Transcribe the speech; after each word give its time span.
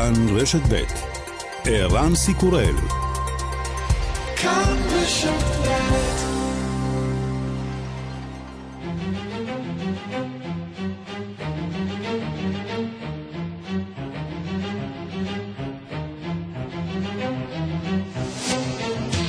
כאן 0.00 0.36
רשת 0.36 0.60
ב' 0.70 0.82
ערן 1.64 2.14
סיקורל 2.14 2.74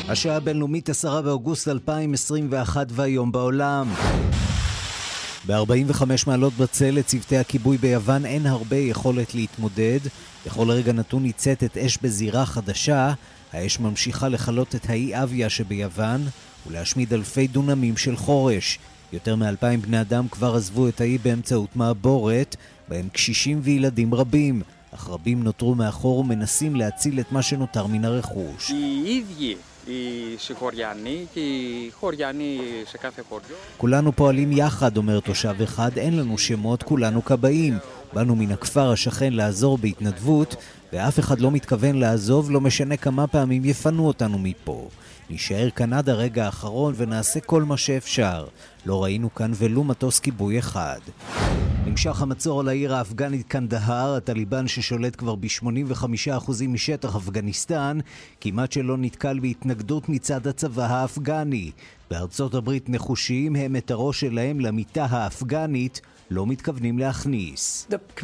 השעה 0.09 0.35
הבינלאומית 0.35 0.89
10 0.89 1.21
באוגוסט 1.21 1.67
2021 1.67 2.88
והיום 2.91 3.31
בעולם. 3.31 3.88
ב-45 5.48 6.04
מעלות 6.28 6.54
בצל 6.54 6.92
לצוותי 6.92 7.38
הכיבוי 7.38 7.78
ביוון 7.78 8.26
אין 8.26 8.46
הרבה 8.46 8.76
יכולת 8.76 9.36
להתמודד. 9.36 10.00
בכל 10.45 10.72
רגע 10.72 10.91
נתון 10.91 11.23
ניצתת 11.23 11.77
אש 11.77 11.98
בזירה 12.02 12.45
חדשה. 12.45 13.13
האש 13.54 13.80
ממשיכה 13.80 14.30
לכלות 14.30 14.76
את 14.76 14.90
האי 14.90 15.23
אביה 15.23 15.49
שביוון 15.49 16.27
ולהשמיד 16.68 17.13
אלפי 17.13 17.48
דונמים 17.48 17.98
של 17.98 18.16
חורש. 18.16 18.80
יותר 19.13 19.35
מאלפיים 19.35 19.82
בני 19.82 20.02
אדם 20.02 20.27
כבר 20.32 20.55
עזבו 20.55 20.88
את 20.88 21.02
האי 21.02 21.18
באמצעות 21.18 21.76
מעבורת, 21.76 22.55
בהם 22.88 23.10
קשישים 23.10 23.60
וילדים 23.63 24.13
רבים, 24.13 24.62
אך 24.91 25.10
רבים 25.10 25.44
נותרו 25.44 25.76
מאחור 25.76 26.20
ומנסים 26.20 26.76
להציל 26.76 27.20
את 27.20 27.32
מה 27.32 27.41
שנותר 27.41 27.88
מן 27.88 28.05
הרכוש. 28.05 28.71
כולנו 33.77 34.12
פועלים 34.16 34.52
יחד, 34.52 34.98
אומר 34.98 35.20
תושב 35.20 35.55
אחד, 35.63 35.98
אין 35.98 36.17
לנו 36.17 36.38
שמות, 36.38 36.84
כולנו 36.84 37.26
כבאים. 37.26 37.77
באנו 38.13 38.35
מן 38.35 38.52
הכפר 38.52 38.91
השכן 38.91 39.34
לעזור 39.34 39.77
בהתנדבות, 39.77 40.55
ואף 40.94 41.20
אחד 41.20 41.40
לא 41.40 41.52
מתכוון 41.52 41.95
לעזוב, 41.95 42.52
לא 42.52 42.62
משנה 42.62 42.98
כמה 42.98 43.27
פעמים 43.27 43.65
יפנו 43.65 44.07
אותנו 44.07 44.40
מפה. 44.40 44.90
נישאר 45.29 45.70
כאן 45.70 45.93
עד 45.93 46.09
הרגע 46.09 46.46
האחרון 46.46 46.93
ונעשה 46.98 47.40
כל 47.40 47.63
מה 47.63 47.77
שאפשר. 47.77 48.46
לא 48.85 49.04
ראינו 49.04 49.34
כאן 49.34 49.51
ולו 49.55 49.84
מטוס 49.84 50.20
כיבוי 50.20 50.60
אחד. 50.60 50.99
נמשך 51.85 52.21
המצור 52.21 52.60
על 52.60 52.68
העיר 52.68 52.96
האפגנית 52.96 53.48
קנדהר, 53.48 54.15
הטליבן 54.15 54.68
ששולט 54.68 55.15
כבר 55.15 55.35
ב-85% 55.35 56.51
משטח 56.68 57.15
אפגניסטן, 57.15 57.99
כמעט 58.41 58.71
שלא 58.71 58.98
נתקל 58.98 59.40
בהתנגדות 59.40 60.09
מצד 60.09 60.48
הצבא 60.48 60.85
האפגני. 60.85 61.71
בארצות 62.09 62.54
הברית 62.54 62.90
נחושיים 62.90 63.55
הם 63.55 63.76
את 63.76 63.91
הראש 63.91 64.19
שלהם 64.19 64.59
למיטה 64.59 65.06
האפגנית 65.09 66.02
לא 66.29 66.47
מתכוונים 66.47 67.00
להכניס. 67.00 67.88
The 67.90 68.22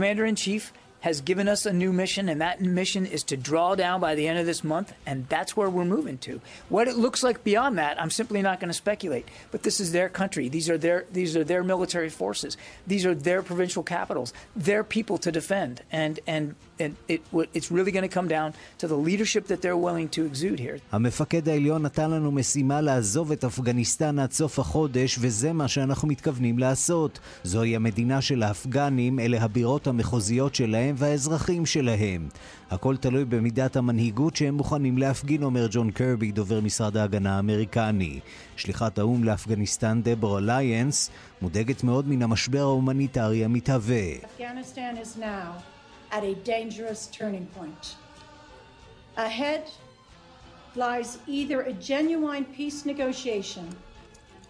has 1.01 1.21
given 1.21 1.47
us 1.47 1.65
a 1.65 1.73
new 1.73 1.93
mission, 1.93 2.27
and 2.29 2.41
that 2.41 2.61
mission 2.61 3.05
is 3.05 3.23
to 3.23 3.37
draw 3.37 3.75
down 3.75 3.99
by 3.99 4.15
the 4.15 4.27
end 4.27 4.39
of 4.39 4.45
this 4.45 4.63
month, 4.63 4.93
and 5.05 5.27
that's 5.29 5.55
where 5.55 5.69
we're 5.69 5.85
moving 5.85 6.17
to. 6.17 6.41
What 6.69 6.87
it 6.87 6.97
looks 6.97 7.23
like 7.23 7.43
beyond 7.43 7.77
that, 7.77 8.01
I'm 8.01 8.09
simply 8.09 8.41
not 8.41 8.59
going 8.59 8.69
to 8.69 8.73
speculate. 8.73 9.27
But 9.51 9.63
this 9.63 9.79
is 9.79 9.91
their 9.91 10.09
country. 10.09 10.49
These 10.49 10.69
are 10.69 10.77
their 10.77 11.05
these 11.11 11.35
are 11.37 11.43
their 11.43 11.63
military 11.63 12.09
forces. 12.09 12.57
These 12.85 13.05
are 13.05 13.15
their 13.15 13.41
provincial 13.41 13.83
capitals. 13.83 14.33
Their 14.55 14.83
people 14.83 15.17
to 15.25 15.31
defend, 15.31 15.81
and 15.91 16.19
and 16.27 16.55
and 16.79 16.95
it, 17.07 17.21
it's 17.57 17.69
really 17.71 17.91
going 17.91 18.07
to 18.09 18.15
come 18.19 18.27
down 18.27 18.53
to 18.81 18.87
the 18.87 18.99
leadership 19.09 19.47
that 19.47 19.61
they're 19.61 19.81
willing 19.87 20.09
to 20.09 20.25
exude 20.25 20.59
here. 20.59 20.77
המפקד 20.91 21.49
העליון 21.49 21.81
נתן 21.81 22.11
לנו 22.11 22.31
משימה 22.31 22.81
לעזוב 22.81 23.31
את 23.31 23.43
אפגניסטן 23.43 24.19
עד 24.19 24.31
סוף 24.31 24.59
החודש, 24.59 25.17
וזה 25.21 25.53
מה 25.53 25.67
שאנחנו 25.67 26.07
מתכוונים 26.07 26.59
לעשות. 26.59 27.19
זוהי 27.43 27.75
המדינה 27.75 28.21
של 28.21 28.43
האפגנים, 28.43 29.19
אלה 29.19 29.43
הבירות 29.43 29.87
המחוזיות 29.87 30.55
שלהם 30.55 30.86
והאזרחים 30.97 31.65
שלהם. 31.65 32.29
הכל 32.71 32.97
תלוי 32.97 33.25
במידת 33.25 33.75
המנהיגות 33.75 34.35
שהם 34.35 34.53
מוכנים 34.53 34.97
להפגין, 34.97 35.43
אומר 35.43 35.67
ג'ון 35.71 35.91
קרבי, 35.91 36.31
דובר 36.31 36.61
משרד 36.61 36.97
ההגנה 36.97 37.35
האמריקני. 37.35 38.19
שליחת 38.55 38.97
האו"ם 38.97 39.23
לאפגניסטן, 39.23 40.01
דברה 40.03 40.39
ליונס, 40.39 41.09
מודאגת 41.41 41.83
מאוד 41.83 42.07
מן 42.07 42.21
המשבר 42.21 42.59
ההומניטרי 42.59 43.45
המתהווה. 43.45 44.03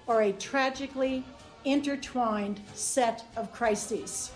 or 0.07 0.21
a 0.21 0.31
tragically 0.33 1.23
intertwined 1.65 2.61
set 2.73 3.23
of 3.35 3.51
crises. 3.51 4.31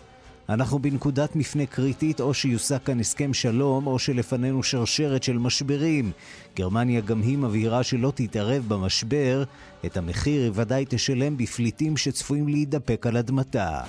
אנחנו 0.49 0.79
בנקודת 0.79 1.35
מפנה 1.35 1.65
קריטית, 1.65 2.21
או 2.21 2.33
שיושג 2.33 2.77
כאן 2.85 2.99
הסכם 2.99 3.33
שלום, 3.33 3.87
או 3.87 3.99
שלפנינו 3.99 4.63
שרשרת 4.63 5.23
של 5.23 5.37
משברים. 5.37 6.11
גרמניה 6.55 7.01
גם 7.01 7.21
היא 7.21 7.37
מבהירה 7.37 7.83
שלא 7.83 8.11
תתערב 8.15 8.63
במשבר, 8.67 9.43
את 9.85 9.97
המחיר 9.97 10.41
היא 10.41 10.51
ודאי 10.53 10.85
תשלם 10.89 11.37
בפליטים 11.37 11.97
שצפויים 11.97 12.47
להידפק 12.47 13.07
על 13.07 13.17
אדמתה. 13.17 13.81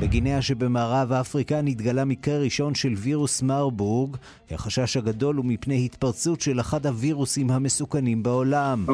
בגינאה 0.00 0.42
שבמערב 0.42 1.12
אפריקה 1.12 1.62
נתגלה 1.62 2.04
מקרה 2.04 2.38
ראשון 2.38 2.74
של 2.74 2.94
וירוס 2.96 3.42
מרבורג. 3.42 4.16
החשש 4.50 4.96
הגדול 4.96 5.36
הוא 5.36 5.44
מפני 5.44 5.84
התפרצות 5.84 6.40
של 6.40 6.60
אחד 6.60 6.86
הווירוסים 6.86 7.50
המסוכנים 7.50 8.22
בעולם. 8.22 8.86
Uh, 8.88 8.92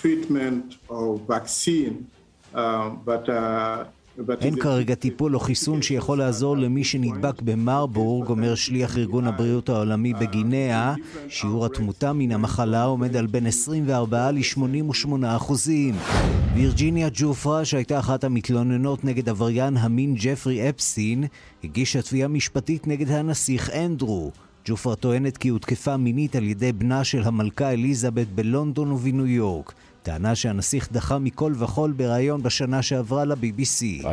treatment 0.00 0.76
or 0.88 1.18
vaccine, 1.34 2.06
אין 4.40 4.56
כרגע 4.56 4.94
טיפול 4.94 5.34
או 5.34 5.40
חיסון 5.40 5.82
שיכול 5.82 6.18
לעזור 6.18 6.56
למי 6.56 6.84
שנדבק 6.84 7.42
במרבורג, 7.42 8.28
אומר 8.28 8.54
שליח 8.54 8.98
ארגון 8.98 9.26
הבריאות 9.26 9.68
העולמי 9.68 10.14
בגינאה. 10.14 10.94
שיעור 11.28 11.66
התמותה 11.66 12.12
מן 12.12 12.32
המחלה 12.32 12.84
עומד 12.84 13.16
על 13.16 13.26
בין 13.26 13.46
24 13.46 14.30
ל-88 14.30 15.08
אחוזים. 15.26 15.94
וירג'יניה 16.54 17.08
ג'ופרה, 17.12 17.64
שהייתה 17.64 17.98
אחת 17.98 18.24
המתלוננות 18.24 19.04
נגד 19.04 19.28
עבריין 19.28 19.76
המין 19.76 20.14
ג'פרי 20.18 20.68
אפסטין, 20.68 21.24
הגישה 21.64 22.02
תביעה 22.02 22.28
משפטית 22.28 22.86
נגד 22.86 23.10
הנסיך 23.10 23.70
אנדרו. 23.70 24.30
ג'ופרה 24.64 24.96
טוענת 24.96 25.36
כי 25.36 25.48
הותקפה 25.48 25.96
מינית 25.96 26.36
על 26.36 26.44
ידי 26.44 26.72
בנה 26.72 27.04
של 27.04 27.22
המלכה 27.22 27.70
אליזבת 27.70 28.26
בלונדון 28.26 28.92
ובניו 28.92 29.26
יורק. 29.26 29.72
טענה 30.02 30.34
שהנסיך 30.34 30.92
דחה 30.92 31.18
מכל 31.18 31.52
וכול 31.58 31.92
בריאיון 31.92 32.42
בשנה 32.42 32.82
שעברה 32.82 33.24
ל-BBC. 33.24 34.06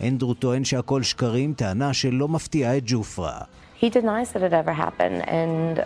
אנדרו 0.00 0.34
טוען 0.34 0.64
שהכל 0.64 1.02
שקרים, 1.02 1.54
טענה 1.54 1.94
שלא 1.94 2.28
מפתיעה 2.28 2.76
את 2.76 2.82
ג'ופרה. 2.86 3.40
He 3.80 3.88
denies 3.90 4.32
that 4.34 4.42
it 4.42 4.52
ever 4.52 4.74
happened, 4.74 5.20
and 5.26 5.84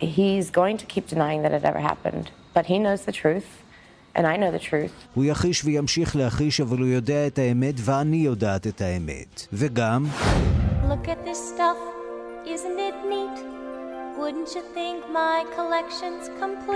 he's 0.00 0.50
going 0.50 0.76
to 0.76 0.86
keep 0.86 1.06
denying 1.08 1.40
that 1.44 1.52
it 1.52 1.64
ever 1.64 1.80
happened. 1.80 2.26
But 2.54 2.66
he 2.66 2.78
knows 2.78 3.02
the 3.08 3.12
truth. 3.12 3.50
And 4.16 4.26
I 4.26 4.36
know 4.36 4.50
the 4.50 4.64
truth. 4.70 4.92
הוא 5.14 5.24
יכיש 5.24 5.64
וימשיך 5.64 6.16
להכיש, 6.16 6.60
אבל 6.60 6.78
הוא 6.78 6.86
יודע 6.86 7.26
את 7.26 7.38
האמת, 7.38 7.74
ואני 7.78 8.16
יודעת 8.16 8.66
את 8.66 8.80
האמת. 8.80 9.46
וגם... 9.52 10.06
Look 10.88 11.08
at 11.08 11.24
this 11.28 11.38
stuff, 11.54 11.78
isn't 12.44 12.78
it 12.78 12.96
neat? 13.08 13.59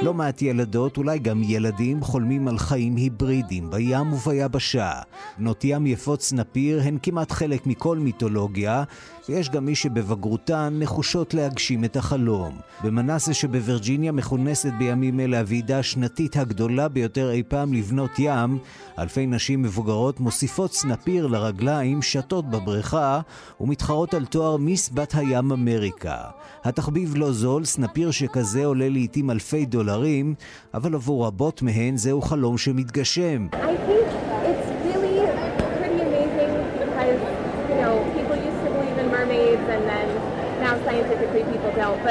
לא 0.02 0.14
מעט 0.14 0.42
ילדות, 0.42 0.96
אולי 0.96 1.18
גם 1.18 1.42
ילדים, 1.44 2.02
חולמים 2.02 2.48
על 2.48 2.58
חיים 2.58 2.96
היברידיים 2.96 3.70
בים 3.70 4.12
וביבשה. 4.12 4.92
בנות 5.38 5.64
ים 5.64 5.86
יפות 5.86 6.22
סנפיר 6.22 6.80
הן 6.84 6.98
כמעט 7.02 7.30
חלק 7.30 7.66
מכל 7.66 7.98
מיתולוגיה, 7.98 8.84
ויש 9.28 9.50
גם 9.50 9.64
מי 9.64 9.74
שבבגרותן 9.74 10.76
נחושות 10.78 11.34
להגשים 11.34 11.84
את 11.84 11.96
החלום. 11.96 12.58
במנסה 12.84 13.34
שבווירג'יניה 13.34 14.12
מכונסת 14.12 14.72
בימים 14.78 15.20
אלה 15.20 15.40
הוועידה 15.40 15.78
השנתית 15.78 16.36
הגדולה 16.36 16.88
ביותר 16.88 17.30
אי 17.30 17.42
פעם 17.48 17.72
לבנות 17.72 18.10
ים. 18.18 18.58
אלפי 18.98 19.26
נשים 19.26 19.62
מבוגרות 19.62 20.20
מוסיפות 20.20 20.72
סנפיר 20.72 21.26
לרגליים, 21.26 22.02
שתות 22.02 22.50
בבריכה 22.50 23.20
ומתחרות 23.60 24.14
על 24.14 24.24
תואר 24.26 24.56
מיס 24.56 24.90
בת 24.94 25.14
הים 25.14 25.52
אמריקה. 25.52 26.16
התחביב 26.64 27.16
לא 27.16 27.32
זול, 27.32 27.64
סנפיר 27.64 28.10
שכזה 28.10 28.64
עולה 28.64 28.88
לעיתים 28.88 29.30
אלפי 29.30 29.66
דולרים, 29.66 30.34
אבל 30.74 30.94
עבור 30.94 31.26
רבות 31.26 31.62
מהן 31.62 31.96
זהו 31.96 32.22
חלום 32.22 32.58
שמתגשם. 32.58 33.46
I 33.52 34.03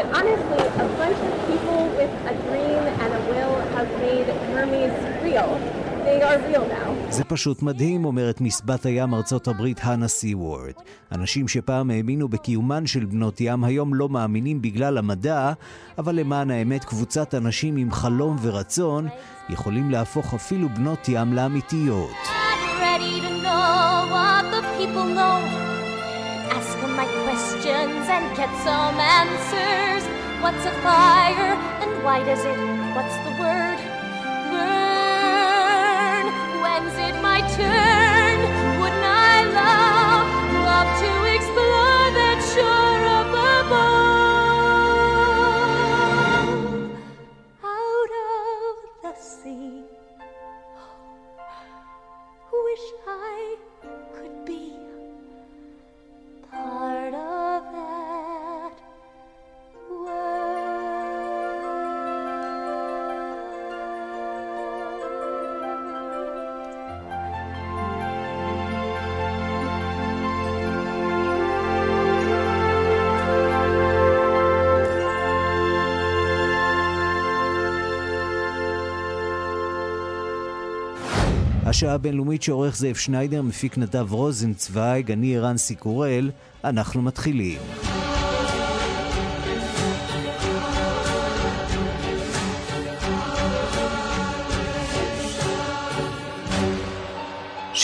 But 0.04 0.16
honestly, 0.18 0.64
a 0.84 0.88
bunch 1.00 1.18
of 1.28 1.34
people 1.48 1.88
with 1.98 2.12
a 2.32 2.34
dream 2.46 2.84
and 3.04 3.14
a 3.14 3.22
will 3.32 3.56
have 3.76 3.90
made 4.02 4.28
זה 7.10 7.24
פשוט 7.24 7.62
מדהים, 7.62 8.06
אומרת 8.06 8.42
מסבת 8.42 8.86
הים 8.86 9.14
ארצות 9.14 9.48
הברית 9.48 9.80
הנה 9.84 10.08
סי-וורד. 10.08 10.74
אנשים 11.12 11.48
שפעם 11.48 11.92
האמינו 11.92 12.28
בקיומן 12.28 12.86
של 12.88 13.06
בנות 13.06 13.42
ים 13.42 13.64
היום 13.64 13.94
לא 13.94 14.10
מאמינים 14.10 14.62
בגלל 14.62 14.98
המדע, 14.98 15.54
אבל 15.98 16.16
למען 16.16 16.52
האמת 16.52 16.86
קבוצת 16.86 17.36
אנשים 17.36 17.78
עם 17.78 17.92
חלום 17.92 18.38
ורצון 18.42 19.08
יכולים 19.50 19.92
להפוך 19.92 20.34
אפילו 20.34 20.70
בנות 20.70 21.10
ים 21.10 21.34
לאמיתיות. 21.34 22.12
What's 30.44 30.66
a 30.66 30.72
fire 30.82 31.56
and 31.82 32.04
why 32.04 32.24
does 32.24 32.44
it? 32.46 32.58
What's 32.96 33.16
the 33.26 33.32
word? 33.42 33.80
When's 36.62 36.98
it 37.00 37.22
my 37.22 37.40
turn? 37.56 38.03
heart 56.74 57.33
השעה 81.74 81.94
הבינלאומית 81.94 82.44
שעורך 82.44 82.78
זאב 82.78 82.96
שניידר, 82.96 83.42
מפיק 83.42 83.78
נדב 83.78 84.12
רוזנצוויג, 84.12 85.12
אני 85.12 85.38
ערן 85.38 85.58
סיקורל, 85.58 86.32
אנחנו 86.64 87.02
מתחילים. 87.02 87.60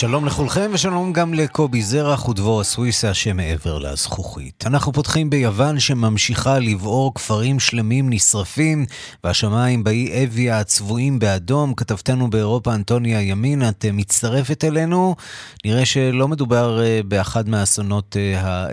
שלום 0.00 0.26
לכולכם 0.26 0.70
ושלום 0.72 1.12
גם 1.12 1.34
לקובי 1.34 1.82
זרח 1.82 2.28
ודבור 2.28 2.60
הסוויסה 2.60 3.14
שמעבר 3.14 3.78
לזכוכית. 3.78 4.64
אנחנו 4.66 4.92
פותחים 4.92 5.30
ביוון 5.30 5.80
שממשיכה 5.80 6.58
לבעור 6.58 7.14
כפרים 7.14 7.60
שלמים 7.60 8.10
נשרפים 8.10 8.86
והשמיים 9.24 9.84
באי 9.84 10.24
אביה 10.24 10.60
הצבועים 10.60 11.18
באדום. 11.18 11.74
כתבתנו 11.74 12.30
באירופה 12.30 12.74
אנטוניה 12.74 13.20
ימין, 13.20 13.68
את 13.68 13.84
אה, 13.84 13.92
מצטרפת 13.92 14.64
אלינו. 14.64 15.16
נראה 15.64 15.86
שלא 15.86 16.28
מדובר 16.28 16.82
אה, 16.82 17.00
באחד 17.08 17.48
מהאסונות, 17.48 18.16
אה, 18.16 18.66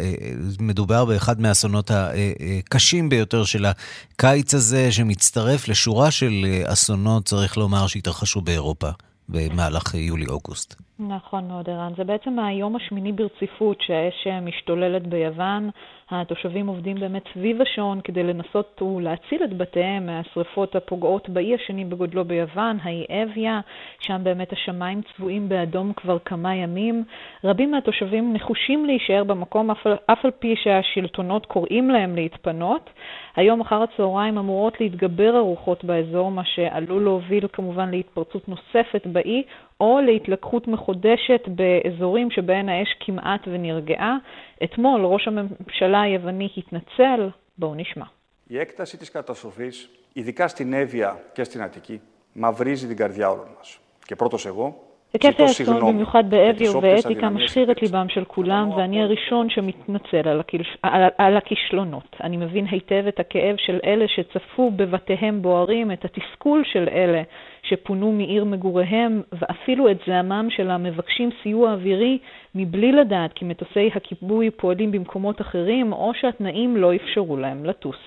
מדובר 0.59 1.05
באחד 1.05 1.41
מהאסונות 1.41 1.91
הקשים 1.93 3.09
ביותר 3.09 3.43
של 3.43 3.65
הקיץ 3.65 4.53
הזה, 4.53 4.91
שמצטרף 4.91 5.67
לשורה 5.67 6.11
של 6.11 6.45
אסונות, 6.65 7.25
צריך 7.25 7.57
לומר, 7.57 7.87
שהתרחשו 7.87 8.41
באירופה. 8.41 8.89
במהלך 9.29 9.93
יולי-אוגוסט. 9.95 10.81
נכון 10.99 11.47
מאוד, 11.47 11.69
ערן. 11.69 11.93
זה 11.97 12.03
בעצם 12.03 12.39
היום 12.39 12.75
השמיני 12.75 13.11
ברציפות 13.11 13.81
שהאש 13.81 14.27
משתוללת 14.41 15.07
ביוון. 15.07 15.69
התושבים 16.11 16.67
עובדים 16.67 16.99
באמת 16.99 17.23
סביב 17.33 17.61
השעון 17.61 18.01
כדי 18.03 18.23
לנסות 18.23 18.81
ולהציל 18.81 19.43
את 19.43 19.57
בתיהם 19.57 20.05
מהשרפות 20.05 20.75
הפוגעות 20.75 21.29
באי 21.29 21.55
השני 21.55 21.85
בגודלו 21.85 22.25
ביוון, 22.25 22.77
האי 22.83 23.05
אביה, 23.09 23.59
שם 23.99 24.23
באמת 24.23 24.53
השמיים 24.53 25.01
צבועים 25.01 25.49
באדום 25.49 25.93
כבר 25.93 26.17
כמה 26.25 26.55
ימים. 26.55 27.03
רבים 27.43 27.71
מהתושבים 27.71 28.33
נחושים 28.33 28.85
להישאר 28.85 29.23
במקום 29.23 29.71
אף, 29.71 29.87
אף 30.05 30.25
על 30.25 30.31
פי 30.39 30.55
שהשלטונות 30.63 31.45
קוראים 31.45 31.89
להם 31.89 32.15
להתפנות. 32.15 32.89
היום 33.36 33.60
אחר 33.60 33.82
הצהריים 33.82 34.38
אמורות 34.38 34.80
להתגבר 34.80 35.32
הרוחות 35.36 35.84
באזור, 35.84 36.30
מה 36.30 36.42
שעלול 36.44 37.02
להוביל 37.02 37.46
כמובן 37.52 37.90
להתפרצות 37.90 38.48
נוספת 38.48 39.06
באי, 39.06 39.42
או 39.80 40.00
להתלקחות 40.06 40.68
מחודשת 40.68 41.48
באזורים 41.48 42.30
שבהן 42.30 42.68
האש 42.68 42.96
כמעט 43.00 43.40
ונרגעה. 43.46 44.16
אתמול 44.64 45.04
ראש 45.04 45.28
הממשלה 45.28 46.00
היווני 46.00 46.48
התנצל, 46.56 47.28
בואו 47.58 47.74
נשמע. 47.74 48.04
Η 48.46 48.58
έκταση 48.58 48.98
της 48.98 49.10
καταστροφής, 49.10 49.90
ειδικά 50.12 50.48
στην 50.48 50.72
Εύβοια 50.72 51.16
και 51.34 51.44
στην 51.44 51.62
Αττική, 51.62 52.00
μαυρίζει 52.34 52.86
την 52.86 52.96
καρδιά 52.96 53.30
όλων 53.30 53.48
μας. 53.58 53.80
Και 54.04 54.16
πρώτος 54.16 54.46
εγώ, 54.46 54.85
היקף 55.13 55.39
האסון, 55.39 55.93
במיוחד 55.93 56.29
באבי 56.29 56.69
ובאתיקה, 56.69 57.29
משחיר 57.29 57.71
את 57.71 57.81
ליבם 57.81 58.09
של 58.09 58.23
כולם, 58.23 58.69
ואני 58.69 59.01
הראשון 59.03 59.49
שמתנצל 59.49 60.29
על, 60.29 60.39
הכיש... 60.39 60.77
על, 60.83 61.03
על 61.17 61.37
הכישלונות. 61.37 62.15
אני 62.23 62.37
מבין 62.37 62.65
היטב 62.71 63.03
את 63.07 63.19
הכאב 63.19 63.55
של 63.57 63.79
אלה 63.85 64.05
שצפו 64.07 64.71
בבתיהם 64.71 65.41
בוערים, 65.41 65.91
את 65.91 66.05
התסכול 66.05 66.63
של 66.73 66.87
אלה 66.91 67.23
שפונו 67.63 68.11
מעיר 68.11 68.45
מגוריהם, 68.45 69.21
ואפילו 69.31 69.91
את 69.91 69.97
זעמם 70.07 70.47
של 70.49 70.71
המבקשים 70.71 71.29
סיוע 71.43 71.71
אווירי, 71.71 72.17
מבלי 72.55 72.91
לדעת 72.91 73.33
כי 73.33 73.45
מטוסי 73.45 73.89
הכיבוי 73.95 74.51
פועלים 74.51 74.91
במקומות 74.91 75.41
אחרים, 75.41 75.93
או 75.93 76.11
שהתנאים 76.21 76.77
לא 76.77 76.95
אפשרו 76.95 77.37
להם 77.37 77.65
לטוס. 77.65 77.97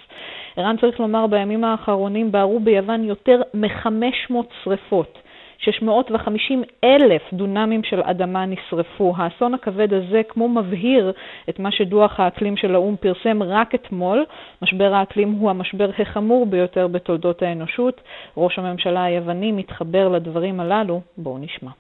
ערן 0.57 0.77
צריך 0.81 1.01
לומר, 1.01 1.27
בימים 1.27 1.65
האחרונים 1.65 2.33
בערו 2.33 2.61
ביוון 2.61 3.05
יותר 3.05 3.43
מ-500 3.55 4.35
שרפות. 4.65 5.19
650 5.60 6.64
אלף 6.84 7.22
דונמים 7.34 7.84
של 7.84 8.02
אדמה 8.04 8.46
נשרפו. 8.46 9.14
האסון 9.18 9.54
הכבד 9.54 9.94
הזה 9.94 10.22
כמו 10.30 10.50
מבהיר 10.50 11.14
את 11.50 11.60
מה 11.60 11.72
שדוח 11.72 12.20
האקלים 12.20 12.58
של 12.58 12.76
האו"ם 12.76 12.96
פרסם 12.96 13.44
רק 13.44 13.76
אתמול. 13.76 14.26
משבר 14.62 14.94
האקלים 14.94 15.32
הוא 15.32 15.50
המשבר 15.50 15.90
החמור 16.00 16.46
ביותר 16.46 16.88
בתולדות 16.88 17.42
האנושות. 17.42 18.02
ראש 18.38 18.60
הממשלה 18.60 19.04
היווני 19.04 19.52
מתחבר 19.52 20.10
לדברים 20.10 20.60
הללו. 20.60 21.02
בואו 21.18 21.38
נשמע. 21.38 21.72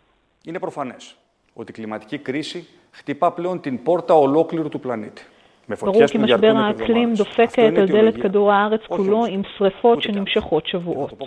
Είναι 0.48 0.60
προφανές 0.60 1.16
ότι 1.54 1.72
η 1.72 1.74
κλιματική 1.74 2.18
κρίση 2.18 2.68
χτυπά 2.92 3.32
πλέον 3.32 3.62
την 3.62 3.84
πόρτα 3.84 4.14
ολόκληρου 4.14 4.70
του 4.70 4.80
πλανήτη. 4.80 5.24
ברור 5.83 6.07
כי 6.07 6.19
משבר 6.19 6.53
האקלים 6.57 7.15
דופק 7.15 7.59
על 7.59 7.87
דלת 7.87 8.23
כדור 8.23 8.53
הארץ 8.53 8.81
כולו 8.89 9.27
עם 9.27 9.43
שריפות 9.59 10.03
שנמשכות 10.03 10.67
שבועות. 10.67 11.23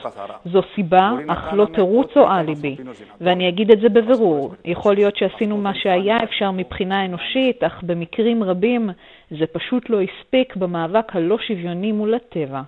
זו 0.46 0.62
סיבה, 0.76 1.12
אך 1.28 1.54
לא 1.54 1.66
תירוץ 1.74 2.10
או 2.16 2.32
אליבי. 2.32 2.76
ואני 3.22 3.50
אגיד 3.50 3.72
את 3.72 3.80
זה 3.82 3.90
בבירור. 3.90 4.54
יכול 4.66 4.94
להיות 4.96 5.16
שעשינו 5.16 5.58
מה 5.58 5.72
שהיה 5.76 6.24
אפשר 6.24 6.52
מבחינה 6.52 7.06
אנושית, 7.06 7.64
אך 7.64 7.84
במקרים 7.84 8.44
רבים 8.44 8.90
זה 9.32 9.46
פשוט 9.52 9.90
לא 9.90 10.00
הספיק 10.02 10.56
במאבק 10.56 11.16
הלא 11.16 11.38
שוויוני 11.48 11.92
מול 11.92 12.14
הטבע. 12.14 12.62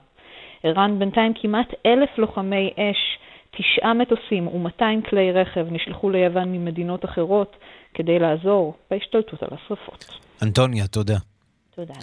ערן 0.64 1.00
בינתיים 1.00 1.34
כמעט 1.42 1.74
אלף 1.86 2.18
לוחמי 2.18 2.74
אש, 2.78 3.20
תשעה 3.52 3.94
מטוסים 3.94 4.48
ו-200 4.48 5.10
כלי 5.10 5.32
רכב 5.32 5.68
נשלחו 5.72 6.10
ליוון 6.10 6.52
ממדינות 6.52 7.06
אחרות 7.06 7.56
כדי 7.94 8.20
לעזור 8.20 8.74
בהשתלטות 8.92 9.44
על 9.44 9.50
השרפות. 9.52 10.06
אנטוניה, 10.44 10.88
תודה. 10.88 11.35
תודה. 11.76 12.00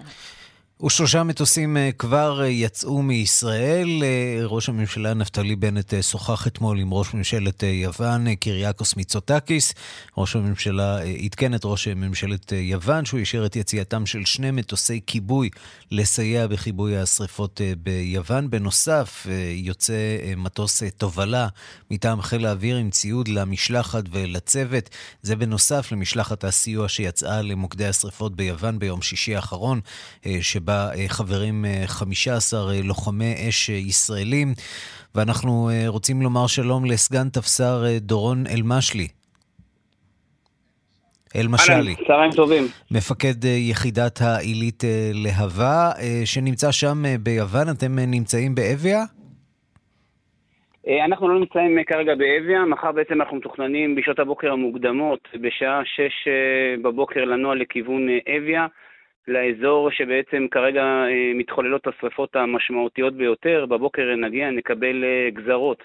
ושלושה 0.85 1.23
מטוסים 1.23 1.77
אה, 1.77 1.91
כבר 1.99 2.43
אה, 2.43 2.47
יצאו 2.47 3.03
מישראל. 3.03 4.03
אה, 4.03 4.47
ראש 4.47 4.69
הממשלה 4.69 5.15
נפתלי 5.15 5.57
בנט 5.57 5.95
שוחח 6.01 6.47
אתמול 6.47 6.79
עם 6.79 6.93
ראש 6.95 7.15
ממשלת 7.15 7.63
יוון, 7.63 8.35
קיריאקוס 8.35 8.97
מיצוטקיס. 8.97 9.75
ראש 10.17 10.37
הממשלה 10.37 10.99
עדכן 11.25 11.55
את 11.55 11.61
ראש 11.65 11.89
ממשלת 11.89 12.53
יוון 12.53 13.05
שהוא 13.05 13.21
אישר 13.21 13.47
את 13.47 13.57
יציאתם 13.57 14.07
של 14.07 14.25
שני 14.25 14.51
מטוסי 14.51 15.01
כיבוי 15.07 15.51
לסייע 15.91 16.47
בכיבוי 16.47 16.97
השרפות 16.97 17.61
ביוון. 17.79 18.51
בנוסף, 18.51 19.27
יוצא 19.55 19.95
מטוס 20.37 20.83
תובלה 20.97 21.49
מטעם 21.91 22.23
חיל 22.23 22.47
האוויר 22.47 22.77
עם 22.77 22.91
ציוד 22.91 23.29
למשלחת 23.29 24.05
ולצוות. 24.11 24.91
זה 25.23 25.37
בנוסף 25.37 25.93
למשלחת 25.93 26.45
הסיוע 26.45 26.89
שיצאה 26.89 27.43
למוקדי 27.43 27.87
השרפות 27.87 28.37
ביוון 28.37 28.79
ביום 28.79 29.03
שישי 29.03 29.37
האחרון, 29.37 29.81
שבה 30.41 30.72
בה 30.73 31.09
חברים 31.09 31.65
15 31.87 32.61
לוחמי 32.85 33.35
אש 33.49 33.69
ישראלים, 33.69 34.49
ואנחנו 35.15 35.71
רוצים 35.87 36.23
לומר 36.23 36.47
שלום 36.47 36.85
לסגן 36.85 37.29
תפסר 37.29 37.85
דורון 38.01 38.45
אלמשלי. 38.47 39.09
אלמשלי. 41.37 41.95
צהריים 42.07 42.33
טובים. 42.33 42.65
מפקד 42.91 43.45
יחידת 43.45 44.21
העילית 44.21 44.85
להבה, 45.15 45.91
שנמצא 46.25 46.73
שם 46.73 47.03
ביוון, 47.21 47.67
אתם 47.71 47.99
נמצאים 47.99 48.55
באביה? 48.55 49.05
אנחנו 51.07 51.29
לא 51.29 51.41
נמצאים 51.41 51.79
כרגע 51.87 52.13
באביה, 52.15 52.65
מחר 52.65 52.93
בעצם 52.93 53.21
אנחנו 53.21 53.37
מתוכננים 53.37 53.95
בשעות 53.95 54.19
הבוקר 54.19 54.53
המוקדמות, 54.53 55.29
בשעה 55.41 55.81
6 55.85 56.01
בבוקר 56.83 57.25
לנוע 57.25 57.55
לכיוון 57.55 58.09
אביה. 58.37 58.67
לאזור 59.29 59.91
שבעצם 59.91 60.47
כרגע 60.51 60.83
אה, 60.83 61.33
מתחוללות 61.35 61.87
השרפות 61.87 62.37
המשמעותיות 62.37 63.15
ביותר. 63.15 63.67
בבוקר 63.67 64.03
נגיע, 64.17 64.51
נקבל 64.51 65.05
אה, 65.05 65.31
גזרות 65.31 65.83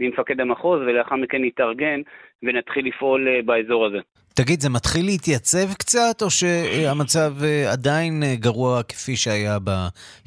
ממפקד 0.00 0.40
המחוז, 0.40 0.80
ולאחר 0.80 1.16
מכן 1.16 1.44
נתארגן 1.44 2.00
ונתחיל 2.42 2.86
לפעול 2.86 3.28
אה, 3.28 3.42
באזור 3.42 3.86
הזה. 3.86 3.98
תגיד, 4.34 4.60
זה 4.60 4.70
מתחיל 4.70 5.04
להתייצב 5.04 5.74
קצת, 5.78 6.22
או 6.22 6.30
שהמצב 6.30 7.32
עדיין 7.72 8.22
גרוע 8.34 8.82
כפי 8.82 9.16
שהיה 9.16 9.58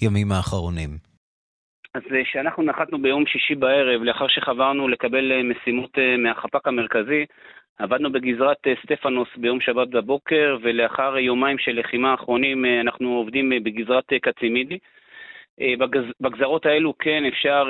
בימים 0.01 0.31
האחרונים? 0.31 0.89
אז 1.93 2.01
כשאנחנו 2.23 2.63
נחתנו 2.63 3.01
ביום 3.01 3.25
שישי 3.25 3.55
בערב, 3.55 4.01
לאחר 4.03 4.27
שחברנו 4.27 4.87
לקבל 4.87 5.31
משימות 5.43 5.91
מהחפ"ק 6.17 6.67
המרכזי, 6.67 7.25
עבדנו 7.79 8.11
בגזרת 8.11 8.57
אה, 8.67 8.73
סטפנוס 8.83 9.27
ביום 9.37 9.61
שבת 9.61 9.87
בבוקר, 9.87 10.57
ולאחר 10.61 11.17
יומיים 11.17 11.57
של 11.59 11.79
לחימה 11.79 12.13
אחרונים 12.13 12.65
אה, 12.65 12.81
אנחנו 12.81 13.09
עובדים 13.09 13.53
אה, 13.53 13.57
בגזרת 13.63 14.05
קצימידי. 14.21 14.77
בגז, 15.79 16.03
בגזרות 16.21 16.65
האלו 16.65 16.93
כן 16.99 17.23
אפשר 17.27 17.63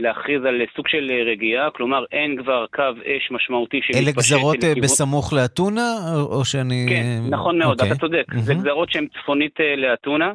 להכריז 0.00 0.44
על 0.44 0.60
סוג 0.76 0.88
של 0.88 1.12
רגיעה, 1.26 1.70
כלומר 1.70 2.04
אין 2.12 2.36
כבר 2.42 2.66
קו 2.74 2.82
אש 3.04 3.30
משמעותי 3.30 3.80
שמתפשט 3.82 4.02
אלה 4.02 4.12
גזרות 4.12 4.56
לכיוון... 4.56 4.80
בסמוך 4.80 5.32
לאתונה, 5.32 5.94
או 6.30 6.44
שאני... 6.44 6.86
כן, 6.88 7.30
נכון 7.30 7.58
מאוד, 7.58 7.80
okay. 7.80 7.86
אתה 7.86 7.94
צודק. 7.94 8.24
Mm-hmm. 8.30 8.38
זה 8.38 8.54
גזרות 8.54 8.90
שהן 8.90 9.06
צפונית 9.22 9.60
לאתונה. 9.76 10.32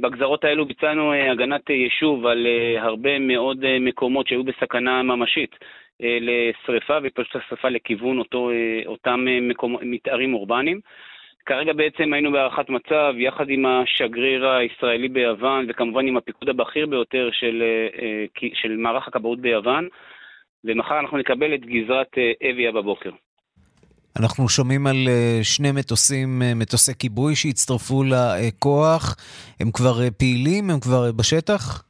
בגזרות 0.00 0.44
האלו 0.44 0.66
ביצענו 0.66 1.12
הגנת 1.12 1.70
יישוב 1.70 2.26
על 2.26 2.46
הרבה 2.78 3.18
מאוד 3.18 3.58
מקומות 3.80 4.26
שהיו 4.28 4.44
בסכנה 4.44 5.02
ממשית. 5.02 5.56
אה, 6.02 6.18
לשריפה 6.20 6.98
והתפשטות 7.02 7.42
השרפה 7.46 7.68
לכיוון 7.68 8.18
אותו, 8.18 8.50
אה, 8.50 8.82
אותם 8.86 9.24
אה, 9.28 9.40
מקומ... 9.40 9.76
מתארים 9.82 10.34
אורבניים. 10.34 10.80
כרגע 11.46 11.72
בעצם 11.72 12.12
היינו 12.12 12.32
בהערכת 12.32 12.68
מצב 12.68 13.14
יחד 13.16 13.48
עם 13.48 13.66
השגריר 13.66 14.48
הישראלי 14.48 15.08
ביוון 15.08 15.66
וכמובן 15.68 16.06
עם 16.06 16.16
הפיקוד 16.16 16.48
הבכיר 16.48 16.86
ביותר 16.86 17.28
של, 17.32 17.62
של 18.54 18.76
מערך 18.76 19.08
הכבאות 19.08 19.40
ביוון 19.40 19.88
ומחר 20.64 21.00
אנחנו 21.00 21.18
נקבל 21.18 21.54
את 21.54 21.60
גזרת 21.60 22.10
אביה 22.50 22.72
בבוקר. 22.72 23.10
אנחנו 24.20 24.48
שומעים 24.48 24.86
על 24.86 24.96
שני 25.42 25.72
מטוסים, 25.72 26.42
מטוסי 26.56 26.92
כיבוי 26.98 27.36
שהצטרפו 27.36 28.02
לכוח. 28.04 29.16
הם 29.60 29.70
כבר 29.72 30.10
פעילים? 30.18 30.70
הם 30.70 30.80
כבר 30.80 31.12
בשטח? 31.12 31.84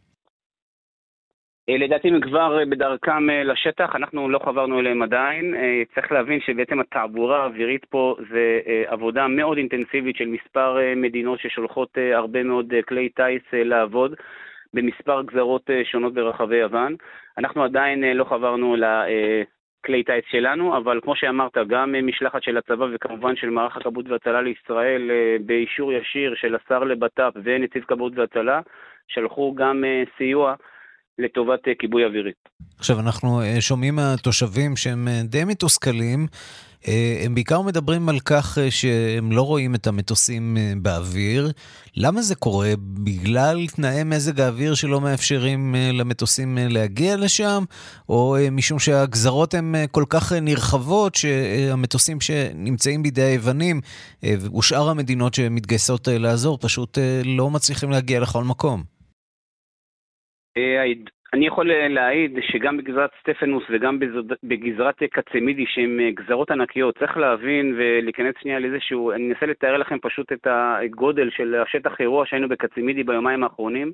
אה, 1.69 1.77
לדעתי 1.77 2.09
הם 2.09 2.21
כבר 2.21 2.59
אה, 2.59 2.65
בדרכם 2.65 3.31
אה, 3.31 3.45
לשטח, 3.45 3.97
אנחנו 3.97 4.29
לא 4.29 4.39
חברנו 4.39 4.81
אליהם 4.81 5.03
עדיין. 5.03 5.55
צריך 5.95 6.13
להבין 6.13 6.41
שבעצם 6.41 6.81
התעבורה 6.81 7.43
האווירית 7.43 7.85
פה 7.85 8.17
זה 8.31 8.61
עבודה 8.87 9.29
מאוד 9.29 9.57
אינטנסיבית 9.59 10.17
של 10.17 10.29
מספר 10.29 10.79
מדינות 10.97 11.41
ששולחות 11.41 11.99
הרבה 12.15 12.43
מאוד 12.43 12.75
כלי 12.89 13.09
טיס 13.09 13.43
לעבוד 13.53 14.15
במספר 14.75 15.23
גזרות 15.23 15.71
שונות 15.85 16.15
ברחבי 16.15 16.57
יוון. 16.57 16.97
אנחנו 17.39 17.65
עדיין 17.65 18.05
לא 18.05 18.25
חברנו 18.25 18.77
לכלי 18.77 20.03
טיס 20.03 20.25
שלנו, 20.31 20.77
אבל 20.77 21.01
כמו 21.03 21.17
שאמרת, 21.17 21.57
גם 21.69 21.95
משלחת 22.03 22.43
של 22.43 22.57
הצבא 22.57 22.87
וכמובן 22.93 23.37
של 23.37 23.51
מערך 23.51 23.77
הכבאות 23.77 24.09
והצלה 24.09 24.43
לישראל 24.43 25.11
באישור 25.47 25.93
ישיר 25.93 26.35
של 26.35 26.55
השר 26.55 26.85
לבט"פ 26.85 27.33
ונציב 27.45 27.85
כבאות 27.85 28.13
והצלה, 28.17 28.61
שלחו 29.09 29.55
גם 29.55 29.85
סיוע 30.17 30.55
לטובת 31.19 31.69
אה, 31.69 31.73
כיבוי 31.79 32.05
אווירי. 32.05 32.31
עכשיו, 32.79 33.01
אנחנו 33.01 33.43
אה, 33.43 33.61
שומעים 33.61 33.97
מהתושבים 33.97 34.77
שהם 34.77 35.09
אה, 35.09 35.21
די 35.25 35.45
מתוסכלים. 35.45 36.27
הם 37.25 37.35
בעיקר 37.35 37.63
מדברים 37.63 38.09
על 38.09 38.21
כך 38.21 38.59
שהם 38.71 39.33
לא 39.33 39.43
רואים 39.43 39.75
את 39.75 39.87
המטוסים 39.87 40.57
באוויר. 40.83 41.51
למה 41.97 42.23
זה 42.23 42.35
קורה? 42.35 42.73
בגלל 42.79 43.67
תנאי 43.67 44.05
מזג 44.05 44.41
האוויר 44.41 44.75
שלא 44.75 45.01
מאפשרים 45.01 45.75
למטוסים 45.93 46.59
להגיע 46.61 47.17
לשם? 47.17 47.65
או 48.09 48.37
משום 48.53 48.79
שהגזרות 48.79 49.55
הן 49.55 49.75
כל 49.91 50.05
כך 50.09 50.33
נרחבות 50.33 51.15
שהמטוסים 51.15 52.21
שנמצאים 52.21 53.03
בידי 53.03 53.23
היוונים 53.23 53.81
ושאר 54.59 54.89
המדינות 54.89 55.35
שמתגייסות 55.35 56.09
לעזור 56.09 56.59
פשוט 56.61 56.99
לא 57.25 57.51
מצליחים 57.51 57.91
להגיע 57.91 58.21
לכל 58.21 58.45
מקום? 58.45 58.94
אה, 60.57 60.85
אני 61.33 61.47
יכול 61.47 61.71
להעיד 61.89 62.39
שגם 62.41 62.77
בגזרת 62.77 63.11
סטפנוס 63.21 63.65
וגם 63.71 63.99
בגזרת 64.43 65.03
קצמידי, 65.03 65.65
שהן 65.67 66.01
אה, 66.01 66.11
גזרות 66.11 66.51
ענקיות, 66.51 66.99
צריך 66.99 67.17
להבין 67.17 67.75
ולהיכנס 67.79 68.35
שנייה 68.41 68.59
לאיזשהו, 68.59 69.13
אני 69.13 69.29
אנסה 69.29 69.47
לתאר 69.47 69.77
לכם 69.77 69.99
פשוט 69.99 70.33
את 70.33 70.47
הגודל 70.51 71.31
של 71.31 71.55
השטח 71.55 72.01
אירוע 72.01 72.27
שהיינו 72.27 72.49
בקצמידי 72.49 73.03
ביומיים 73.05 73.43
האחרונים. 73.43 73.93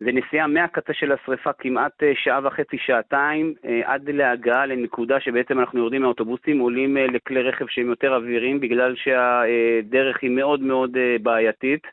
זה 0.00 0.12
נסיעה 0.12 0.46
מהקצה 0.46 0.92
של 0.92 1.12
השריפה 1.12 1.52
כמעט 1.52 2.02
אה, 2.02 2.12
שעה 2.14 2.40
וחצי, 2.44 2.78
שעתיים, 2.78 3.54
עד 3.84 4.10
להגעה 4.10 4.66
לנקודה 4.66 5.20
שבעצם 5.20 5.60
אנחנו 5.60 5.78
יורדים 5.78 6.02
מהאוטובוסים, 6.02 6.58
עולים 6.58 6.96
לכלי 6.96 7.42
רכב 7.42 7.66
שהם 7.68 7.86
יותר 7.86 8.14
אוויריים, 8.14 8.60
בגלל 8.60 8.94
שהדרך 8.96 10.22
היא 10.22 10.30
מאוד 10.30 10.60
מאוד 10.60 10.96
בעייתית. 11.22 11.86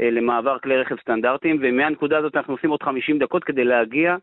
אה, 0.00 0.10
למעבר 0.10 0.58
כלי 0.58 0.76
רכב 0.76 0.96
סטנדרטיים, 1.00 1.58
ומהנקודה 1.62 2.18
הזאת 2.18 2.36
אנחנו 2.36 2.54
עושים 2.54 2.70
עוד 2.70 2.82
50 2.82 3.18
דקות 3.18 3.44
כדי 3.44 3.64
להגיע 3.64 4.16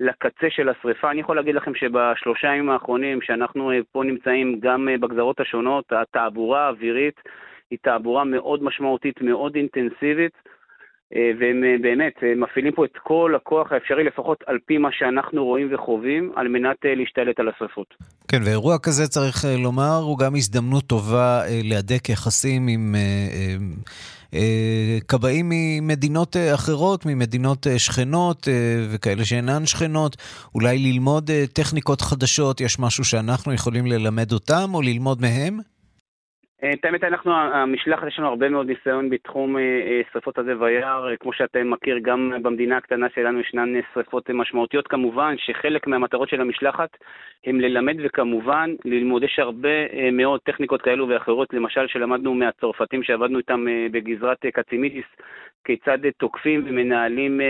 לקצה 0.00 0.46
של 0.50 0.68
השריפה. 0.68 1.10
אני 1.10 1.20
יכול 1.20 1.36
להגיד 1.36 1.54
לכם 1.54 1.74
שבשלושה 1.74 2.46
ימים 2.46 2.70
האחרונים, 2.70 3.22
שאנחנו 3.22 3.70
אה, 3.70 3.78
פה 3.92 4.02
נמצאים 4.04 4.60
גם 4.60 4.88
אה, 4.88 4.98
בגזרות 4.98 5.40
השונות, 5.40 5.84
התעבורה 5.92 6.66
האווירית 6.66 7.20
היא 7.70 7.78
תעבורה 7.82 8.24
מאוד 8.24 8.62
משמעותית, 8.62 9.22
מאוד 9.22 9.54
אינטנסיבית. 9.54 10.32
והם 11.40 11.82
באמת 11.82 12.12
מפעילים 12.36 12.72
פה 12.72 12.84
את 12.84 12.96
כל 13.02 13.34
הכוח 13.36 13.72
האפשרי, 13.72 14.04
לפחות 14.04 14.44
על 14.46 14.58
פי 14.66 14.78
מה 14.78 14.88
שאנחנו 14.92 15.44
רואים 15.44 15.74
וחווים, 15.74 16.32
על 16.36 16.48
מנת 16.48 16.76
להשתלט 16.84 17.40
על 17.40 17.48
השרפות. 17.48 17.94
כן, 18.28 18.38
ואירוע 18.44 18.78
כזה, 18.78 19.08
צריך 19.08 19.44
לומר, 19.58 19.98
הוא 20.02 20.18
גם 20.18 20.34
הזדמנות 20.34 20.84
טובה 20.84 21.40
להדק 21.64 22.08
יחסים 22.08 22.68
עם 22.68 22.94
כבאים 25.08 25.48
ממדינות 25.50 26.36
אה, 26.36 26.54
אחרות, 26.54 27.06
ממדינות 27.06 27.66
אה, 27.66 27.78
שכנות 27.78 28.48
וכאלה 28.90 29.24
שאינן 29.24 29.66
שכנות, 29.66 30.16
אולי 30.54 30.78
ללמוד 30.78 31.30
טכניקות 31.52 32.00
חדשות, 32.00 32.60
יש 32.60 32.78
משהו 32.78 33.04
שאנחנו 33.04 33.52
יכולים 33.52 33.86
ללמד 33.86 34.32
אותם 34.32 34.70
או 34.74 34.82
ללמוד 34.82 35.20
מהם? 35.20 35.60
את 36.64 36.84
האמת, 36.84 37.04
אנחנו, 37.04 37.34
המשלחת, 37.34 38.06
יש 38.06 38.18
לנו 38.18 38.28
הרבה 38.28 38.48
מאוד 38.48 38.66
ניסיון 38.66 39.10
בתחום 39.10 39.56
שרפות 40.12 40.38
הזה 40.38 40.60
ויער. 40.60 41.16
כמו 41.16 41.32
שאתה 41.32 41.64
מכיר, 41.64 41.98
גם 41.98 42.32
במדינה 42.42 42.76
הקטנה 42.76 43.06
שלנו 43.14 43.40
ישנן 43.40 43.72
שרפות 43.94 44.30
משמעותיות. 44.30 44.88
כמובן 44.88 45.34
שחלק 45.38 45.86
מהמטרות 45.86 46.28
של 46.28 46.40
המשלחת 46.40 46.96
הם 47.46 47.60
ללמד 47.60 47.96
וכמובן 48.04 48.74
ללמוד. 48.84 49.22
יש 49.22 49.38
הרבה 49.38 49.68
אה, 49.68 50.08
מאוד 50.12 50.40
טכניקות 50.40 50.82
כאלו 50.82 51.08
ואחרות, 51.08 51.54
למשל 51.54 51.86
שלמדנו 51.86 52.34
מהצרפתים 52.34 53.02
שעבדנו 53.02 53.38
איתם 53.38 53.68
אה, 53.68 53.86
בגזרת 53.90 54.44
אה, 54.44 54.50
קצימידיס, 54.50 55.06
כיצד 55.64 55.98
תוקפים 56.18 56.62
ומנהלים 56.66 57.40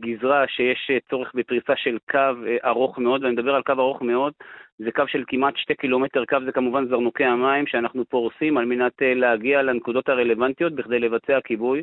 גזרה 0.00 0.44
שיש 0.48 0.90
צורך 1.10 1.32
בפריסה 1.34 1.76
של 1.76 1.98
קו 2.10 2.18
ארוך 2.64 2.98
מאוד, 2.98 3.22
ואני 3.22 3.32
מדבר 3.34 3.54
על 3.54 3.62
קו 3.62 3.72
ארוך 3.72 4.02
מאוד, 4.02 4.32
זה 4.78 4.92
קו 4.92 5.02
של 5.08 5.24
כמעט 5.26 5.56
שתי 5.56 5.74
קילומטר, 5.74 6.24
קו 6.24 6.36
זה 6.44 6.52
כמובן 6.52 6.88
זרנוקי 6.88 7.24
המים 7.24 7.66
שאנחנו 7.66 8.04
פורסים 8.04 8.58
על 8.58 8.64
מנת 8.64 8.92
להגיע 9.02 9.62
לנקודות 9.62 10.08
הרלוונטיות 10.08 10.72
בכדי 10.72 10.98
לבצע 10.98 11.40
כיבוי. 11.40 11.82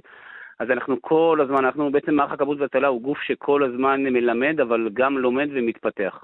אז 0.59 0.71
אנחנו 0.71 1.01
כל 1.01 1.39
הזמן, 1.43 1.65
אנחנו 1.65 1.91
בעצם 1.91 2.15
מערך 2.15 2.31
הכבאות 2.31 2.59
והצלה 2.59 2.87
הוא 2.87 3.01
גוף 3.01 3.21
שכל 3.21 3.63
הזמן 3.63 4.03
מלמד, 4.03 4.59
אבל 4.59 4.89
גם 4.93 5.17
לומד 5.17 5.49
ומתפתח. 5.53 6.23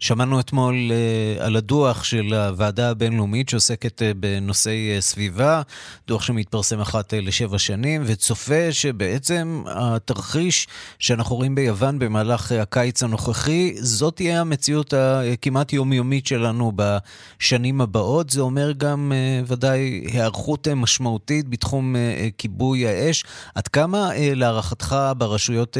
שמענו 0.00 0.40
אתמול 0.40 0.74
uh, 0.74 1.42
על 1.42 1.56
הדוח 1.56 2.04
של 2.04 2.34
הוועדה 2.34 2.90
הבינלאומית 2.90 3.48
שעוסקת 3.48 4.02
uh, 4.02 4.04
בנושאי 4.16 4.98
uh, 4.98 5.00
סביבה, 5.00 5.62
דוח 6.08 6.22
שמתפרסם 6.22 6.80
אחת 6.80 7.14
לשבע 7.14 7.58
שנים, 7.58 8.02
וצופה 8.06 8.72
שבעצם 8.72 9.62
התרחיש 9.66 10.68
שאנחנו 10.98 11.36
רואים 11.36 11.54
ביוון 11.54 11.98
במהלך 11.98 12.52
הקיץ 12.52 13.02
הנוכחי, 13.02 13.74
זאת 13.76 14.16
תהיה 14.16 14.40
המציאות 14.40 14.94
הכמעט 15.32 15.72
יומיומית 15.72 16.26
שלנו 16.26 16.72
בשנים 16.76 17.80
הבאות. 17.80 18.30
זה 18.30 18.40
אומר 18.40 18.72
גם 18.72 19.12
ודאי 19.46 20.04
היערכות 20.12 20.68
משמעותית 20.68 21.48
בתחום 21.48 21.96
כיבוי 22.38 22.86
האש. 22.86 23.24
עד 23.54 23.68
כמה 23.68 24.10
להערכתך 24.16 24.96
ברשויות 25.18 25.76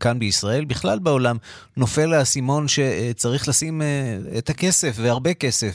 כאן 0.00 0.18
בישראל, 0.18 0.64
בכלל 0.64 0.98
בעולם, 0.98 1.36
נופל 1.76 2.14
האסימון 2.14 2.66
שצריך 2.68 3.48
לשים 3.52 3.82
אה, 3.82 4.38
את 4.38 4.48
הכסף, 4.48 4.92
והרבה 5.02 5.34
כסף, 5.34 5.74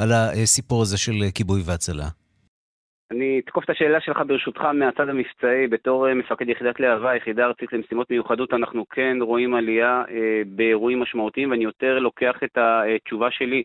על 0.00 0.08
הסיפור 0.12 0.82
הזה 0.82 0.98
של 0.98 1.12
כיבוי 1.34 1.60
והצלה? 1.66 2.08
אני 3.10 3.40
אתקוף 3.44 3.64
את 3.64 3.70
השאלה 3.70 4.00
שלך 4.00 4.18
ברשותך 4.26 4.60
מהצד 4.60 5.08
המבצעי. 5.08 5.66
בתור 5.70 6.14
מפקד 6.14 6.48
יחידת 6.48 6.80
להבה, 6.80 7.16
יחידה 7.16 7.44
ארצית 7.44 7.72
למשימות 7.72 8.10
מיוחדות, 8.10 8.52
אנחנו 8.54 8.88
כן 8.90 9.16
רואים 9.20 9.54
עלייה 9.54 10.02
אה, 10.10 10.42
באירועים 10.46 11.00
משמעותיים, 11.00 11.50
ואני 11.50 11.64
יותר 11.64 11.98
לוקח 11.98 12.36
את 12.44 12.58
התשובה 12.58 13.30
שלי 13.30 13.62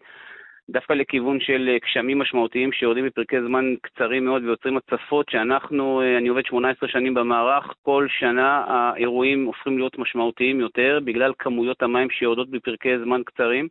דווקא 0.70 0.94
לכיוון 0.94 1.40
של 1.40 1.70
אה, 1.70 1.78
גשמים 1.86 2.20
משמעותיים 2.20 2.72
שיורדים 2.72 3.06
בפרקי 3.06 3.42
זמן 3.42 3.74
קצרים 3.82 4.26
מאוד 4.26 4.44
ויוצרים 4.44 4.78
הצפות 4.78 5.30
שאנחנו, 5.30 6.02
אה, 6.02 6.18
אני 6.18 6.28
עובד 6.28 6.46
18 6.46 6.90
שנים 6.90 7.14
במערך, 7.14 7.74
כל 7.82 8.08
שנה 8.10 8.64
האירועים 8.68 9.46
הופכים 9.46 9.78
להיות 9.78 10.00
משמעותיים 10.00 10.60
יותר 10.60 11.00
בגלל 11.04 11.34
כמויות 11.40 11.84
המים 11.84 12.10
שיורדות 12.10 12.50
בפרקי 12.50 13.00
זמן 13.00 13.22
קצרים. 13.26 13.68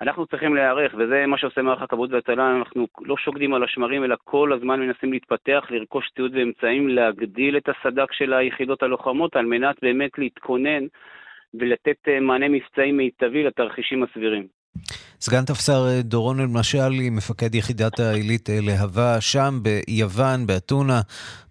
אנחנו 0.00 0.26
צריכים 0.26 0.54
להיערך, 0.54 0.94
וזה 0.98 1.26
מה 1.26 1.38
שעושה 1.38 1.62
מערך 1.62 1.82
הכבאות 1.82 2.10
והצלה, 2.12 2.56
אנחנו 2.56 2.86
לא 3.00 3.16
שוקדים 3.16 3.54
על 3.54 3.62
השמרים, 3.62 4.04
אלא 4.04 4.16
כל 4.24 4.52
הזמן 4.52 4.80
מנסים 4.80 5.12
להתפתח, 5.12 5.66
לרכוש 5.70 6.10
ציוד 6.14 6.34
ואמצעים, 6.34 6.88
להגדיל 6.88 7.56
את 7.56 7.68
הסד"כ 7.68 8.12
של 8.12 8.32
היחידות 8.32 8.82
הלוחמות, 8.82 9.36
על 9.36 9.46
מנת 9.46 9.76
באמת 9.82 10.18
להתכונן 10.18 10.86
ולתת 11.54 12.08
אה, 12.08 12.20
מענה 12.20 12.48
מבצעי 12.48 12.92
מיטבי 12.92 13.42
לתרחישים 13.44 14.02
הסבירים. 14.02 14.57
סגן 15.20 15.44
תפסר 15.44 15.88
אה, 15.88 16.02
דורון 16.02 16.40
אלמשלי, 16.40 17.10
מפקד 17.10 17.54
יחידת 17.54 18.00
העילית 18.00 18.50
אה, 18.50 18.58
להבה 18.60 19.20
שם 19.20 19.60
ביוון, 19.62 20.46
באתונה. 20.46 21.00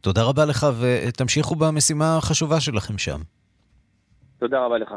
תודה 0.02 0.24
רבה 0.24 0.46
לך 0.46 0.68
ותמשיכו 0.80 1.56
במשימה 1.56 2.18
החשובה 2.18 2.60
שלכם 2.60 2.98
שם. 2.98 3.22
תודה 4.40 4.60
רבה 4.66 4.78
לך. 4.78 4.94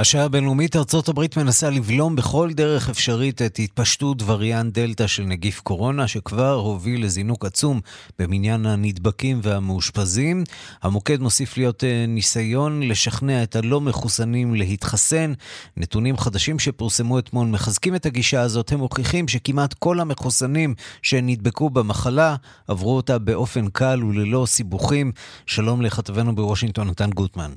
השעה 0.00 0.24
הבינלאומית 0.24 0.76
ארצות 0.76 1.08
הברית 1.08 1.36
מנסה 1.36 1.70
לבלום 1.70 2.16
בכל 2.16 2.50
דרך 2.52 2.88
אפשרית 2.88 3.42
את 3.42 3.58
התפשטות 3.58 4.22
וריאנט 4.26 4.78
דלתא 4.78 5.06
של 5.06 5.22
נגיף 5.22 5.60
קורונה, 5.60 6.08
שכבר 6.08 6.52
הוביל 6.52 7.04
לזינוק 7.04 7.44
עצום 7.44 7.80
במניין 8.18 8.66
הנדבקים 8.66 9.40
והמאושפזים. 9.42 10.44
המוקד 10.82 11.20
מוסיף 11.20 11.56
להיות 11.56 11.84
אה, 11.84 12.04
ניסיון 12.08 12.82
לשכנע 12.82 13.42
את 13.42 13.56
הלא 13.56 13.80
מחוסנים 13.80 14.54
להתחסן. 14.54 15.32
נתונים 15.76 16.16
חדשים 16.16 16.58
שפורסמו 16.58 17.18
אתמול 17.18 17.46
מחזקים 17.46 17.94
את 17.94 18.06
הגישה 18.06 18.40
הזאת. 18.40 18.72
הם 18.72 18.78
מוכיחים 18.78 19.28
שכמעט 19.28 19.74
כל 19.74 20.00
המחוסנים 20.00 20.74
שנדבקו 21.02 21.70
במחלה 21.70 22.36
עברו 22.68 22.96
אותה 22.96 23.18
באופן 23.18 23.68
קל 23.68 24.04
וללא 24.04 24.44
סיבוכים. 24.46 25.12
שלום 25.46 25.82
לכתבנו 25.82 26.34
בוושינגטון, 26.34 26.88
נתן 26.88 27.10
גוטמן. 27.10 27.50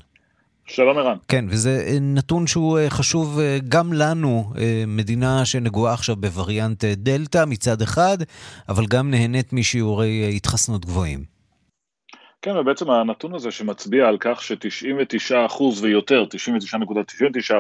שלום 0.66 0.98
ערן. 0.98 1.18
כן, 1.28 1.46
וזה 1.50 1.84
אה, 1.88 1.98
נתון 2.02 2.48
שהוא 2.48 2.80
אה, 2.80 2.90
חשוב 2.90 3.40
אה, 3.40 3.58
גם 3.70 3.94
לנו, 3.94 4.54
מדינה 4.88 5.46
שנגועה 5.46 5.94
עכשיו 5.94 6.16
בווריאנט 6.16 6.84
דלתא 6.86 7.44
מצד 7.48 7.82
אחד, 7.82 8.18
אבל 8.70 8.86
גם 8.86 9.12
נהנית 9.12 9.54
משיעורי 9.54 10.34
התחסנות 10.36 10.86
גבוהים. 10.86 11.24
כן, 12.42 12.58
ובעצם 12.58 12.90
הנתון 12.90 13.36
הזה 13.36 13.52
שמצביע 13.52 14.08
על 14.08 14.18
כך 14.20 14.42
ש-99% 14.42 15.64
ויותר, 15.82 16.26
99.99% 17.50 17.54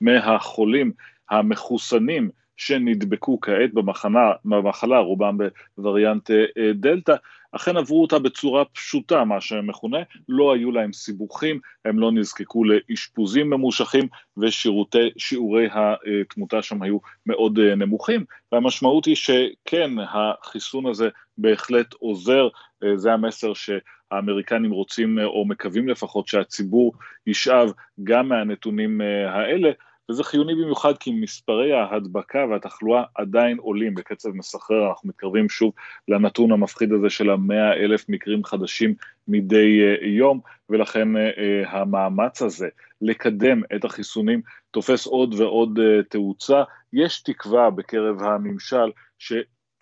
מהחולים 0.00 0.92
המחוסנים 1.30 2.30
שנדבקו 2.56 3.40
כעת 3.40 3.74
במחנה, 3.74 4.32
במחלה, 4.44 4.98
רובם 4.98 5.38
בווריאנט 5.78 6.30
דלתא, 6.74 7.14
אכן 7.56 7.76
עברו 7.76 8.02
אותה 8.02 8.18
בצורה 8.18 8.64
פשוטה, 8.64 9.24
מה 9.24 9.40
שמכונה, 9.40 9.98
לא 10.28 10.54
היו 10.54 10.72
להם 10.72 10.92
סיבוכים, 10.92 11.60
הם 11.84 11.98
לא 11.98 12.12
נזקקו 12.12 12.64
לאשפוזים 12.64 13.50
ממושכים 13.50 14.08
ושיעורי 14.36 15.68
התמותה 15.72 16.62
שם 16.62 16.82
היו 16.82 16.98
מאוד 17.26 17.58
אה, 17.58 17.74
נמוכים, 17.74 18.24
והמשמעות 18.52 19.04
היא 19.04 19.16
שכן, 19.16 19.90
החיסון 20.12 20.86
הזה 20.86 21.08
בהחלט 21.38 21.92
עוזר, 21.92 22.48
אה, 22.84 22.96
זה 22.96 23.12
המסר 23.12 23.52
שהאמריקנים 23.54 24.70
רוצים 24.70 25.18
אה, 25.18 25.24
או 25.24 25.44
מקווים 25.44 25.88
לפחות 25.88 26.28
שהציבור 26.28 26.92
ישאב 27.26 27.72
גם 28.04 28.28
מהנתונים 28.28 29.00
האלה. 29.28 29.70
וזה 30.10 30.24
חיוני 30.24 30.54
במיוחד 30.54 30.98
כי 30.98 31.10
מספרי 31.10 31.72
ההדבקה 31.72 32.44
והתחלואה 32.50 33.02
עדיין 33.14 33.58
עולים 33.58 33.94
בקצב 33.94 34.28
מסחרר, 34.28 34.88
אנחנו 34.88 35.08
מתקרבים 35.08 35.48
שוב 35.48 35.72
לנתון 36.08 36.52
המפחיד 36.52 36.92
הזה 36.92 37.10
של 37.10 37.30
המאה 37.30 37.72
אלף 37.72 38.08
מקרים 38.08 38.44
חדשים 38.44 38.94
מדי 39.28 39.80
uh, 39.80 40.04
יום, 40.04 40.40
ולכן 40.70 41.16
uh, 41.16 41.18
uh, 41.18 41.68
המאמץ 41.68 42.42
הזה 42.42 42.68
לקדם 43.02 43.62
את 43.76 43.84
החיסונים 43.84 44.42
תופס 44.70 45.06
עוד 45.06 45.34
ועוד 45.34 45.78
תאוצה. 46.08 46.62
יש 46.92 47.22
תקווה 47.22 47.70
בקרב 47.70 48.22
הממשל 48.22 48.92
ש... 49.18 49.32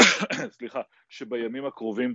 סליחה, 0.57 0.81
שבימים 1.09 1.67
הקרובים 1.67 2.15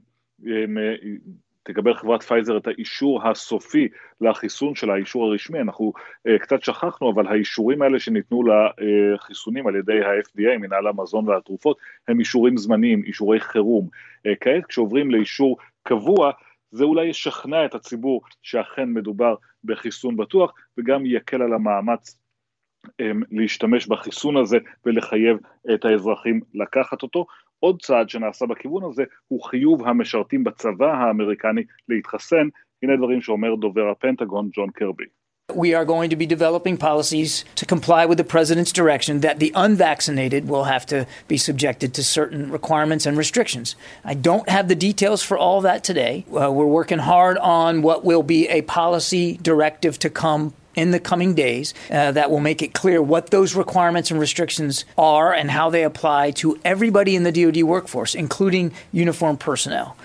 תקבל 1.67 1.93
חברת 1.93 2.23
פייזר 2.23 2.57
את 2.57 2.67
האישור 2.67 3.27
הסופי 3.27 3.87
לחיסון 4.21 4.75
של 4.75 4.89
האישור 4.89 5.25
הרשמי, 5.25 5.59
אנחנו 5.59 5.93
uh, 5.97 6.39
קצת 6.41 6.63
שכחנו, 6.63 7.11
אבל 7.11 7.27
האישורים 7.27 7.81
האלה 7.81 7.99
שניתנו 7.99 8.43
לחיסונים 8.43 9.67
על 9.67 9.75
ידי 9.75 10.01
ה-FDA, 10.03 10.57
מנהל 10.57 10.87
המזון 10.87 11.29
והתרופות, 11.29 11.77
הם 12.07 12.19
אישורים 12.19 12.57
זמניים, 12.57 13.03
אישורי 13.03 13.39
חירום. 13.39 13.89
Uh, 14.27 14.31
כעת 14.39 14.65
כשעוברים 14.65 15.11
לאישור 15.11 15.57
קבוע, 15.83 16.31
זה 16.71 16.83
אולי 16.83 17.05
ישכנע 17.05 17.65
את 17.65 17.75
הציבור 17.75 18.21
שאכן 18.41 18.89
מדובר 18.89 19.35
בחיסון 19.63 20.17
בטוח, 20.17 20.53
וגם 20.77 21.05
יקל 21.05 21.41
על 21.41 21.53
המאמץ 21.53 22.19
um, 22.87 23.25
להשתמש 23.31 23.87
בחיסון 23.87 24.37
הזה 24.37 24.57
ולחייב 24.85 25.37
את 25.73 25.85
האזרחים 25.85 26.41
לקחת 26.53 27.03
אותו. 27.03 27.25
עוד 27.60 27.82
צעד 27.82 28.08
שנעשה 28.08 28.46
בכיוון 28.46 28.84
הזה 28.84 29.04
הוא 29.28 29.44
חיוב 29.44 29.88
המשרתים 29.88 30.44
בצבא 30.44 30.92
האמריקני 30.92 31.62
להתחסן, 31.88 32.48
הנה 32.82 32.96
דברים 32.96 33.20
שאומר 33.20 33.54
דובר 33.54 33.90
הפנטגון 33.90 34.48
ג'ון 34.52 34.70
קרבי. 34.70 35.04
We 35.54 35.74
are 35.74 35.84
going 35.84 36.08
to 36.10 36.16
be 36.16 36.24
developing 36.24 36.76
policies 36.78 37.44
to 37.56 37.66
comply 37.66 38.06
with 38.06 38.16
the 38.16 38.24
president's 38.24 38.72
direction 38.72 39.20
that 39.20 39.38
the 39.38 39.52
unvaccinated 39.54 40.48
will 40.48 40.64
have 40.64 40.86
to 40.86 41.06
be 41.28 41.36
subjected 41.36 41.92
to 41.94 42.02
certain 42.04 42.50
requirements 42.50 43.04
and 43.06 43.18
restrictions. 43.18 43.76
I 44.04 44.14
don't 44.14 44.48
have 44.48 44.68
the 44.68 44.74
details 44.74 45.22
for 45.22 45.36
all 45.36 45.60
that 45.62 45.84
today. 45.84 46.24
Uh, 46.28 46.50
we're 46.50 46.64
working 46.80 47.00
hard 47.00 47.36
on 47.38 47.82
what 47.82 48.04
will 48.04 48.22
be 48.22 48.48
a 48.48 48.62
policy 48.62 49.38
directive 49.42 49.98
to 49.98 50.08
come 50.08 50.54
in 50.77 50.91
the 50.91 50.99
coming 50.99 51.33
days 51.33 51.73
uh, 51.91 52.11
that 52.13 52.31
will 52.31 52.39
make 52.39 52.61
it 52.61 52.73
clear 52.73 53.01
what 53.01 53.31
those 53.31 53.55
requirements 53.55 54.11
and 54.11 54.19
restrictions 54.19 54.85
are 54.97 55.33
and 55.33 55.51
how 55.51 55.69
they 55.69 55.83
apply 55.83 56.31
to 56.31 56.57
everybody 56.63 57.17
in 57.17 57.23
the 57.23 57.31
DoD 57.31 57.63
workforce, 57.63 58.15
including 58.15 58.71
uniformed 58.93 59.41
personnel. 59.41 59.97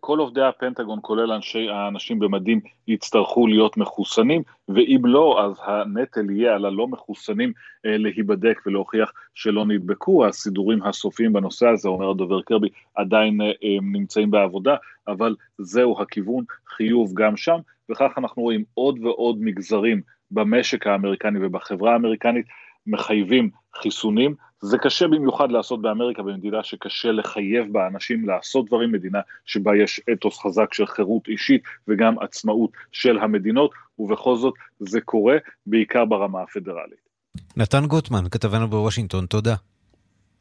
כל 0.00 0.18
עובדי 0.18 0.42
הפנטגון, 0.42 0.98
כולל 1.02 1.32
אנשי, 1.32 1.68
האנשים 1.68 2.18
במדים, 2.18 2.60
יצטרכו 2.88 3.46
להיות 3.46 3.76
מחוסנים, 3.76 4.42
ואם 4.68 5.02
לא, 5.04 5.44
אז 5.44 5.60
הנטל 5.64 6.30
יהיה 6.30 6.54
על 6.54 6.64
הלא 6.64 6.88
מחוסנים 6.88 7.52
אה, 7.86 7.96
להיבדק 7.96 8.60
ולהוכיח 8.66 9.12
שלא 9.34 9.66
נדבקו. 9.66 10.26
הסידורים 10.26 10.82
הסופיים 10.82 11.32
בנושא 11.32 11.66
הזה, 11.68 11.88
אומר 11.88 12.10
הדובר 12.10 12.42
קרבי, 12.42 12.68
עדיין 12.94 13.40
אה, 13.40 13.52
נמצאים 13.82 14.30
בעבודה, 14.30 14.76
אבל 15.08 15.36
זהו 15.58 16.02
הכיוון, 16.02 16.44
חיוב 16.66 17.12
גם 17.14 17.36
שם, 17.36 17.58
וכך 17.90 18.12
אנחנו 18.18 18.42
רואים 18.42 18.64
עוד 18.74 18.98
ועוד 19.02 19.36
מגזרים 19.40 20.00
במשק 20.30 20.86
האמריקני 20.86 21.38
ובחברה 21.42 21.92
האמריקנית 21.92 22.46
מחייבים 22.86 23.50
חיסונים. 23.74 24.34
זה 24.60 24.78
קשה 24.78 25.08
במיוחד 25.08 25.50
לעשות 25.52 25.82
באמריקה, 25.82 26.22
במדינה 26.22 26.62
שקשה 26.62 27.12
לחייב 27.12 27.72
בה 27.72 27.86
אנשים 27.86 28.28
לעשות 28.28 28.66
דברים, 28.66 28.92
מדינה 28.92 29.20
שבה 29.44 29.76
יש 29.76 30.00
אתוס 30.12 30.38
חזק 30.38 30.74
של 30.74 30.86
חירות 30.86 31.28
אישית 31.28 31.62
וגם 31.88 32.18
עצמאות 32.18 32.70
של 32.92 33.18
המדינות, 33.18 33.70
ובכל 33.98 34.36
זאת 34.36 34.54
זה 34.78 35.00
קורה 35.00 35.36
בעיקר 35.66 36.04
ברמה 36.04 36.42
הפדרלית. 36.42 37.08
נתן 37.56 37.86
גוטמן, 37.86 38.28
כתבנו 38.30 38.68
בוושינגטון, 38.68 39.26
תודה. 39.26 39.54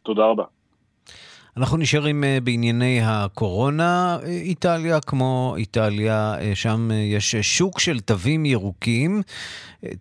תודה 0.03 0.25
רבה. 0.25 0.43
אנחנו 1.58 1.78
נשארים 1.78 2.24
אה, 2.24 2.38
בענייני 2.43 3.00
הקורונה. 3.04 4.17
איטליה 4.26 5.00
כמו 5.00 5.56
איטליה, 5.58 6.36
אה, 6.39 6.56
שם 6.56 6.91
אה, 6.91 6.96
יש 6.96 7.36
שוק 7.36 7.80
של 7.80 8.00
תווים 8.00 8.46
ירוקים, 8.46 9.22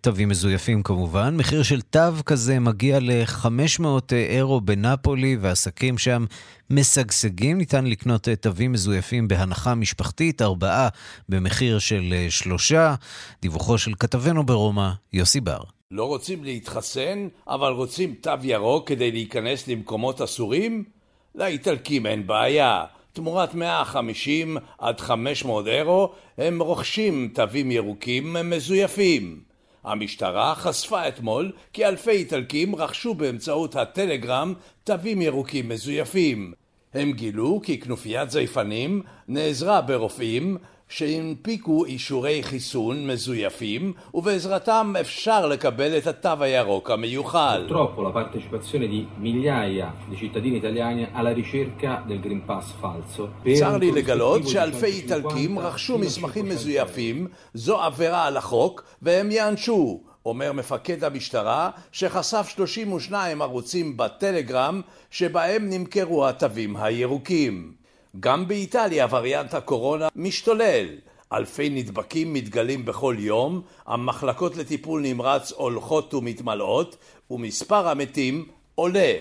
תווים 0.01 0.29
מזויפים 0.29 0.83
כמובן. 0.83 1.37
מחיר 1.37 1.63
של 1.63 1.81
תו 1.81 1.99
כזה 2.25 2.59
מגיע 2.59 2.99
ל-500 2.99 3.85
אירו 4.11 4.61
בנפולי, 4.61 5.37
ועסקים 5.41 5.97
שם 5.97 6.25
משגשגים. 6.69 7.57
ניתן 7.57 7.85
לקנות 7.85 8.27
תווים 8.41 8.71
מזויפים 8.71 9.27
בהנחה 9.27 9.75
משפחתית, 9.75 10.41
ארבעה 10.41 10.89
במחיר 11.29 11.79
של 11.79 12.13
שלושה. 12.29 12.95
דיווחו 13.41 13.77
של 13.77 13.91
כתבנו 13.99 14.45
ברומא, 14.45 14.89
יוסי 15.13 15.41
בר. 15.41 15.61
לא 15.91 16.05
רוצים 16.05 16.43
להתחסן, 16.43 17.27
אבל 17.47 17.71
רוצים 17.71 18.13
תו 18.21 18.31
ירוק 18.43 18.87
כדי 18.87 19.11
להיכנס 19.11 19.67
למקומות 19.67 20.21
אסורים? 20.21 20.96
לאיטלקים 21.37 22.05
אין 22.05 22.27
בעיה. 22.27 22.85
תמורת 23.13 23.53
150 23.53 24.57
עד 24.77 24.99
500 24.99 25.67
אירו 25.67 26.11
הם 26.37 26.61
רוכשים 26.61 27.29
תווים 27.33 27.71
ירוקים 27.71 28.35
מזויפים. 28.43 29.39
המשטרה 29.83 30.55
חשפה 30.55 31.07
אתמול 31.07 31.51
כי 31.73 31.85
אלפי 31.85 32.11
איטלקים 32.11 32.75
רכשו 32.75 33.13
באמצעות 33.13 33.75
הטלגרם 33.75 34.53
תווים 34.83 35.21
ירוקים 35.21 35.69
מזויפים. 35.69 36.53
הם 36.93 37.11
גילו 37.11 37.61
כי 37.63 37.79
כנופיית 37.79 38.31
זייפנים 38.31 39.01
נעזרה 39.27 39.81
ברופאים 39.81 40.57
שהנפיקו 40.89 41.85
אישורי 41.85 42.43
חיסון 42.43 43.07
מזויפים 43.07 43.93
ובעזרתם 44.13 44.93
אפשר 44.99 45.47
לקבל 45.47 45.97
את 45.97 46.07
התו 46.07 46.43
הירוק 46.43 46.91
המיוחל. 46.91 47.67
Purtroppo 47.69 48.01
la 48.01 48.11
partecipazione 48.11 48.87
di 48.87 49.07
migliaia 49.17 49.93
di 50.09 50.15
cittadini 50.15 50.57
italiani 50.57 51.07
alla 51.13 51.33
ricerca 51.33 52.03
del 52.07 52.19
Green 52.19 52.41
Pass 52.47 52.73
falso. 52.81 53.27
צר 53.59 53.77
לי 53.77 53.91
לגלות 53.91 54.47
שאלפי 54.47 54.85
איטלקים 54.85 55.59
רכשו 55.59 55.97
מסמכים 55.97 56.49
מזויפים, 56.49 57.27
זו 57.53 57.81
עבירה 57.81 58.25
על 58.25 58.37
החוק 58.37 58.83
והם 59.01 59.31
ייענשו. 59.31 60.01
אומר 60.25 60.51
מפקד 60.51 61.03
המשטרה 61.03 61.69
שחשף 61.91 62.47
32 62.55 63.41
ערוצים 63.41 63.97
בטלגרם 63.97 64.81
שבהם 65.11 65.69
נמכרו 65.69 66.27
התווים 66.27 66.75
הירוקים. 66.75 67.86
גם 68.19 68.47
באיטליה 68.47 69.07
וריאנט 69.09 69.53
הקורונה 69.53 70.07
משתולל. 70.15 70.87
אלפי 71.33 71.69
נדבקים 71.69 72.33
מתגלים 72.33 72.85
בכל 72.85 73.15
יום, 73.19 73.61
המחלקות 73.85 74.55
לטיפול 74.55 75.01
נמרץ 75.01 75.51
הולכות 75.51 76.13
ומתמלאות, 76.13 76.97
ומספר 77.31 77.87
המתים 77.87 78.45
עולה. 78.75 79.13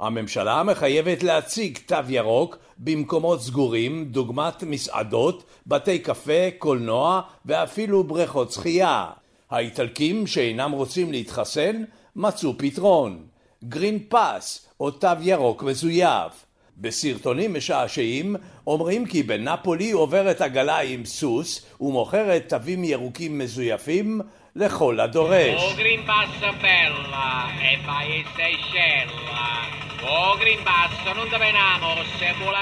הממשלה 0.00 0.62
מחייבת 0.62 1.22
להציג 1.22 1.78
תו 1.86 1.96
ירוק 2.08 2.56
במקומות 2.78 3.42
סגורים, 3.42 4.04
דוגמת 4.04 4.62
מסעדות, 4.62 5.44
בתי 5.66 5.98
קפה, 5.98 6.50
קולנוע 6.58 7.20
ואפילו 7.46 8.04
בריכות 8.04 8.52
שחייה. 8.52 9.10
האיטלקים 9.50 10.26
שאינם 10.26 10.72
רוצים 10.72 11.12
להתחסן 11.12 11.84
מצאו 12.16 12.58
פתרון. 12.58 13.26
גרין 13.64 13.98
פאס 14.08 14.68
או 14.80 14.90
תו 14.90 15.08
ירוק 15.20 15.62
מזויף. 15.62 16.43
בסרטונים 16.78 17.54
משעשעים 17.54 18.36
אומרים 18.66 19.06
כי 19.06 19.22
בנפולי 19.22 19.90
עוברת 19.90 20.40
עגלה 20.40 20.78
עם 20.78 21.04
סוס 21.04 21.66
ומוכרת 21.80 22.48
תווים 22.48 22.84
ירוקים 22.84 23.38
מזויפים 23.38 24.20
לכל 24.56 25.00
הדורש. 25.00 25.62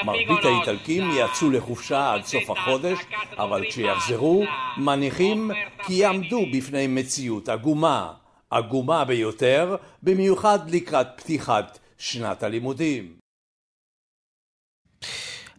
מרבית 0.05 0.45
האיטלקים 0.45 1.11
יצאו 1.17 1.51
לחופשה 1.51 2.13
עד 2.13 2.25
סוף 2.25 2.51
החודש, 2.51 2.99
אבל 3.39 3.65
כשיחזרו, 3.69 4.45
מניחים 4.77 5.51
כי 5.87 5.95
יעמדו 5.95 6.47
בפני 6.53 6.87
מציאות 6.87 7.49
עגומה. 7.49 8.13
עגומה 8.51 9.05
ביותר, 9.05 9.77
במיוחד 10.03 10.71
לקראת 10.71 11.07
פתיחת 11.17 11.79
שנת 11.99 12.43
הלימודים. 12.43 13.22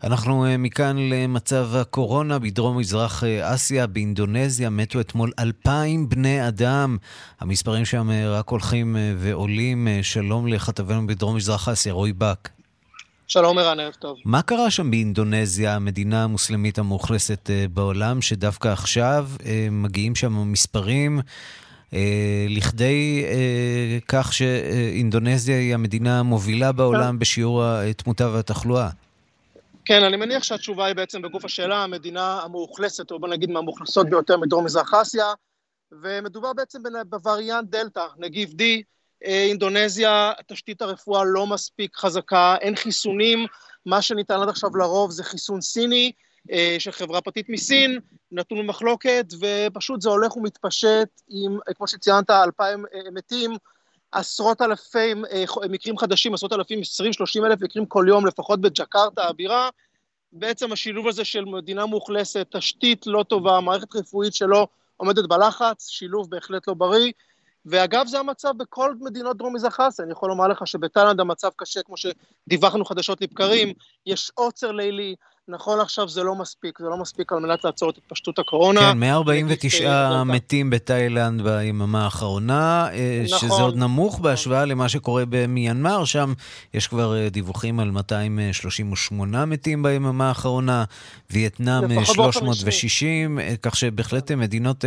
אנחנו 0.03 0.45
אה, 0.45 0.57
מכאן 0.57 0.97
למצב 0.97 1.75
הקורונה 1.75 2.39
בדרום 2.39 2.77
מזרח 2.77 3.23
אה, 3.23 3.53
אסיה, 3.55 3.87
באינדונזיה, 3.87 4.69
מתו 4.69 4.99
אתמול 4.99 5.31
אלפיים 5.39 6.09
בני 6.09 6.47
אדם. 6.47 6.97
המספרים 7.39 7.85
שם 7.85 8.11
אה, 8.11 8.29
רק 8.39 8.49
הולכים 8.49 8.95
ועולים. 9.17 9.87
שלום 10.01 10.47
לכתבנו 10.47 11.07
בדרום 11.07 11.35
מזרח 11.35 11.69
אסיה, 11.69 11.93
רועי 11.93 12.13
בק. 12.13 12.49
שלום 13.27 13.57
ערן, 13.57 13.79
ערב 13.79 13.93
טוב. 13.99 14.17
מה 14.25 14.41
קרה 14.41 14.71
שם 14.71 14.91
באינדונזיה, 14.91 15.75
המדינה 15.75 16.23
המוסלמית 16.23 16.79
המאוכלסת 16.79 17.49
בעולם, 17.73 18.21
שדווקא 18.21 18.67
עכשיו 18.67 19.29
מגיעים 19.71 20.15
שם 20.15 20.51
מספרים 20.51 21.19
לכדי 22.49 23.25
כך 24.07 24.33
שאינדונזיה 24.33 25.57
היא 25.57 25.73
המדינה 25.73 26.19
המובילה 26.19 26.71
בעולם 26.71 27.19
בשיעור 27.19 27.63
התמותה 27.63 28.29
והתחלואה? 28.29 28.89
כן, 29.85 30.03
אני 30.03 30.17
מניח 30.17 30.43
שהתשובה 30.43 30.85
היא 30.85 30.95
בעצם 30.95 31.21
בגוף 31.21 31.45
השאלה, 31.45 31.83
המדינה 31.83 32.41
המאוכלסת, 32.41 33.11
או 33.11 33.19
בוא 33.19 33.27
נגיד 33.27 33.49
מהמאוכלסות 33.49 34.09
ביותר 34.09 34.37
מדרום 34.37 34.65
מזרח 34.65 34.93
אסיה, 34.93 35.33
ומדובר 35.91 36.53
בעצם 36.53 36.79
בווריאנט 37.09 37.69
דלתא, 37.69 38.05
נגיף 38.17 38.49
D, 38.49 38.61
אה, 39.25 39.43
אינדונזיה, 39.43 40.31
תשתית 40.47 40.81
הרפואה 40.81 41.23
לא 41.25 41.47
מספיק 41.47 41.95
חזקה, 41.95 42.55
אין 42.61 42.75
חיסונים, 42.75 43.45
מה 43.85 44.01
שניתן 44.01 44.41
עד 44.41 44.49
עכשיו 44.49 44.75
לרוב 44.75 45.11
זה 45.11 45.23
חיסון 45.23 45.61
סיני 45.61 46.11
אה, 46.51 46.75
של 46.79 46.91
חברה 46.91 47.21
פרטית 47.21 47.49
מסין, 47.49 47.99
נתון 48.31 48.57
במחלוקת, 48.57 49.25
ופשוט 49.39 50.01
זה 50.01 50.09
הולך 50.09 50.37
ומתפשט 50.37 51.21
עם, 51.29 51.57
כמו 51.75 51.87
שציינת, 51.87 52.29
אלפיים 52.29 52.85
אה, 52.93 53.11
מתים, 53.11 53.51
עשרות 54.13 54.61
אלפי 54.61 55.13
אה, 55.31 55.43
מקרים 55.69 55.97
חדשים, 55.97 56.33
עשרות 56.33 56.53
אלפים, 56.53 56.79
20-30 57.41 57.45
אלף 57.45 57.61
מקרים 57.61 57.85
כל 57.85 58.05
יום, 58.07 58.25
לפחות 58.25 58.61
בג'קרטה 58.61 59.23
הבירה. 59.23 59.69
בעצם 60.31 60.71
השילוב 60.71 61.07
הזה 61.07 61.25
של 61.25 61.45
מדינה 61.45 61.85
מאוכלסת, 61.85 62.47
תשתית 62.51 63.07
לא 63.07 63.23
טובה, 63.23 63.59
מערכת 63.59 63.95
רפואית 63.95 64.33
שלא 64.33 64.67
עומדת 64.97 65.29
בלחץ, 65.29 65.87
שילוב 65.87 66.29
בהחלט 66.29 66.67
לא 66.67 66.73
בריא. 66.73 67.11
ואגב, 67.65 68.07
זה 68.07 68.19
המצב 68.19 68.51
בכל 68.57 68.95
מדינות 68.99 69.37
דרום 69.37 69.55
מזרח 69.55 69.79
אסיה. 69.79 70.05
אני 70.05 70.11
יכול 70.11 70.29
לומר 70.29 70.47
לך 70.47 70.67
שבתאילנד 70.67 71.19
המצב 71.19 71.49
קשה, 71.55 71.83
כמו 71.83 71.95
שדיווחנו 71.97 72.85
חדשות 72.85 73.21
לבקרים, 73.21 73.73
יש 74.05 74.31
עוצר 74.35 74.71
לילי, 74.71 75.15
נכון 75.47 75.77
לעכשיו 75.77 76.07
זה 76.07 76.23
לא 76.23 76.35
מספיק, 76.35 76.79
זה 76.79 76.85
לא 76.85 76.97
מספיק 76.97 77.31
על 77.31 77.39
מנת 77.39 77.63
לעצור 77.63 77.89
את 77.89 77.97
התפשטות 77.97 78.39
הקורונה. 78.39 78.79
כן, 78.79 78.97
149 78.97 80.23
מתים 80.23 80.69
בתאילנד 80.69 81.41
ביממה 81.41 82.03
האחרונה, 82.03 82.87
אה, 82.91 83.23
נכון. 83.25 83.39
שזה 83.39 83.61
עוד 83.61 83.75
נמוך 83.75 84.19
בהשוואה 84.19 84.65
למה 84.65 84.89
שקורה 84.89 85.23
במיינמר, 85.29 86.05
שם 86.05 86.33
יש 86.73 86.87
כבר 86.87 87.15
אה, 87.15 87.29
דיווחים 87.29 87.79
על 87.79 87.91
238 87.91 89.45
מתים 89.45 89.83
ביממה 89.83 90.27
האחרונה, 90.27 90.83
וייטנאם 91.31 92.05
360, 92.05 93.39
אה, 93.39 93.53
כך 93.61 93.75
שבהחלט 93.75 94.31
מדינות 94.31 94.85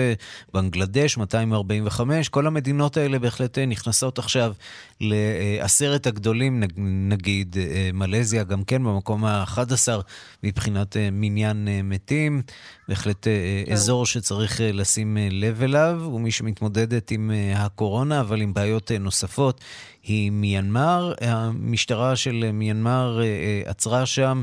בנגלדש 0.54 1.16
245, 1.16 2.28
כל 2.28 2.46
המדינות 2.46 2.96
האלה 2.96 3.18
בהחלט 3.18 3.58
נכנסות 3.58 4.18
עכשיו 4.18 4.52
לעשרת 5.00 6.06
הגדולים, 6.06 6.62
נגיד 7.08 7.56
מלזיה 7.92 8.44
גם 8.44 8.64
כן 8.64 8.84
במקום 8.84 9.24
ה-11. 9.24 10.02
מבחינת 10.46 10.96
אה, 10.96 11.08
מניין 11.12 11.68
אה, 11.68 11.80
מתים. 11.82 12.42
בהחלט 12.88 13.26
אה, 13.26 13.62
כן. 13.66 13.72
אזור 13.72 14.06
שצריך 14.06 14.60
לשים 14.64 15.16
לב 15.30 15.62
אליו, 15.62 16.10
ומי 16.14 16.30
שמתמודדת 16.30 17.10
עם 17.10 17.30
הקורונה, 17.54 18.20
אבל 18.20 18.40
עם 18.40 18.54
בעיות 18.54 18.90
נוספות, 19.00 19.60
היא 20.02 20.30
מיינמר. 20.30 21.14
המשטרה 21.20 22.16
של 22.16 22.50
מיינמר 22.52 23.20
עצרה 23.64 24.06
שם, 24.06 24.42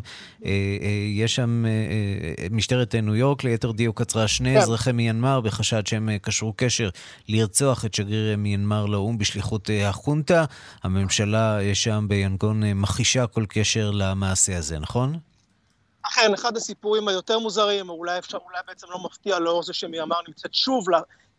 יש 1.10 1.36
שם, 1.36 1.66
משטרת 2.52 2.96
ניו 2.96 3.16
יורק, 3.16 3.44
ליתר 3.44 3.72
דיוק, 3.72 4.02
עצרה 4.02 4.28
שני 4.28 4.54
כן. 4.54 4.58
אזרחי 4.58 4.92
מיינמר 4.92 5.42
בחשד 5.42 5.88
שהם 5.88 6.10
קשרו 6.22 6.54
קשר 6.56 6.90
לרצוח 7.30 7.86
את 7.86 7.94
שגריר 7.94 8.38
מיינמר 8.38 8.86
לאו"ם 8.86 9.18
בשליחות 9.18 9.70
החונטה. 9.86 10.46
הממשלה 10.84 11.60
שם 11.74 12.06
ביאנגון 12.10 12.64
מכחישה 12.64 13.28
כל 13.28 13.46
קשר 13.50 13.92
למעשה 13.92 14.58
הזה, 14.58 14.80
נכון? 14.80 15.18
אכן, 16.04 16.34
אחד 16.34 16.58
הסיפורים 16.58 17.08
היותר 17.08 17.40
מוזרים, 17.40 17.90
או 17.90 17.94
אולי 17.94 18.20
אפשר, 18.20 18.38
אולי 18.38 18.58
בעצם 18.68 18.88
לא 18.90 19.00
מפתיע 19.00 19.40
לאור 19.40 19.64
זה 19.64 19.74
שמיאמר 19.74 20.18
נמצאת 20.28 20.54
שוב 20.54 20.86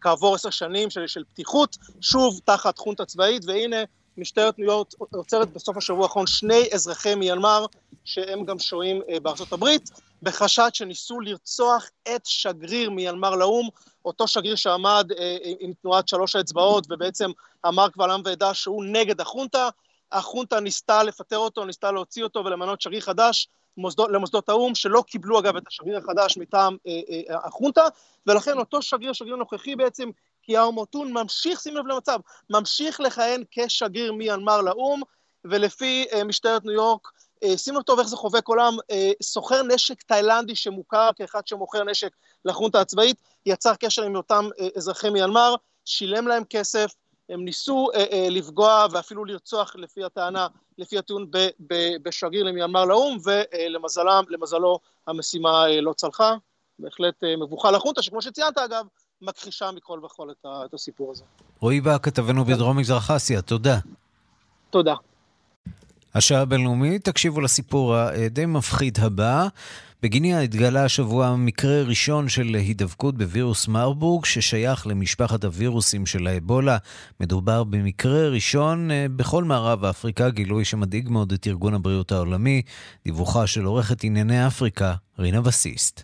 כעבור 0.01 0.35
עשר 0.35 0.51
שנים 0.51 0.91
של, 0.91 1.07
של 1.07 1.25
פתיחות, 1.33 1.77
שוב 2.01 2.41
תחת 2.45 2.79
חונטה 2.79 3.05
צבאית, 3.05 3.45
והנה 3.45 3.77
משטרת 4.17 4.59
ניו 4.59 4.67
יורק 4.67 4.89
עוצרת 4.99 5.53
בסוף 5.53 5.77
השבוע 5.77 6.03
האחרון 6.03 6.27
שני 6.27 6.69
אזרחי 6.75 7.15
מיינמר, 7.15 7.67
שהם 8.05 8.45
גם 8.45 8.59
שוהים 8.59 9.03
אה, 9.09 9.21
בארצות 9.21 9.53
הברית, 9.53 9.91
בחשד 10.23 10.69
שניסו 10.73 11.21
לרצוח 11.21 11.91
את 12.15 12.27
שגריר 12.27 12.91
מיינמר 12.91 13.35
לאו"ם, 13.35 13.69
אותו 14.05 14.29
שגריר 14.29 14.55
שעמד 14.55 15.13
אה, 15.19 15.37
עם 15.61 15.73
תנועת 15.83 16.09
שלוש 16.09 16.37
האצבעות, 16.37 16.87
ובעצם 16.91 17.31
אמר 17.67 17.89
קבל 17.89 18.11
עם 18.11 18.23
ועדה 18.25 18.55
שהוא 18.55 18.85
נגד 18.85 19.21
החונטה. 19.21 19.69
החונטה 20.13 20.61
ניסתה 20.61 21.03
לפטר 21.03 21.39
אותו, 21.39 21.65
ניסתה 21.65 21.93
להוציא 21.93 22.25
אותו 22.25 22.45
ולמנות 22.45 22.81
שגריר 22.81 23.01
חדש, 23.01 23.49
מוסדות, 23.77 24.11
למוסדות 24.11 24.49
האו"ם, 24.49 24.75
שלא 24.75 25.05
קיבלו 25.07 25.39
אגב 25.39 25.57
את 25.57 25.63
השגריר 25.69 25.99
החדש 25.99 26.39
מטעם 26.39 26.77
אה, 26.87 27.01
אה, 27.31 27.39
החונטה, 27.47 27.85
ולכן 28.27 28.59
אותו 28.59 28.83
שגריר, 28.83 29.13
שגריר 29.13 29.37
נוכחי 29.37 29.77
בעצם, 29.77 30.11
קיאר 30.43 30.71
מוטון, 30.71 31.13
ממשיך, 31.13 31.61
שים 31.61 31.77
לב 31.77 31.87
למצב, 31.87 32.19
ממשיך 32.51 33.01
לכהן 33.01 33.43
כשגריר 33.51 34.13
מיינמר 34.13 34.61
לאו"ם, 34.61 35.03
ולפי 35.45 36.07
אה, 36.13 36.25
משטרת 36.25 36.65
ניו 36.65 36.73
יורק, 36.73 37.09
אה, 37.45 37.59
שים 37.59 37.75
לב 37.75 37.83
טוב 37.83 37.99
איך 37.99 38.09
זה 38.09 38.17
חובק 38.17 38.49
עולם, 38.49 38.77
אה, 38.91 39.11
סוחר 39.23 39.63
נשק 39.63 40.03
תאילנדי 40.03 40.55
שמוכר 40.55 41.11
כאחד 41.17 41.47
שמוכר 41.47 41.85
נשק 41.85 42.11
לחונטה 42.45 42.81
הצבאית, 42.81 43.17
יצר 43.47 43.75
קשר 43.75 44.03
עם 44.03 44.17
אותם 44.17 44.49
אה, 44.61 44.69
אזרחי 44.77 45.11
מיינמר, 45.11 45.55
שילם 45.85 46.29
להם 46.29 46.45
כסף, 46.51 46.95
הם 47.29 47.45
ניסו 47.45 47.89
אה, 47.95 48.05
אה, 48.13 48.27
לפגוע 48.31 48.87
ואפילו 48.91 49.25
לרצוח, 49.25 49.77
לפי 49.77 50.05
הטענה, 50.05 50.47
לפי 50.79 50.99
הטיעון, 50.99 51.31
ב, 51.31 51.49
ב, 51.67 51.75
בשגריר 52.03 52.45
למיינמר 52.45 52.85
לאו"ם, 52.85 53.19
ולמזלו 53.25 54.79
המשימה 55.07 55.67
אה, 55.67 55.81
לא 55.81 55.93
צלחה. 55.93 56.35
בהחלט 56.79 57.25
אה, 57.25 57.37
מבוכה 57.37 57.71
לחונטה, 57.71 58.03
שכמו 58.03 58.23
שציינת 58.23 58.59
אגב, 58.59 58.87
מכחישה 59.23 59.71
מכל 59.71 60.01
וכול 60.05 60.31
את, 60.31 60.45
ה, 60.45 60.65
את 60.65 60.75
הסיפור 60.75 61.11
הזה. 61.11 61.25
רועי 61.61 61.81
בא, 61.81 61.99
כתבנו 61.99 62.45
בדרום 62.45 62.79
מזרח 62.79 63.11
אסיה, 63.11 63.43
תודה. 63.43 63.79
תודה. 64.71 64.95
השעה 66.15 66.41
הבינלאומית, 66.41 67.05
תקשיבו 67.05 67.41
לסיפור 67.41 67.95
הדי 67.97 68.47
מפחיד 68.47 68.99
הבא. 69.03 69.49
בגיניה 70.05 70.41
התגלה 70.41 70.85
השבוע 70.85 71.37
מקרה 71.37 71.83
ראשון 71.83 72.29
של 72.29 72.55
הידבקות 72.55 73.19
בווירוס 73.19 73.69
מרבורג, 73.69 74.25
ששייך 74.25 74.87
למשפחת 74.87 75.45
הווירוסים 75.45 76.07
של 76.07 76.27
האבולה. 76.27 76.77
מדובר 77.21 77.65
במקרה 77.65 78.29
ראשון 78.29 78.91
אה, 78.91 79.07
בכל 79.17 79.45
מערב 79.45 79.85
אפריקה, 79.85 80.31
גילוי 80.31 80.65
שמדאיג 80.65 81.09
מאוד 81.09 81.33
את 81.33 81.47
ארגון 81.47 81.75
הבריאות 81.75 82.13
העולמי. 82.13 82.63
דיווחה 83.05 83.47
של 83.47 83.65
עורכת 83.65 84.05
ענייני 84.05 84.47
אפריקה, 84.47 84.95
רינה 85.19 85.41
בסיסט. 85.41 86.03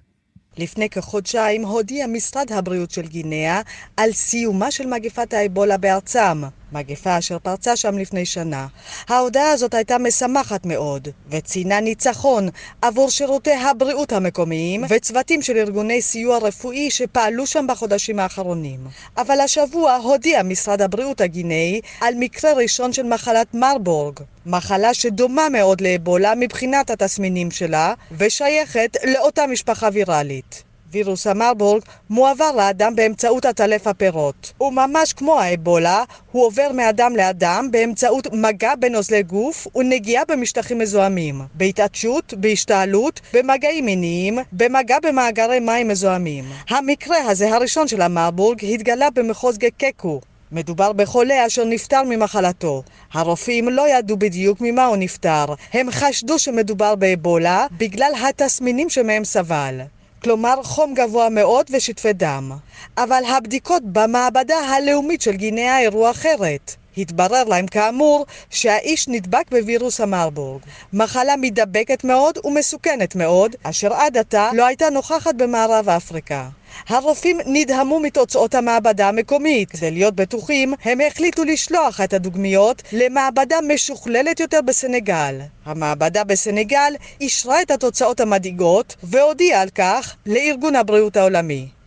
לפני 0.59 0.91
כחודשיים 0.91 1.65
הודיע 1.65 2.07
משרד 2.07 2.53
הבריאות 2.53 2.91
של 2.91 3.07
גינאה 3.07 3.61
על 3.97 4.13
סיומה 4.13 4.71
של 4.71 4.87
מגפת 4.87 5.33
האבולה 5.33 5.77
בארצם. 5.77 6.43
מגפה 6.73 7.19
אשר 7.19 7.39
פרצה 7.39 7.77
שם 7.77 7.99
לפני 7.99 8.27
שנה. 8.27 8.67
ההודעה 9.09 9.51
הזאת 9.51 9.75
הייתה 9.75 9.99
משמחת 9.99 10.67
מאוד, 10.67 11.09
וציינה 11.31 11.81
ניצחון 11.81 12.49
עבור 12.83 13.11
שירותי 13.11 13.53
הבריאות 13.53 14.13
המקומיים 14.13 14.85
וצוותים 14.89 15.43
של 15.43 15.57
ארגוני 15.57 16.03
סיוע 16.03 16.39
רפואי 16.39 16.91
שפעלו 16.91 17.47
שם 17.47 17.67
בחודשים 17.69 18.19
האחרונים. 18.19 18.81
אבל 19.17 19.41
השבוע 19.41 19.97
הודיע 19.97 20.43
משרד 20.43 20.83
הבריאות 20.83 21.21
הגינאי 21.21 21.81
על 22.01 22.15
מקרה 22.19 22.53
ראשון 22.53 22.93
של 22.93 23.03
מחלת 23.03 23.55
מרבורג, 23.55 24.19
מחלה 24.47 24.95
שדומה 24.95 25.49
מאוד 25.49 25.81
לאבולה 25.81 26.33
מבחינת 26.37 26.91
התסמינים 26.91 27.51
שלה, 27.51 27.95
ושייכת 28.19 28.97
לאותה 29.05 29.47
משפחה 29.47 29.89
ויראלית. 29.93 30.70
וירוס 30.93 31.27
המרבורג 31.27 31.83
מועבר 32.11 32.53
לאדם 32.57 32.97
באמצעות 32.97 33.45
עטלף 33.45 33.87
הפירות. 33.87 34.53
וממש 34.61 35.13
כמו 35.13 35.41
האבולה, 35.41 36.05
הוא 36.33 36.47
עובר 36.47 36.69
מאדם 36.75 37.17
לאדם 37.17 37.69
באמצעות 37.71 38.27
מגע 38.33 38.75
בנוזלי 38.75 39.23
גוף 39.23 39.67
ונגיעה 39.77 40.25
במשטחים 40.29 40.79
מזוהמים, 40.79 41.41
בהתעטשות, 41.55 42.35
בהשתעלות, 42.35 43.21
במגעים 43.33 43.85
מיניים, 43.85 44.39
במגע 44.53 44.97
במאגרי 45.03 45.61
מים 45.61 45.89
מזוהמים. 45.89 46.45
המקרה 46.69 47.17
הזה, 47.31 47.55
הראשון 47.55 47.89
של 47.89 48.03
המרבורג, 48.03 48.65
התגלה 48.65 49.11
במחוז 49.11 49.59
גקקו, 49.59 50.21
מדובר 50.53 50.93
בחולה 50.93 51.47
אשר 51.47 51.65
נפטר 51.65 52.03
ממחלתו. 52.07 52.83
הרופאים 53.13 53.69
לא 53.69 53.89
ידעו 53.89 54.17
בדיוק 54.17 54.59
ממה 54.61 54.87
הוא 54.87 54.97
נפטר. 54.97 55.45
הם 55.73 55.91
חשדו 55.91 56.39
שמדובר 56.39 56.95
באבולה 56.95 57.67
בגלל 57.79 58.13
התסמינים 58.29 58.91
שמהם 58.91 59.25
סבל. 59.25 59.81
כלומר 60.23 60.63
חום 60.63 60.95
גבוה 60.95 61.29
מאוד 61.29 61.67
ושטפי 61.71 62.13
דם. 62.13 62.53
אבל 62.99 63.23
הבדיקות 63.25 63.83
במעבדה 63.85 64.59
הלאומית 64.59 65.23
של 65.23 65.33
גינאה 65.33 65.87
הראו 65.87 66.11
אחרת. 66.11 66.75
התברר 66.97 67.45
להם 67.45 67.67
כאמור 67.67 68.27
שהאיש 68.51 69.09
נדבק 69.09 69.51
בווירוס 69.51 70.01
המרבורג, 70.01 70.63
מחלה 70.93 71.37
מידבקת 71.37 72.05
מאוד 72.05 72.39
ומסוכנת 72.45 73.17
מאוד, 73.17 73.57
אשר 73.63 73.93
עד 73.95 74.17
עתה 74.17 74.51
לא 74.53 74.67
הייתה 74.67 74.91
נוכחת 74.91 75.35
במערב 75.35 75.89
אפריקה. 75.89 76.49
הרופאים 76.89 77.39
נדהמו 77.47 78.01
מתוצאות 78.01 78.55
המעבדה 78.55 79.09
המקומית. 79.09 79.71
כדי 79.71 79.91
להיות 79.91 80.15
בטוחים, 80.15 80.75
הם 80.85 80.99
החליטו 81.07 81.45
לשלוח 81.45 82.01
את 82.01 82.13
הדוגמיות 82.13 82.83
למעבדה 82.93 83.57
משוכללת 83.69 84.41
יותר 84.41 84.61
בסנגל. 84.67 85.41
המעבדה 85.65 86.25
בסנגל 86.25 86.93
אישרה 87.21 87.63
את 87.63 87.71
התוצאות 87.71 88.21
המדאיגות 88.21 88.97
והודיעה 89.03 89.63
על 89.63 89.69
כך 89.75 90.17
לארגון 90.27 90.77
הבריאות 90.77 91.17
העולמי. 91.17 91.80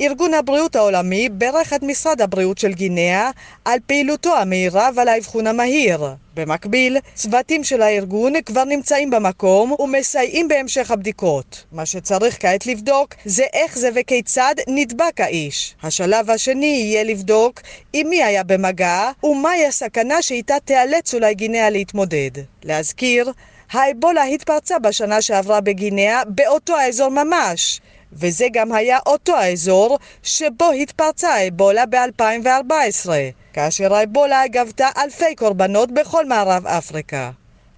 ארגון 0.00 0.34
הבריאות 0.34 0.76
העולמי 0.76 1.28
ברך 1.28 1.72
את 1.72 1.82
משרד 1.82 2.20
הבריאות 2.20 2.58
של 2.58 2.72
גינאה 2.72 3.30
על 3.64 3.78
פעילותו 3.86 4.36
המהירה 4.36 4.90
ועל 4.94 5.08
האבחון 5.08 5.46
המהיר. 5.46 6.00
במקביל, 6.34 6.96
צוותים 7.14 7.64
של 7.64 7.82
הארגון 7.82 8.32
כבר 8.46 8.64
נמצאים 8.64 9.10
במקום 9.10 9.74
ומסייעים 9.78 10.48
בהמשך 10.48 10.90
הבדיקות. 10.90 11.64
מה 11.72 11.86
שצריך 11.86 12.36
כעת 12.40 12.66
לבדוק 12.66 13.14
זה 13.24 13.44
איך 13.52 13.78
זה 13.78 13.90
וכיצד 13.94 14.54
נדבק 14.68 15.20
האיש. 15.20 15.74
השלב 15.82 16.30
השני 16.30 16.66
יהיה 16.66 17.04
לבדוק 17.04 17.60
עם 17.92 18.08
מי 18.08 18.22
היה 18.22 18.42
במגע 18.42 19.10
ומהי 19.24 19.66
הסכנה 19.66 20.22
שאיתה 20.22 20.54
תיאלץ 20.64 21.14
אולי 21.14 21.34
גינאה 21.34 21.70
להתמודד. 21.70 22.30
להזכיר, 22.64 23.32
האבולה 23.72 24.22
התפרצה 24.22 24.78
בשנה 24.78 25.22
שעברה 25.22 25.60
בגינאה 25.60 26.22
באותו 26.24 26.76
האזור 26.76 27.08
ממש. 27.08 27.80
וזה 28.12 28.46
גם 28.52 28.72
היה 28.72 28.98
אותו 29.06 29.36
האזור 29.36 29.98
שבו 30.22 30.70
התפרצה 30.70 31.28
האבולה 31.28 31.86
ב-2014, 31.86 33.08
כאשר 33.52 33.94
האבולה 33.94 34.42
גבתה 34.48 34.88
אלפי 34.98 35.34
קורבנות 35.36 35.90
בכל 35.92 36.26
מערב 36.26 36.66
אפריקה. 36.66 37.30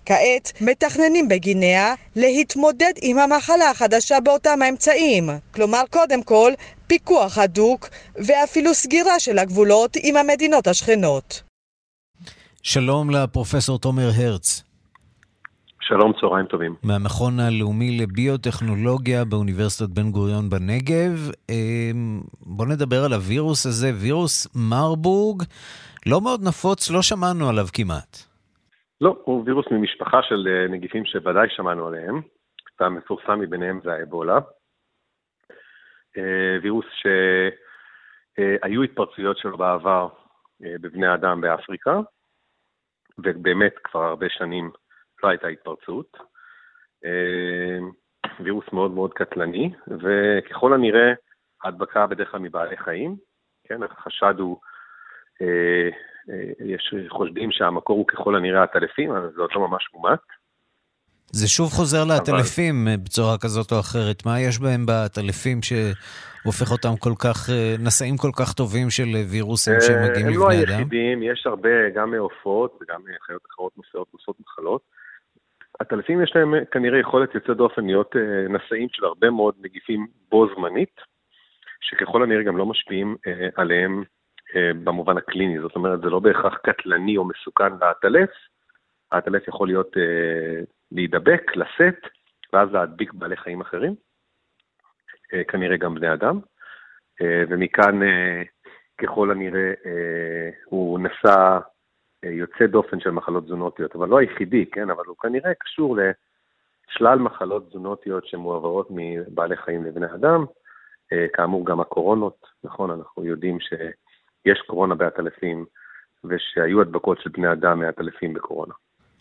כעת 0.07 0.53
מתכננים 0.61 1.29
בגינאה 1.29 1.95
להתמודד 2.17 2.93
עם 3.03 3.19
המחלה 3.19 3.71
החדשה 3.71 4.21
באותם 4.21 4.63
האמצעים, 4.63 5.31
כלומר 5.55 5.83
קודם 5.91 6.23
כל 6.23 6.53
פיקוח 6.87 7.39
הדוק 7.39 7.89
ואפילו 8.15 8.75
סגירה 8.75 9.21
של 9.21 9.39
הגבולות 9.39 9.97
עם 10.03 10.17
המדינות 10.17 10.67
השכנות. 10.67 11.43
שלום 12.63 13.11
לפרופסור 13.11 13.79
תומר 13.79 14.11
הרץ. 14.17 14.63
שלום, 15.91 16.13
צהריים 16.21 16.47
טובים. 16.47 16.75
מהמכון 16.83 17.33
הלאומי 17.41 17.99
לביוטכנולוגיה 18.01 19.25
באוניברסיטת 19.25 19.91
בן 19.91 20.11
גוריון 20.11 20.51
בנגב. 20.51 21.15
אמ, 21.51 22.21
בוא 22.57 22.67
נדבר 22.67 23.05
על 23.07 23.13
הווירוס 23.13 23.67
הזה, 23.67 23.91
וירוס 24.03 24.57
מרבורג. 24.71 25.43
לא 26.07 26.21
מאוד 26.21 26.41
נפוץ, 26.49 26.91
לא 26.91 27.03
שמענו 27.03 27.49
עליו 27.49 27.67
כמעט. 27.77 28.13
לא, 29.01 29.17
הוא 29.25 29.43
וירוס 29.47 29.67
ממשפחה 29.71 30.23
של 30.23 30.49
אה, 30.49 30.69
נגיפים 30.75 31.05
שוודאי 31.05 31.49
שמענו 31.51 31.87
עליהם. 31.87 32.21
והמפורסם 32.81 33.41
מביניהם 33.41 33.81
זה 33.85 33.93
האבולה. 33.93 34.39
אה, 36.19 36.57
וירוס 36.63 36.87
שהיו 37.01 38.83
התפרצויות 38.83 39.39
שלו 39.39 39.59
בעבר 39.59 40.09
אה, 40.65 40.75
בבני 40.81 41.15
אדם 41.15 41.41
באפריקה, 41.41 42.01
ובאמת 43.19 43.75
כבר 43.85 44.03
הרבה 44.03 44.27
שנים 44.29 44.71
לא 45.23 45.29
הייתה 45.29 45.49
התפרצות. 45.49 46.17
אה, 47.05 47.79
וירוס 48.45 48.65
מאוד 48.73 48.91
מאוד 48.91 49.13
קטלני, 49.15 49.71
וככל 49.89 50.73
הנראה 50.73 51.13
ההדבקה 51.65 52.07
בדרך 52.07 52.31
כלל 52.31 52.41
מבעלי 52.41 52.77
חיים, 52.77 53.17
כן, 53.65 53.83
החשד 53.83 54.35
הוא, 54.39 54.57
אה, 55.43 55.89
אה, 56.31 56.65
יש 56.65 56.95
חושדים 57.09 57.51
שהמקור 57.53 57.97
הוא 57.99 58.07
ככל 58.07 58.37
הנראה 58.37 58.63
הטלפים, 58.63 59.11
אבל 59.11 59.31
זה 59.35 59.41
עוד 59.41 59.51
לא 59.55 59.69
ממש 59.69 59.89
מומט. 59.95 60.21
זה 61.33 61.49
שוב 61.49 61.71
חוזר 61.71 62.05
לעטלפים 62.05 62.89
אבל... 62.89 62.97
בצורה 62.97 63.39
כזאת 63.39 63.73
או 63.73 63.81
אחרת. 63.81 64.27
מה 64.27 64.41
יש 64.41 64.59
בהם 64.59 64.87
בעטלפים 64.87 65.59
שהופך 65.63 66.73
אותם 66.73 66.97
כל 66.99 67.13
כך, 67.19 67.49
נשאים 67.79 68.17
כל 68.17 68.31
כך 68.39 68.53
טובים 68.53 68.91
של 68.91 69.09
וירוסים 69.31 69.75
שמגיעים 69.81 70.27
לבני 70.27 70.37
לא 70.37 70.47
אדם? 70.47 70.61
הם 70.61 70.69
לא 70.69 70.75
היחידים, 70.75 71.23
יש 71.23 71.47
הרבה, 71.47 71.91
גם 71.95 72.11
מעופות 72.11 72.79
וגם 72.83 73.01
חיות 73.27 73.43
אחרות 73.51 73.73
נושאות 73.77 74.41
מחלות. 74.41 75.00
הטלפים 75.81 76.23
יש 76.23 76.33
להם 76.37 76.55
כנראה 76.71 76.99
יכולת 76.99 77.35
יוצאת 77.35 77.57
דופן 77.57 77.87
להיות 77.87 78.17
אה, 78.17 78.49
נשאים 78.49 78.89
של 78.93 79.05
הרבה 79.05 79.31
מאוד 79.31 79.55
נגיפים 79.61 80.07
בו 80.31 80.47
זמנית, 80.55 81.01
שככל 81.81 82.23
הנראה 82.23 82.43
גם 82.43 82.57
לא 82.57 82.67
משפיעים 82.67 83.17
אה, 83.27 83.49
עליהם 83.57 84.03
אה, 84.57 84.71
במובן 84.85 85.17
הקליני. 85.17 85.61
זאת 85.61 85.77
אומרת, 85.77 86.01
זה 86.01 86.11
לא 86.11 86.19
בהכרח 86.19 86.57
קטלני 86.57 87.17
או 87.17 87.25
מסוכן 87.25 87.73
לעטלף, 87.81 88.31
העטלף 89.13 89.49
יכול 89.49 89.69
להיות 89.69 89.97
להידבק, 90.93 91.57
לשאת, 91.57 91.99
ואז 92.53 92.73
להדביק 92.73 93.13
בעלי 93.13 93.37
חיים 93.37 93.61
אחרים, 93.61 93.95
כנראה 95.49 95.77
גם 95.77 95.95
בני 95.95 96.13
אדם. 96.13 96.41
ומכאן, 97.23 98.01
ככל 98.99 99.31
הנראה, 99.31 99.73
הוא 100.65 101.01
נשא 101.01 101.59
יוצא 102.23 102.67
דופן 102.67 103.01
של 103.01 103.11
מחלות 103.11 103.45
תזונותיות, 103.45 103.97
אבל 103.97 104.09
לא 104.09 104.19
היחידי, 104.19 104.67
כן, 104.67 104.91
אבל 104.91 105.03
הוא 105.07 105.17
כנראה 105.17 105.55
קשור 105.55 105.97
לשלל 105.97 107.19
מחלות 107.19 107.69
תזונותיות 107.69 108.27
שמועברות 108.27 108.87
מבעלי 108.91 109.57
חיים 109.57 109.85
לבני 109.85 110.07
אדם, 110.15 110.45
אה, 111.13 111.27
כאמור 111.33 111.67
גם 111.67 111.81
הקורונות, 111.81 112.47
נכון, 112.65 112.91
אנחנו 112.91 113.25
יודעים 113.25 113.59
שיש 113.61 114.59
קורונה 114.67 114.95
בעטלפים, 114.95 115.65
ושהיו 116.25 116.81
הדבקות 116.81 117.21
של 117.21 117.31
בני 117.31 117.53
אדם 117.53 117.81
מעטלפים 117.81 118.35
בקורונה. 118.35 118.75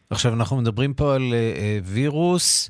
עכשיו, 0.10 0.34
אנחנו 0.34 0.58
מדברים 0.58 0.94
פה 0.94 1.16
על 1.16 1.22
uh, 1.22 1.84
וירוס 1.94 2.70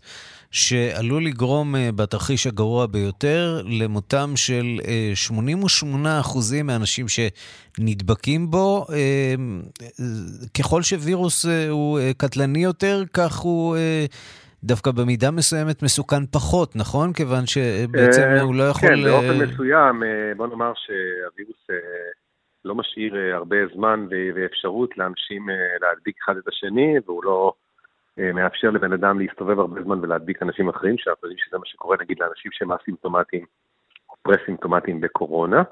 שעלול 0.51 1.25
לגרום 1.25 1.75
uh, 1.75 1.77
בתרחיש 1.95 2.47
הגרוע 2.47 2.87
ביותר 2.87 3.61
למותם 3.81 4.29
של 4.35 4.65
uh, 4.79 5.31
88% 5.31 6.37
מהאנשים 6.63 7.05
שנדבקים 7.07 8.51
בו. 8.51 8.85
Uh, 8.87 8.91
ככל 10.59 10.81
שווירוס 10.81 11.45
הוא 11.69 11.99
קטלני 12.17 12.63
יותר, 12.63 13.03
כך 13.13 13.37
הוא 13.37 13.77
דווקא 14.63 14.91
במידה 14.91 15.31
מסוימת 15.31 15.83
מסוכן 15.83 16.25
פחות, 16.25 16.75
נכון? 16.75 17.13
כיוון 17.13 17.45
שבעצם 17.45 18.27
הוא 18.41 18.55
לא 18.55 18.63
יכול... 18.63 18.89
כן, 18.89 19.03
באופן 19.03 19.37
מסוים, 19.37 20.03
בוא 20.37 20.47
נאמר 20.47 20.71
שהווירוס... 20.75 21.67
לא 22.65 22.75
משאיר 22.75 23.15
הרבה 23.33 23.55
זמן 23.75 24.07
ואפשרות 24.35 24.97
לאנשים 24.97 25.49
להדביק 25.81 26.15
אחד 26.23 26.37
את 26.37 26.47
השני, 26.47 26.95
והוא 27.05 27.23
לא 27.23 27.53
מאפשר 28.33 28.69
לבן 28.69 28.93
אדם 28.93 29.19
להסתובב 29.19 29.59
הרבה 29.59 29.83
זמן 29.83 29.99
ולהדביק 29.99 30.41
אנשים 30.41 30.69
אחרים, 30.69 30.97
שאנחנו 30.97 31.27
יודעים 31.27 31.45
שזה 31.45 31.57
מה 31.57 31.65
שקורה 31.65 31.97
נגיד 31.99 32.19
לאנשים 32.19 32.51
שהם 32.51 32.71
אסימפטומטיים 32.71 33.45
או 34.09 34.15
פרסימפטומטיים 34.21 35.01
בקורונה. 35.01 35.63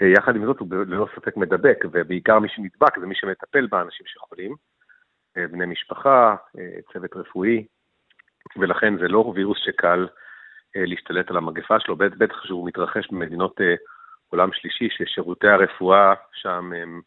יחד 0.00 0.36
עם 0.36 0.44
זאת 0.46 0.58
הוא 0.58 0.68
ללא 0.70 1.06
ספק 1.16 1.36
מדבק, 1.36 1.84
ובעיקר 1.92 2.38
מי 2.38 2.48
שנדבק 2.48 2.98
זה 2.98 3.06
מי 3.06 3.14
שמטפל 3.14 3.66
באנשים 3.66 4.06
שחולים, 4.06 4.54
בני 5.36 5.66
משפחה, 5.66 6.36
צוות 6.92 7.16
רפואי, 7.16 7.66
ולכן 8.56 8.98
זה 8.98 9.08
לא 9.08 9.32
וירוס 9.34 9.58
שקל 9.58 10.08
להשתלט 10.74 11.30
על 11.30 11.36
המגפה 11.36 11.80
שלו, 11.80 11.96
בטח 11.96 12.44
שהוא 12.44 12.68
מתרחש 12.68 13.10
במדינות 13.10 13.60
עולם 14.28 14.52
שלישי, 14.52 14.88
ששירותי 14.90 15.48
הרפואה 15.48 16.14
שם 16.32 16.72
הם, 16.72 17.00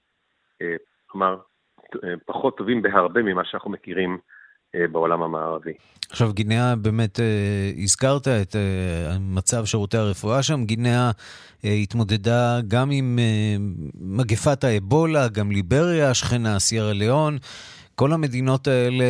כלומר, 1.08 1.38
פחות 2.25 2.58
טובים 2.58 2.82
בהרבה 2.82 3.21
ממה 3.21 3.45
שאנחנו 3.45 3.71
מכירים 3.71 4.17
בעולם 4.91 5.23
המערבי. 5.23 5.71
עכשיו, 6.09 6.33
גינאה, 6.33 6.75
באמת 6.75 7.19
הזכרת 7.83 8.27
את 8.27 8.55
מצב 9.19 9.65
שירותי 9.65 9.97
הרפואה 9.97 10.43
שם. 10.43 10.65
גינאה 10.65 11.11
התמודדה 11.63 12.59
גם 12.67 12.91
עם 12.91 13.19
מגפת 14.01 14.63
האבולה, 14.63 15.27
גם 15.27 15.51
ליבריה, 15.51 16.13
שכנה, 16.13 16.59
סיירה 16.59 16.93
ליאון. 16.93 17.37
כל 17.95 18.13
המדינות 18.13 18.67
האלה 18.67 19.05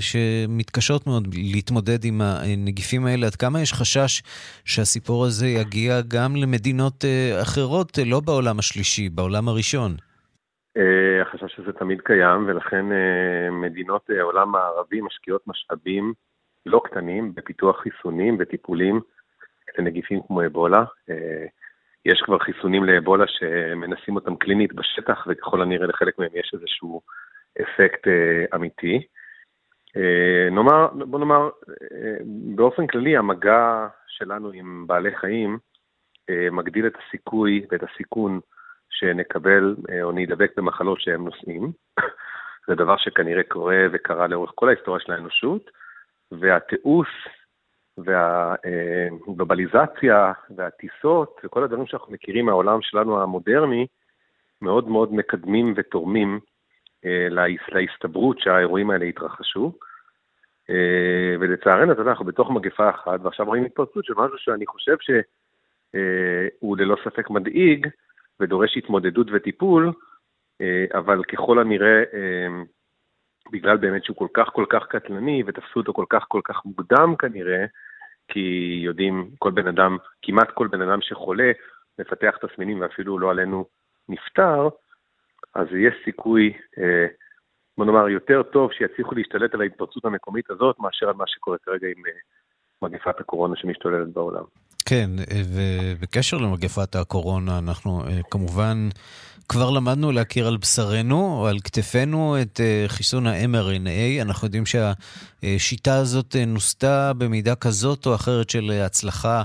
שמתקשות 0.00 1.06
מאוד 1.06 1.28
להתמודד 1.34 2.04
עם 2.04 2.20
הנגיפים 2.20 3.06
האלה, 3.06 3.26
עד 3.26 3.34
כמה 3.34 3.60
יש 3.60 3.72
חשש 3.72 4.22
שהסיפור 4.64 5.24
הזה 5.24 5.48
יגיע 5.48 6.00
גם 6.00 6.36
למדינות 6.36 7.04
אחרות, 7.42 7.98
לא 8.06 8.20
בעולם 8.20 8.58
השלישי, 8.58 9.08
בעולם 9.08 9.48
הראשון? 9.48 9.96
החשש 11.22 11.58
הזה 11.58 11.72
תמיד 11.72 12.00
קיים, 12.00 12.44
ולכן 12.46 12.86
מדינות 13.50 14.10
העולם 14.10 14.54
הערבי 14.54 15.00
משקיעות 15.00 15.46
משאבים 15.46 16.12
לא 16.66 16.80
קטנים 16.84 17.34
בפיתוח 17.34 17.80
חיסונים 17.80 18.36
וטיפולים 18.40 19.00
לנגיפים 19.78 20.20
כמו 20.26 20.46
אבולה. 20.46 20.84
יש 22.04 22.22
כבר 22.24 22.38
חיסונים 22.38 22.84
לאבולה 22.84 23.24
שמנסים 23.28 24.16
אותם 24.16 24.36
קלינית 24.36 24.72
בשטח, 24.72 25.26
וככל 25.28 25.62
הנראה 25.62 25.86
לחלק 25.86 26.18
מהם 26.18 26.30
יש 26.34 26.50
איזשהו 26.54 27.00
אפקט 27.62 28.08
אמיתי. 28.54 29.06
נאמר, 30.50 30.88
בוא 30.88 31.18
נאמר, 31.18 31.50
באופן 32.54 32.86
כללי 32.86 33.16
המגע 33.16 33.86
שלנו 34.06 34.50
עם 34.50 34.86
בעלי 34.86 35.16
חיים 35.16 35.58
מגדיל 36.30 36.86
את 36.86 36.94
הסיכוי 36.96 37.66
ואת 37.70 37.82
הסיכון 37.82 38.40
שנקבל 38.92 39.76
או 40.02 40.12
נדבק 40.12 40.52
במחלות 40.56 41.00
שהם 41.00 41.24
נושאים. 41.24 41.72
זה 42.68 42.74
דבר 42.74 42.96
שכנראה 42.96 43.42
קורה 43.42 43.86
וקרה 43.92 44.26
לאורך 44.26 44.52
כל 44.54 44.68
ההיסטוריה 44.68 45.00
של 45.00 45.12
האנושות, 45.12 45.70
והתיעוש 46.32 47.08
והגלובליזציה 47.98 50.32
והטיסות 50.56 51.40
וכל 51.44 51.64
הדברים 51.64 51.86
שאנחנו 51.86 52.12
מכירים 52.12 52.46
מהעולם 52.46 52.78
שלנו 52.82 53.22
המודרני, 53.22 53.86
מאוד 54.62 54.88
מאוד 54.88 55.14
מקדמים 55.14 55.74
ותורמים 55.76 56.40
להסתברות 57.72 58.40
שהאירועים 58.40 58.90
האלה 58.90 59.04
יתרחשו. 59.04 59.72
ולצערנו, 61.40 61.92
אתה 61.92 62.00
יודע, 62.00 62.10
אנחנו 62.10 62.24
בתוך 62.24 62.50
מגפה 62.50 62.90
אחת, 62.90 63.20
ועכשיו 63.22 63.46
רואים 63.46 63.64
התפרצות 63.64 64.04
של 64.04 64.14
משהו 64.16 64.38
שאני 64.38 64.66
חושב 64.66 64.96
שהוא 65.00 66.76
ללא 66.76 66.96
ספק 67.04 67.30
מדאיג, 67.30 67.86
ודורש 68.40 68.76
התמודדות 68.76 69.26
וטיפול, 69.32 69.92
אבל 70.94 71.24
ככל 71.24 71.58
הנראה, 71.58 72.02
בגלל 73.52 73.76
באמת 73.76 74.04
שהוא 74.04 74.16
כל 74.16 74.28
כך 74.34 74.48
כל 74.52 74.66
כך 74.70 74.86
קטלני, 74.86 75.42
ותפסו 75.46 75.80
אותו 75.80 75.92
כל 75.92 76.04
כך 76.08 76.24
כל 76.28 76.40
כך 76.44 76.64
מוקדם 76.64 77.14
כנראה, 77.18 77.64
כי 78.28 78.78
יודעים, 78.84 79.30
כל 79.38 79.50
בן 79.50 79.68
אדם, 79.68 79.96
כמעט 80.22 80.50
כל 80.50 80.68
בן 80.68 80.82
אדם 80.82 80.98
שחולה, 81.02 81.52
מפתח 81.98 82.36
תסמינים 82.36 82.80
ואפילו 82.80 83.18
לא 83.18 83.30
עלינו 83.30 83.64
נפטר, 84.08 84.68
אז 85.54 85.66
יש 85.72 85.94
סיכוי, 86.04 86.52
בוא 87.76 87.86
נאמר, 87.86 88.08
יותר 88.08 88.42
טוב 88.42 88.72
שיצליחו 88.72 89.14
להשתלט 89.14 89.54
על 89.54 89.60
ההתפרצות 89.60 90.04
המקומית 90.04 90.50
הזאת, 90.50 90.78
מאשר 90.78 91.08
על 91.08 91.14
מה 91.14 91.24
שקורה 91.26 91.58
כרגע 91.58 91.88
עם 91.88 92.02
מגפת 92.82 93.20
הקורונה 93.20 93.56
שמשתוללת 93.56 94.08
בעולם. 94.08 94.44
כן, 94.84 95.10
ובקשר 95.52 96.36
למגפת 96.36 96.96
הקורונה, 96.96 97.58
אנחנו 97.58 98.04
כמובן 98.30 98.88
כבר 99.48 99.70
למדנו 99.70 100.12
להכיר 100.12 100.46
על 100.46 100.56
בשרנו, 100.56 101.40
או 101.40 101.46
על 101.46 101.60
כתפינו, 101.64 102.36
את 102.42 102.60
חיסון 102.86 103.26
ה-mRNA. 103.26 104.22
אנחנו 104.22 104.46
יודעים 104.46 104.64
שהשיטה 104.66 105.94
הזאת 105.94 106.36
נוסתה 106.46 107.12
במידה 107.12 107.54
כזאת 107.54 108.06
או 108.06 108.14
אחרת 108.14 108.50
של 108.50 108.80
הצלחה 108.84 109.42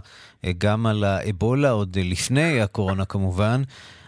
גם 0.58 0.86
על 0.86 1.04
האבולה, 1.04 1.71
עוד 1.71 1.97
לפני 2.02 2.62
הקורונה 2.62 3.06
כמובן. 3.06 3.63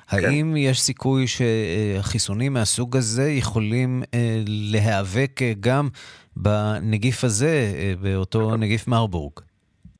האם 0.10 0.58
יש 0.58 0.82
סיכוי 0.82 1.26
שהחיסונים 1.28 2.54
מהסוג 2.54 2.98
הזה 2.98 3.32
יכולים 3.32 4.04
להיאבק 4.46 5.42
גם 5.60 5.90
בנגיף 6.36 7.24
הזה, 7.24 7.74
באותו 8.02 8.58
נגיף 8.58 8.88
מרבורג? 8.88 9.34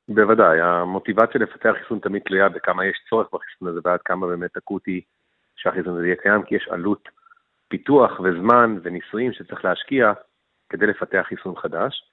בוודאי, 0.10 0.62
המוטיבציה 0.62 1.42
לפתח 1.42 1.74
חיסון 1.84 2.00
תמיד 2.00 2.22
תלויה 2.26 2.50
בכמה 2.50 2.86
יש 2.86 2.98
צורך 3.10 3.28
בחיסון 3.34 3.68
הזה 3.68 3.80
ועד 3.84 4.00
כמה 4.06 4.28
באמת 4.28 4.58
אקוטי 4.58 5.02
שהחיסון 5.56 5.98
הזה 5.98 6.06
יהיה 6.06 6.16
קיים, 6.16 6.44
כי 6.44 6.56
יש 6.56 6.68
עלות 6.72 7.10
פיתוח 7.68 8.20
וזמן 8.20 8.78
וניסויים 8.84 9.34
שצריך 9.34 9.66
להשקיע 9.66 10.14
כדי 10.70 10.88
לפתח 10.88 11.26
חיסון 11.28 11.56
חדש. 11.56 12.12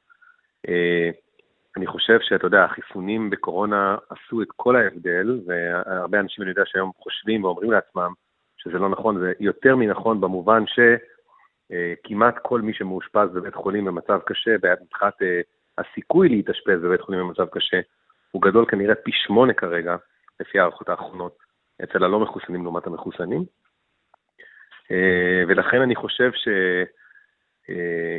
אני 1.76 1.86
חושב 1.86 2.18
שאתה 2.20 2.46
יודע, 2.46 2.64
החיסונים 2.64 3.30
בקורונה 3.30 3.96
עשו 4.10 4.42
את 4.42 4.48
כל 4.56 4.76
ההבדל, 4.76 5.40
והרבה 5.46 6.20
אנשים 6.20 6.42
אני 6.42 6.50
יודע 6.50 6.62
שהיום 6.66 6.90
חושבים 6.96 7.44
ואומרים 7.44 7.70
לעצמם 7.70 8.12
שזה 8.56 8.78
לא 8.78 8.88
נכון, 8.88 9.18
זה 9.18 9.32
יותר 9.40 9.76
מנכון 9.76 10.20
במובן 10.20 10.64
שכמעט 10.66 12.34
כל 12.42 12.60
מי 12.60 12.74
שמאושפז 12.74 13.28
בבית 13.34 13.54
חולים 13.54 13.84
במצב 13.84 14.20
קשה, 14.26 14.56
מבחינת 14.82 15.14
הסיכוי 15.78 16.28
להתאשפז 16.28 16.82
בבית 16.82 17.00
חולים 17.00 17.20
במצב 17.20 17.46
קשה, 17.46 17.80
הוא 18.30 18.42
גדול 18.42 18.64
כנראה 18.68 18.94
פי 18.94 19.10
שמונה 19.14 19.52
כרגע, 19.52 19.96
לפי 20.40 20.58
הערכות 20.58 20.88
האחרונות, 20.88 21.38
אצל 21.84 22.04
הלא 22.04 22.20
מחוסנים 22.20 22.62
לעומת 22.62 22.86
המחוסנים. 22.86 23.44
ולכן 25.48 25.80
אני 25.80 25.96
חושב 25.96 26.30
ש... 26.32 26.48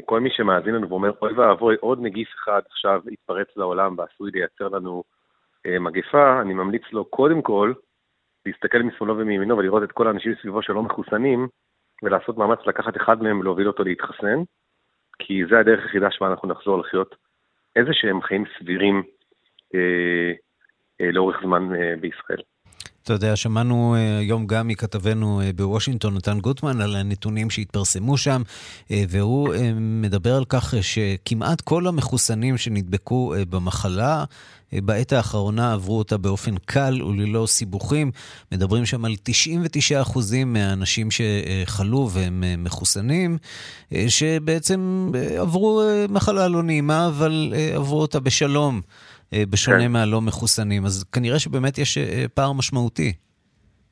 כל 0.06 0.20
מי 0.20 0.30
שמאזין 0.30 0.76
לנו 0.76 0.90
ואומר, 0.90 1.12
אוי 1.22 1.34
ואבוי, 1.34 1.76
עוד 1.80 2.00
נגיף 2.02 2.30
אחד 2.36 2.62
עכשיו 2.70 3.02
יתפרץ 3.12 3.48
לעולם 3.56 3.96
ועשוי 3.98 4.32
לייצר 4.34 4.68
לנו 4.68 5.04
מגפה, 5.68 6.42
אני 6.42 6.54
ממליץ 6.54 6.82
לו 6.92 7.06
קודם 7.06 7.42
כל 7.42 7.74
להסתכל 8.46 8.78
משמאלו 8.78 9.18
ומימינו 9.18 9.58
ולראות 9.58 9.84
את 9.84 9.92
כל 9.92 10.08
האנשים 10.08 10.34
סביבו 10.42 10.62
שלא 10.62 10.84
מחוסנים, 10.84 11.48
ולעשות 12.04 12.38
מאמץ 12.38 12.60
לקחת 12.66 12.98
אחד 12.98 13.24
מהם 13.24 13.40
ולהוביל 13.40 13.68
אותו 13.68 13.84
להתחסן, 13.84 14.44
כי 15.20 15.46
זה 15.50 15.60
הדרך 15.60 15.84
היחידה 15.84 16.12
שבה 16.12 16.28
אנחנו 16.28 16.48
נחזור 16.48 16.80
לחיות 16.80 17.16
איזה 17.78 17.94
שהם 17.94 18.22
חיים 18.22 18.44
סבירים 18.60 19.04
אה, 19.76 20.32
אה, 21.02 21.12
לאורך 21.12 21.38
זמן 21.44 21.76
אה, 21.76 21.96
בישראל. 22.02 22.42
אתה 23.08 23.16
יודע, 23.16 23.36
שמענו 23.36 23.96
היום 24.20 24.48
גם 24.48 24.68
מכתבנו 24.68 25.42
בוושינגטון, 25.56 26.16
נתן 26.16 26.40
גוטמן, 26.40 26.82
על 26.82 26.96
הנתונים 26.96 27.50
שהתפרסמו 27.50 28.18
שם, 28.18 28.42
והוא 28.90 29.50
מדבר 29.76 30.36
על 30.36 30.46
כך 30.50 30.74
שכמעט 30.82 31.62
כל 31.62 31.88
המחוסנים 31.88 32.58
שנדבקו 32.58 33.34
במחלה, 33.50 34.24
בעת 34.74 35.14
האחרונה 35.14 35.74
עברו 35.74 35.98
אותה 35.98 36.18
באופן 36.18 36.56
קל 36.66 37.02
וללא 37.04 37.46
סיבוכים. 37.48 38.12
מדברים 38.52 38.86
שם 38.86 39.06
על 39.06 39.16
99% 40.14 40.18
מהאנשים 40.46 41.10
שחלו 41.12 42.10
והם 42.12 42.44
מחוסנים, 42.58 43.38
שבעצם 44.08 45.12
עברו 45.38 45.82
מחלה 46.10 46.48
לא 46.48 46.64
נעימה, 46.64 47.08
אבל 47.08 47.54
עברו 47.76 48.02
אותה 48.02 48.20
בשלום. 48.20 48.82
בשונה 49.36 49.80
כן. 49.80 49.92
מהלא 49.92 50.22
מחוסנים. 50.22 50.86
אז 50.86 51.04
כנראה 51.04 51.40
שבאמת 51.40 51.78
יש 51.78 51.98
פער 52.34 52.54
משמעותי 52.54 53.14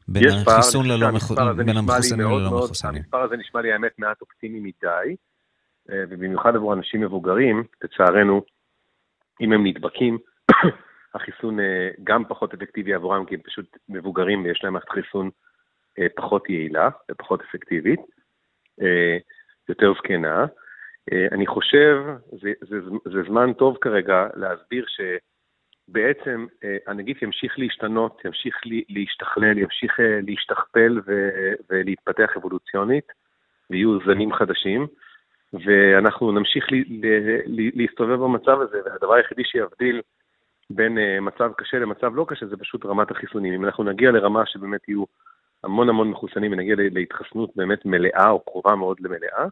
בין 0.08 0.24
החיסון 0.48 0.86
ללא 0.86 1.12
מחוסנים, 1.12 1.58
בין 1.66 1.78
המחוסנים 1.78 2.28
ללא 2.28 2.58
מחוסנים. 2.58 3.02
המספר 3.02 3.22
הזה 3.22 3.38
נשמע 3.38 3.62
לי 3.62 3.74
האמת 3.74 3.92
מעט 3.98 4.22
אופטימי 4.22 4.60
מדי, 4.60 5.16
ובמיוחד 5.90 6.56
עבור 6.56 6.74
אנשים 6.74 7.02
מבוגרים, 7.02 7.64
לצערנו, 7.84 8.42
אם 9.42 9.54
הם 9.54 9.68
נדבקים, 9.68 10.18
החיסון 11.16 11.58
גם 12.04 12.26
פחות 12.26 12.54
אפקטיבי 12.54 12.94
עבורם, 12.94 13.26
כי 13.26 13.36
הם 13.36 13.42
פשוט 13.42 13.78
מבוגרים 13.90 14.44
ויש 14.44 14.64
להם 14.64 14.74
מערכת 14.74 14.90
חיסון 14.90 15.30
פחות 16.16 16.50
יעילה 16.50 16.90
ופחות 17.12 17.42
אפקטיבית, 17.42 18.00
יותר 19.70 19.94
זקנה. 19.98 20.46
אני 21.32 21.48
חושב, 21.48 22.04
זה, 22.32 22.52
זה, 22.62 22.78
זה 23.06 23.24
זמן 23.28 23.54
טוב 23.54 23.78
כרגע 23.82 24.28
להסביר 24.36 24.86
שבעצם 24.88 26.46
הנגיף 26.88 27.22
ימשיך 27.22 27.60
להשתנות, 27.60 28.22
ימשיך 28.26 28.56
להשתכלל, 28.90 29.58
ימשיך 29.58 30.00
להשתכפל 30.00 31.00
ו, 31.06 31.30
ולהתפתח 31.70 32.38
אבולוציונית, 32.38 33.06
ויהיו 33.70 34.00
זנים 34.06 34.34
חדשים, 34.34 34.88
ואנחנו 35.54 36.32
נמשיך 36.32 36.66
להסתובב 37.76 38.16
במצב 38.16 38.62
הזה, 38.62 38.78
והדבר 38.86 39.14
היחידי 39.14 39.44
שיבדיל 39.46 40.02
בין 40.70 40.98
מצב 41.22 41.52
קשה 41.58 41.80
למצב 41.80 42.16
לא 42.16 42.26
קשה 42.30 42.46
זה 42.46 42.58
פשוט 42.58 42.86
רמת 42.86 43.12
החיסונים. 43.12 43.54
אם 43.54 43.66
אנחנו 43.66 43.84
נגיע 43.84 44.12
לרמה 44.12 44.46
שבאמת 44.46 44.90
יהיו 44.90 45.04
המון 45.64 45.90
המון 45.90 46.10
מחוסנים 46.10 46.52
ונגיע 46.52 46.76
להתחסנות 46.78 47.50
באמת 47.56 47.86
מלאה 47.86 48.30
או 48.30 48.40
קרובה 48.40 48.76
מאוד 48.76 48.98
למלאה, 49.00 49.48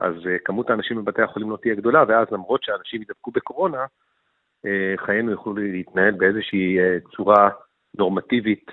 אז 0.00 0.14
uh, 0.14 0.28
כמות 0.44 0.70
האנשים 0.70 1.04
בבתי 1.04 1.22
החולים 1.22 1.50
לא 1.50 1.56
תהיה 1.56 1.74
גדולה, 1.74 2.04
ואז 2.08 2.26
למרות 2.32 2.62
שאנשים 2.62 3.02
ידבקו 3.02 3.30
בקורונה, 3.30 3.84
uh, 3.84 5.00
חיינו 5.06 5.30
יוכלו 5.30 5.54
להתנהל 5.54 6.10
באיזושהי 6.10 6.78
uh, 6.78 7.16
צורה 7.16 7.50
נורמטיבית, 7.98 8.70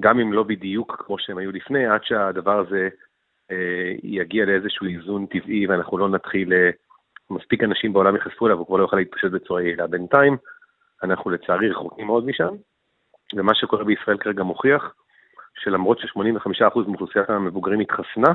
גם 0.00 0.20
אם 0.20 0.32
לא 0.32 0.42
בדיוק 0.42 1.02
כמו 1.06 1.18
שהם 1.18 1.38
היו 1.38 1.52
לפני, 1.52 1.86
עד 1.86 2.04
שהדבר 2.04 2.58
הזה 2.58 2.88
uh, 3.50 3.54
יגיע 4.02 4.44
לאיזשהו 4.44 4.86
איזון 4.86 5.26
טבעי 5.26 5.66
ואנחנו 5.66 5.98
לא 5.98 6.08
נתחיל, 6.08 6.52
uh, 6.52 6.56
מספיק 7.30 7.64
אנשים 7.64 7.92
בעולם 7.92 8.14
ייחשפו 8.14 8.46
אליו, 8.46 8.58
הוא 8.58 8.66
כבר 8.66 8.76
לא 8.76 8.82
יוכל 8.82 8.96
להתפשט 8.96 9.30
בצורה 9.30 9.62
יעילה. 9.62 9.86
בינתיים, 9.86 10.36
אנחנו 11.02 11.30
לצערי 11.30 11.70
רחוקים 11.70 12.06
מאוד 12.06 12.26
משם, 12.26 12.54
ומה 13.36 13.54
שקורה 13.54 13.84
בישראל 13.84 14.18
כרגע 14.18 14.42
מוכיח 14.42 14.94
שלמרות 15.54 15.98
ש-85% 15.98 16.78
מאוכלוסיית 16.86 17.30
המבוגרים 17.30 17.80
התחסנה, 17.80 18.32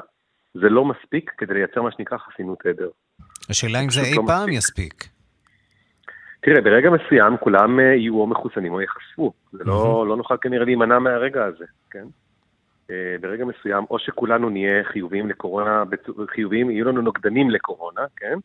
זה 0.54 0.70
לא 0.70 0.86
מספיק 0.86 1.32
כדי 1.38 1.54
לייצר 1.54 1.82
מה 1.82 1.92
שנקרא 1.92 2.18
חסינות 2.18 2.66
עדר. 2.66 2.90
השאלה 3.50 3.80
אם 3.80 3.90
זה 3.90 4.02
אי 4.02 4.16
לא 4.16 4.24
פעם 4.28 4.50
מספיק. 4.50 4.94
יספיק. 4.94 5.20
תראה, 6.42 6.62
ברגע 6.62 6.90
מסוים 6.90 7.38
כולם 7.38 7.80
אה, 7.80 7.86
יהיו 7.86 8.16
או 8.16 8.28
מחוסנים 8.28 8.74
או 8.74 8.82
ייחשפו. 8.82 9.34
זה 9.52 9.64
לא, 9.64 10.06
לא 10.08 10.18
נוכל 10.18 10.36
כנראה 10.42 10.66
להימנע 10.66 11.00
מהרגע 11.00 11.46
הזה, 11.46 11.66
כן? 11.92 12.06
אה, 12.92 13.16
ברגע 13.22 13.46
מסוים, 13.46 13.86
או 13.90 14.00
שכולנו 14.00 14.50
נהיה 14.50 14.84
חיוביים 14.84 15.30
לקורונה, 15.30 15.84
חיוביים, 16.28 16.72
יהיו 16.72 16.86
לנו 16.86 17.02
נוגדנים 17.02 17.50
לקורונה, 17.50 18.02
כן? 18.16 18.38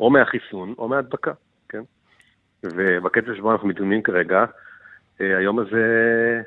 או 0.00 0.10
מהחיסון 0.10 0.74
או 0.78 0.88
מהדבקה, 0.88 1.32
כן? 1.68 1.82
ובקצב 2.64 3.34
שבו 3.36 3.52
אנחנו 3.52 3.68
מתאמנים 3.68 4.02
כרגע, 4.02 4.44
אה, 5.20 5.38
היום 5.38 5.58
הזה, 5.58 6.42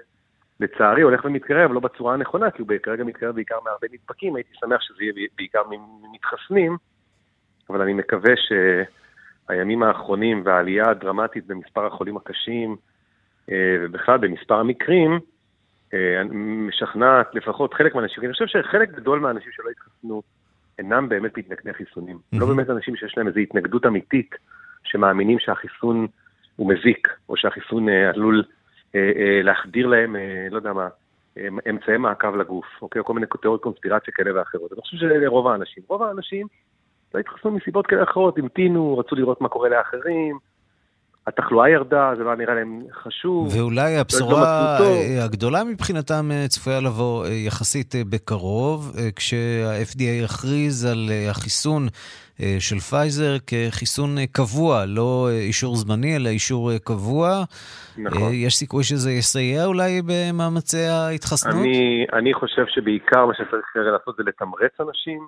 לצערי, 0.60 1.01
הולך 1.01 1.26
ומתקרב, 1.26 1.72
לא 1.72 1.80
בצורה 1.80 2.14
הנכונה, 2.14 2.51
כי 2.51 2.62
הוא 2.62 2.70
כרגע 2.84 3.03
מתקרב 3.03 3.36
בעיקר 3.36 3.56
מהרבה 3.66 3.88
נדבקים, 3.91 4.36
הייתי 4.36 4.49
שמח 4.60 4.82
שזה 4.82 5.03
יהיה 5.03 5.14
בעיקר 5.38 5.62
ממתחסנים, 5.70 6.78
אבל 7.70 7.82
אני 7.82 7.93
מקווה 7.93 8.34
שהימים 9.47 9.84
האחרונים 9.84 10.41
והעלייה 10.45 10.89
הדרמטית 10.89 11.47
במספר 11.47 11.86
החולים 11.86 12.18
הקשים, 12.18 12.76
אה, 13.51 13.78
ובכלל 13.82 14.18
במספר 14.18 14.60
המקרים, 14.60 15.20
אה, 15.93 16.24
משכנעת 16.68 17.36
לפחות 17.36 17.74
חלק 17.74 17.95
מהאנשים, 17.95 18.24
אני 18.24 18.34
חושב 18.34 18.47
שחלק 18.47 18.91
גדול 18.91 19.20
מהאנשים 19.20 19.51
שלא 19.51 19.70
התחסנו 19.70 20.22
אינם 20.80 21.10
באמת 21.10 21.38
מתנגדי 21.38 21.74
חיסונים. 21.74 22.18
Mm-hmm. 22.18 22.39
לא 22.39 22.47
באמת 22.47 22.70
אנשים 22.70 22.95
שיש 22.95 23.18
להם 23.18 23.28
איזו 23.28 23.39
התנגדות 23.39 23.86
אמיתית 23.86 24.36
שמאמינים 24.84 25.39
שהחיסון 25.39 26.08
הוא 26.56 26.74
מזיק, 26.74 27.08
או 27.30 27.38
שהחיסון 27.38 27.89
אה, 27.89 28.10
עלול 28.10 28.43
להחדיר 29.43 29.87
להם, 29.87 30.15
לא 30.51 30.55
יודע 30.57 30.73
מה, 30.73 30.87
אמצעי 31.69 31.97
מעקב 31.97 32.35
לגוף, 32.35 32.65
אוקיי? 32.81 32.99
או 32.99 33.05
כל 33.05 33.13
מיני 33.13 33.25
תיאוריות 33.41 33.63
קונספירציה 33.63 34.13
כאלה 34.13 34.39
ואחרות. 34.39 34.73
אני 34.73 34.81
חושב 34.81 34.97
שאלה 34.97 35.27
רוב 35.27 35.47
האנשים. 35.47 35.83
רוב 35.87 36.03
האנשים 36.03 36.47
לא 37.13 37.19
התחסנו 37.19 37.51
מסיבות 37.51 37.87
כאלה 37.87 38.01
ואחרות, 38.01 38.37
המתינו, 38.37 38.97
רצו 38.97 39.15
לראות 39.15 39.41
מה 39.41 39.49
קורה 39.49 39.69
לאחרים. 39.69 40.37
התחלואה 41.28 41.69
ירדה, 41.69 42.13
זה 42.17 42.23
לא 42.23 42.36
נראה 42.36 42.53
להם 42.53 42.82
חשוב. 43.03 43.55
ואולי 43.57 43.95
לא 43.95 44.01
הבשורה 44.01 44.78
הגדולה 45.23 45.63
מבחינתם 45.63 46.30
צפויה 46.47 46.80
לבוא 46.80 47.28
יחסית 47.28 47.95
בקרוב, 48.09 48.95
כשה-FDA 49.15 50.23
יכריז 50.23 50.86
על 50.86 51.09
החיסון 51.30 51.88
אה, 52.41 52.55
של 52.59 52.80
פייזר 52.80 53.34
כחיסון 53.47 54.17
אה, 54.17 54.28
קבוע, 54.32 54.86
לא 54.86 55.28
אה, 55.30 55.39
אישור 55.39 55.76
זמני, 55.76 56.15
אלא 56.15 56.30
אישור 56.30 56.71
קבוע. 56.84 57.43
נכון. 57.97 58.32
יש 58.34 58.55
סיכוי 58.55 58.84
שזה 58.84 59.11
יסייע 59.11 59.65
אולי 59.65 60.01
במאמצי 60.07 60.86
ההתחסנות? 60.86 61.55
אני, 61.55 62.05
אני 62.13 62.34
חושב 62.34 62.65
שבעיקר 62.67 63.26
מה 63.26 63.34
שצריך 63.34 63.65
לעשות 63.76 64.15
זה 64.17 64.23
לתמרץ 64.23 64.71
אנשים 64.80 65.28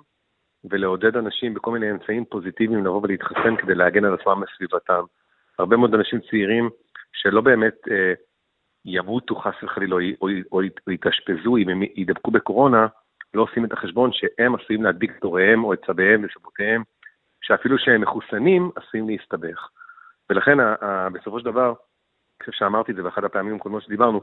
ולעודד 0.70 1.16
אנשים 1.16 1.54
בכל 1.54 1.70
מיני 1.70 1.90
אמצעים 1.90 2.24
פוזיטיביים 2.24 2.84
לבוא 2.84 3.00
ולהתחסן 3.02 3.56
כדי 3.58 3.74
להגן 3.74 4.04
על 4.04 4.14
עצמם 4.14 4.42
מסביבתם. 4.42 5.02
הרבה 5.58 5.76
מאוד 5.76 5.94
אנשים 5.94 6.20
צעירים 6.30 6.70
שלא 7.12 7.40
באמת 7.40 7.74
אה, 7.90 8.12
ימותו 8.84 9.36
חס 9.36 9.62
וחלילה 9.62 9.94
או, 9.94 10.00
או, 10.20 10.28
או, 10.52 10.60
או 10.86 10.92
יתאשפזו 10.92 11.56
אם 11.56 11.68
הם 11.68 11.82
ידבקו 11.96 12.30
בקורונה, 12.30 12.86
לא 13.34 13.42
עושים 13.42 13.64
את 13.64 13.72
החשבון 13.72 14.10
שהם 14.12 14.54
עשויים 14.54 14.82
להדביק 14.82 15.12
את 15.18 15.22
הוריהם 15.22 15.64
או 15.64 15.72
את 15.72 15.80
סביהם 15.86 16.24
וסבותיהם 16.24 16.82
שאפילו 17.40 17.78
שהם 17.78 18.00
מחוסנים, 18.00 18.70
עשויים 18.76 19.08
להסתבך. 19.08 19.68
ולכן 20.30 20.58
בסופו 21.12 21.38
של 21.38 21.44
דבר, 21.44 21.72
כפי 22.38 22.50
שאמרתי 22.54 22.92
את 22.92 22.96
זה 22.96 23.02
באחד 23.02 23.24
הפעמים 23.24 23.56
הקודמות 23.56 23.82
שדיברנו, 23.82 24.22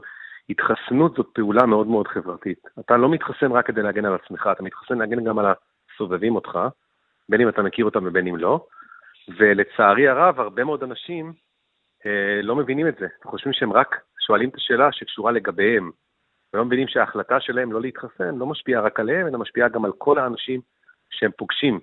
התחסנות 0.50 1.14
זאת 1.16 1.28
פעולה 1.32 1.66
מאוד 1.66 1.86
מאוד 1.86 2.08
חברתית. 2.08 2.58
אתה 2.80 2.96
לא 2.96 3.08
מתחסן 3.08 3.52
רק 3.52 3.66
כדי 3.66 3.82
להגן 3.82 4.04
על 4.04 4.14
עצמך, 4.14 4.48
אתה 4.52 4.62
מתחסן 4.62 4.98
להגן 4.98 5.24
גם 5.24 5.38
על 5.38 5.46
הסובבים 5.94 6.34
אותך, 6.34 6.58
בין 7.28 7.40
אם 7.40 7.48
אתה 7.48 7.62
מכיר 7.62 7.84
אותם 7.84 8.00
ובין 8.04 8.26
אם 8.26 8.36
לא. 8.36 8.66
ולצערי 9.28 10.08
הרב, 10.08 10.40
הרבה 10.40 10.64
מאוד 10.64 10.82
אנשים 10.82 11.32
אה, 12.06 12.42
לא 12.42 12.56
מבינים 12.56 12.88
את 12.88 12.96
זה. 13.00 13.06
חושבים 13.24 13.52
שהם 13.52 13.72
רק 13.72 13.96
שואלים 14.26 14.48
את 14.48 14.54
השאלה 14.54 14.92
שקשורה 14.92 15.32
לגביהם. 15.32 15.90
ולא 16.54 16.64
מבינים 16.64 16.88
שההחלטה 16.88 17.40
שלהם 17.40 17.72
לא 17.72 17.80
להתחסן 17.80 18.34
לא 18.34 18.46
משפיעה 18.46 18.82
רק 18.82 19.00
עליהם, 19.00 19.26
אלא 19.26 19.38
משפיעה 19.38 19.68
גם 19.68 19.84
על 19.84 19.92
כל 19.98 20.18
האנשים 20.18 20.60
שהם 21.10 21.30
פוגשים 21.38 21.80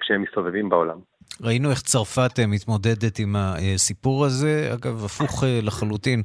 כשהם 0.00 0.22
מסתובבים 0.22 0.68
בעולם. 0.68 0.98
ראינו 1.42 1.70
איך 1.70 1.82
צרפת 1.82 2.30
אה, 2.38 2.46
מתמודדת 2.46 3.18
עם 3.18 3.36
הסיפור 3.38 4.24
הזה, 4.24 4.70
אגב, 4.74 5.04
הפוך 5.04 5.44
אה, 5.44 5.60
לחלוטין 5.62 6.22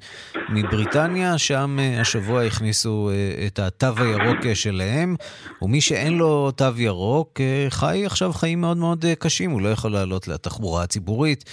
מבריטניה, 0.50 1.38
שם 1.38 1.78
השבוע 2.02 2.44
הכניסו 2.44 3.12
את 3.48 3.60
התו 3.60 3.88
הירוק 3.98 4.54
שלהם, 4.54 5.16
ומי 5.62 5.82
שאין 5.82 6.14
לו 6.14 6.52
תו 6.52 6.66
ירוק 6.78 7.42
חי 7.70 8.06
עכשיו 8.06 8.34
חיים 8.34 8.62
מאוד 8.62 8.78
מאוד 8.78 9.06
קשים, 9.20 9.52
הוא 9.52 9.62
לא 9.62 9.70
יכול 9.70 9.92
לעלות 9.92 10.28
לתחבורה 10.28 10.84
הציבורית, 10.84 11.44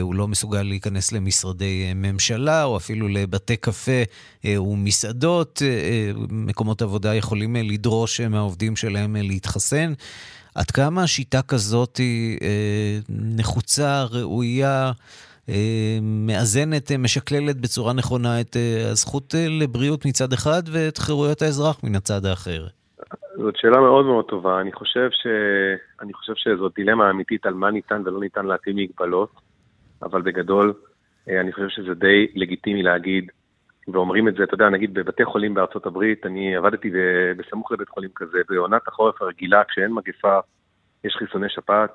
הוא 0.00 0.14
לא 0.14 0.28
מסוגל 0.28 0.62
להיכנס 0.62 1.12
למשרדי 1.12 1.92
ממשלה, 1.94 2.64
או 2.64 2.76
אפילו 2.76 3.08
לבתי 3.08 3.56
קפה 3.56 4.02
ומסעדות, 4.44 5.62
מקומות 6.30 6.82
עבודה 6.82 7.14
יכולים 7.14 7.56
לדרוש 7.56 8.20
מהעובדים 8.20 8.76
שלהם 8.76 9.16
להתחסן. 9.16 9.92
עד 10.54 10.70
כמה 10.70 11.06
שיטה 11.06 11.42
כזאת 11.42 11.96
היא 11.96 12.38
אה, 12.42 12.98
נחוצה, 13.36 14.04
ראויה, 14.12 14.92
אה, 15.48 15.98
מאזנת, 16.02 16.92
אה, 16.92 16.98
משקללת 16.98 17.60
בצורה 17.60 17.92
נכונה 17.92 18.40
את 18.40 18.56
אה, 18.56 18.90
הזכות 18.90 19.34
אה, 19.34 19.46
לבריאות 19.48 20.06
מצד 20.06 20.32
אחד 20.32 20.62
ואת 20.72 20.98
חירויות 20.98 21.42
האזרח 21.42 21.84
מן 21.84 21.94
הצד 21.94 22.24
האחר? 22.24 22.66
זאת 23.36 23.56
שאלה 23.56 23.80
מאוד 23.80 24.04
מאוד 24.04 24.24
טובה. 24.24 24.60
אני 24.60 24.72
חושב, 24.72 25.08
ש... 25.10 25.26
אני 26.00 26.12
חושב 26.12 26.32
שזאת 26.36 26.72
דילמה 26.76 27.10
אמיתית 27.10 27.46
על 27.46 27.54
מה 27.54 27.70
ניתן 27.70 28.02
ולא 28.04 28.20
ניתן 28.20 28.46
להתאים 28.46 28.76
מגבלות, 28.76 29.30
אבל 30.02 30.22
בגדול, 30.22 30.74
אה, 31.28 31.40
אני 31.40 31.52
חושב 31.52 31.68
שזה 31.68 31.94
די 31.94 32.26
לגיטימי 32.34 32.82
להגיד 32.82 33.30
ואומרים 33.88 34.28
את 34.28 34.34
זה, 34.34 34.44
אתה 34.44 34.54
יודע, 34.54 34.68
נגיד 34.68 34.94
בבתי 34.94 35.24
חולים 35.24 35.54
בארצות 35.54 35.86
הברית, 35.86 36.26
אני 36.26 36.56
עבדתי 36.56 36.90
בסמוך 37.36 37.72
לבית 37.72 37.88
חולים 37.88 38.10
כזה, 38.14 38.38
בעונת 38.48 38.88
החורף 38.88 39.22
הרגילה, 39.22 39.64
כשאין 39.64 39.92
מגפה, 39.92 40.38
יש 41.04 41.16
חיסוני 41.18 41.48
שפעת, 41.48 41.90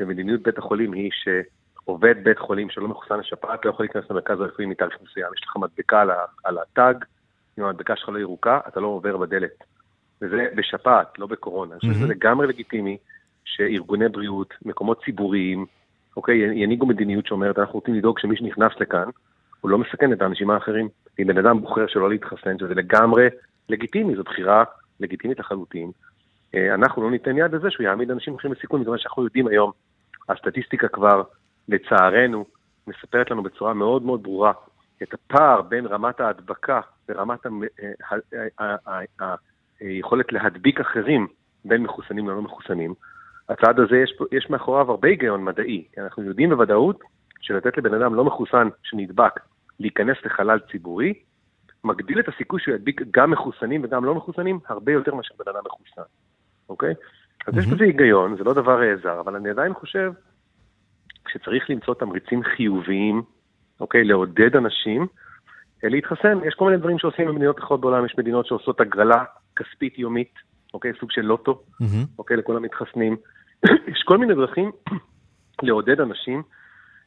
ומדיניות 0.00 0.42
בית 0.42 0.58
החולים 0.58 0.92
היא 0.92 1.10
שעובד 1.12 2.14
בית 2.24 2.38
חולים 2.38 2.70
שלא 2.70 2.88
מחוסן 2.88 3.18
לשפעת 3.18 3.64
לא 3.64 3.70
יכול 3.70 3.84
להיכנס 3.84 4.04
למרכז 4.10 4.40
הרפואי 4.40 4.66
מתאריך 4.66 4.96
מסוים. 5.02 5.26
יש 5.36 5.44
לך 5.44 5.56
מדבקה 5.56 6.00
על, 6.00 6.10
על 6.44 6.58
התג, 6.58 6.94
אם 7.58 7.64
המדבקה 7.64 7.96
שלך 7.96 8.08
לא 8.08 8.18
ירוקה, 8.18 8.60
אתה 8.68 8.80
לא 8.80 8.86
עובר 8.86 9.16
בדלת. 9.16 9.64
וזה 10.22 10.46
בשפעת, 10.54 11.18
לא 11.18 11.26
בקורונה. 11.26 11.72
אני 11.72 11.80
חושב 11.80 11.92
שזה 11.92 12.06
לגמרי 12.06 12.46
לגיטימי 12.46 12.96
שארגוני 13.44 14.08
בריאות, 14.08 14.54
מקומות 14.64 15.04
ציבוריים, 15.04 15.66
אוקיי, 16.16 16.62
ינהיגו 16.62 16.86
מדיניות 16.86 17.26
שאומרת, 17.26 17.58
אנחנו 17.58 17.74
רוצים 17.74 17.94
לדאוג 17.94 18.18
שמי 18.18 18.36
שנכנס 18.36 18.72
לכאן, 18.80 19.08
הוא 19.60 19.70
לא 19.70 19.78
מסכן 19.78 20.12
את 20.12 20.22
האנשים 20.22 20.50
האחרים. 20.50 20.88
אם 21.18 21.26
בן 21.26 21.38
אדם 21.38 21.60
בוחר 21.60 21.86
שלא 21.86 22.10
להתחסן, 22.10 22.58
שזה 22.58 22.74
לגמרי 22.74 23.28
לגיטימי, 23.68 24.16
זו 24.16 24.22
בחירה 24.22 24.64
לגיטימית 25.00 25.38
לחלוטין, 25.38 25.90
אה, 26.54 26.74
אנחנו 26.74 27.02
לא 27.02 27.10
ניתן 27.10 27.36
יד 27.36 27.54
לזה 27.54 27.70
שהוא 27.70 27.84
יעמיד 27.84 28.10
אנשים 28.10 28.34
אחרים 28.34 28.54
בסיכון, 28.54 28.80
מכיוון 28.80 28.98
שאנחנו 28.98 29.24
יודעים 29.24 29.46
היום, 29.46 29.70
הסטטיסטיקה 30.28 30.88
כבר, 30.88 31.22
לצערנו, 31.68 32.44
מספרת 32.86 33.30
לנו 33.30 33.42
בצורה 33.42 33.74
מאוד 33.74 34.02
מאוד 34.02 34.22
ברורה 34.22 34.52
את 35.02 35.14
הפער 35.14 35.62
בין 35.62 35.86
רמת 35.86 36.20
ההדבקה 36.20 36.80
ורמת 37.08 37.46
היכולת 39.80 40.34
אה, 40.34 40.38
להדביק 40.38 40.80
אחרים 40.80 41.26
בין 41.64 41.82
מחוסנים 41.82 42.28
ללא 42.28 42.42
מחוסנים. 42.42 42.94
הצעד 43.48 43.80
הזה, 43.80 43.96
יש, 43.96 44.14
יש 44.32 44.50
מאחוריו 44.50 44.90
הרבה 44.90 45.08
היגיון 45.08 45.44
מדעי, 45.44 45.84
כי 45.92 46.00
אנחנו 46.00 46.22
יודעים 46.22 46.50
בוודאות 46.50 47.00
שלתת 47.40 47.78
לבן 47.78 47.94
אדם 47.94 48.14
לא 48.14 48.24
מחוסן 48.24 48.68
שנדבק 48.82 49.40
להיכנס 49.80 50.16
לחלל 50.24 50.58
ציבורי, 50.70 51.14
מגדיל 51.84 52.20
את 52.20 52.28
הסיכוי 52.28 52.60
שהוא 52.60 52.74
ידביק 52.74 53.02
גם 53.10 53.30
מחוסנים 53.30 53.84
וגם 53.84 54.04
לא 54.04 54.14
מחוסנים 54.14 54.58
הרבה 54.68 54.92
יותר 54.92 55.14
מאשר 55.14 55.34
בן 55.38 55.50
אדם 55.50 55.60
מחוסן, 55.66 56.02
אוקיי? 56.68 56.94
אז 57.46 57.58
יש 57.58 57.66
בזה 57.66 57.84
היגיון, 57.84 58.36
זה 58.36 58.44
לא 58.44 58.54
דבר 58.54 58.80
זר, 59.02 59.20
אבל 59.20 59.36
אני 59.36 59.50
עדיין 59.50 59.74
חושב 59.74 60.12
שצריך 61.28 61.70
למצוא 61.70 61.94
תמריצים 61.94 62.42
חיוביים, 62.42 63.22
אוקיי? 63.80 64.04
לעודד 64.04 64.56
אנשים 64.56 65.06
להתחסן. 65.82 66.38
יש 66.44 66.54
כל 66.54 66.64
מיני 66.64 66.76
דברים 66.76 66.98
שעושים 66.98 67.26
במדינות 67.26 67.58
אחרות 67.58 67.80
בעולם, 67.80 68.06
יש 68.06 68.14
מדינות 68.18 68.46
שעושות 68.46 68.80
הגרלה 68.80 69.24
כספית 69.56 69.98
יומית, 69.98 70.34
אוקיי? 70.74 70.92
סוג 71.00 71.10
של 71.10 71.22
לוטו, 71.22 71.62
אוקיי? 72.18 72.36
לכל 72.36 72.56
המתחסנים. 72.56 73.16
יש 73.92 74.02
כל 74.04 74.18
מיני 74.18 74.34
דרכים 74.34 74.70
לעודד 75.62 76.00
אנשים 76.00 76.42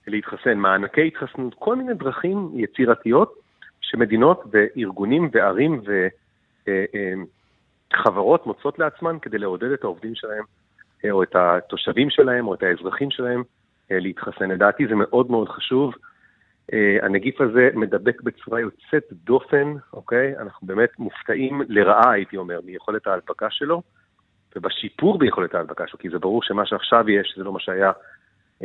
להתחסן, 0.07 0.57
מענקי 0.57 1.07
התחסנות, 1.07 1.55
כל 1.59 1.75
מיני 1.75 1.93
דרכים 1.93 2.51
יצירתיות 2.53 3.33
שמדינות 3.81 4.43
וארגונים 4.51 5.29
וערים 5.33 5.81
וחברות 7.91 8.39
אה, 8.39 8.45
אה, 8.45 8.53
מוצאות 8.53 8.79
לעצמן 8.79 9.17
כדי 9.21 9.37
לעודד 9.37 9.71
את 9.71 9.83
העובדים 9.83 10.15
שלהם, 10.15 10.43
אה, 11.05 11.11
או 11.11 11.23
את 11.23 11.35
התושבים 11.35 12.09
שלהם, 12.09 12.47
או 12.47 12.53
את 12.53 12.63
האזרחים 12.63 13.11
שלהם 13.11 13.43
להתחסן. 13.89 14.51
לדעתי 14.51 14.87
זה 14.87 14.95
מאוד 14.95 15.31
מאוד 15.31 15.49
חשוב. 15.49 15.93
הנגיף 17.01 17.41
הזה 17.41 17.69
מדבק 17.73 18.21
בצורה 18.21 18.59
יוצאת 18.59 19.03
דופן, 19.11 19.73
אוקיי? 19.93 20.37
אנחנו 20.37 20.67
באמת 20.67 20.99
מופתעים 20.99 21.61
לרעה, 21.69 22.11
הייתי 22.11 22.37
אומר, 22.37 22.59
מיכולת 22.65 23.07
ההדבקה 23.07 23.49
שלו, 23.49 23.81
ובשיפור 24.55 25.19
ביכולת 25.19 25.55
ההדבקה 25.55 25.87
שלו, 25.87 25.99
כי 25.99 26.09
זה 26.09 26.19
ברור 26.19 26.43
שמה 26.43 26.65
שעכשיו 26.65 27.09
יש 27.09 27.33
זה 27.37 27.43
לא 27.43 27.53
מה 27.53 27.59
שהיה 27.59 27.91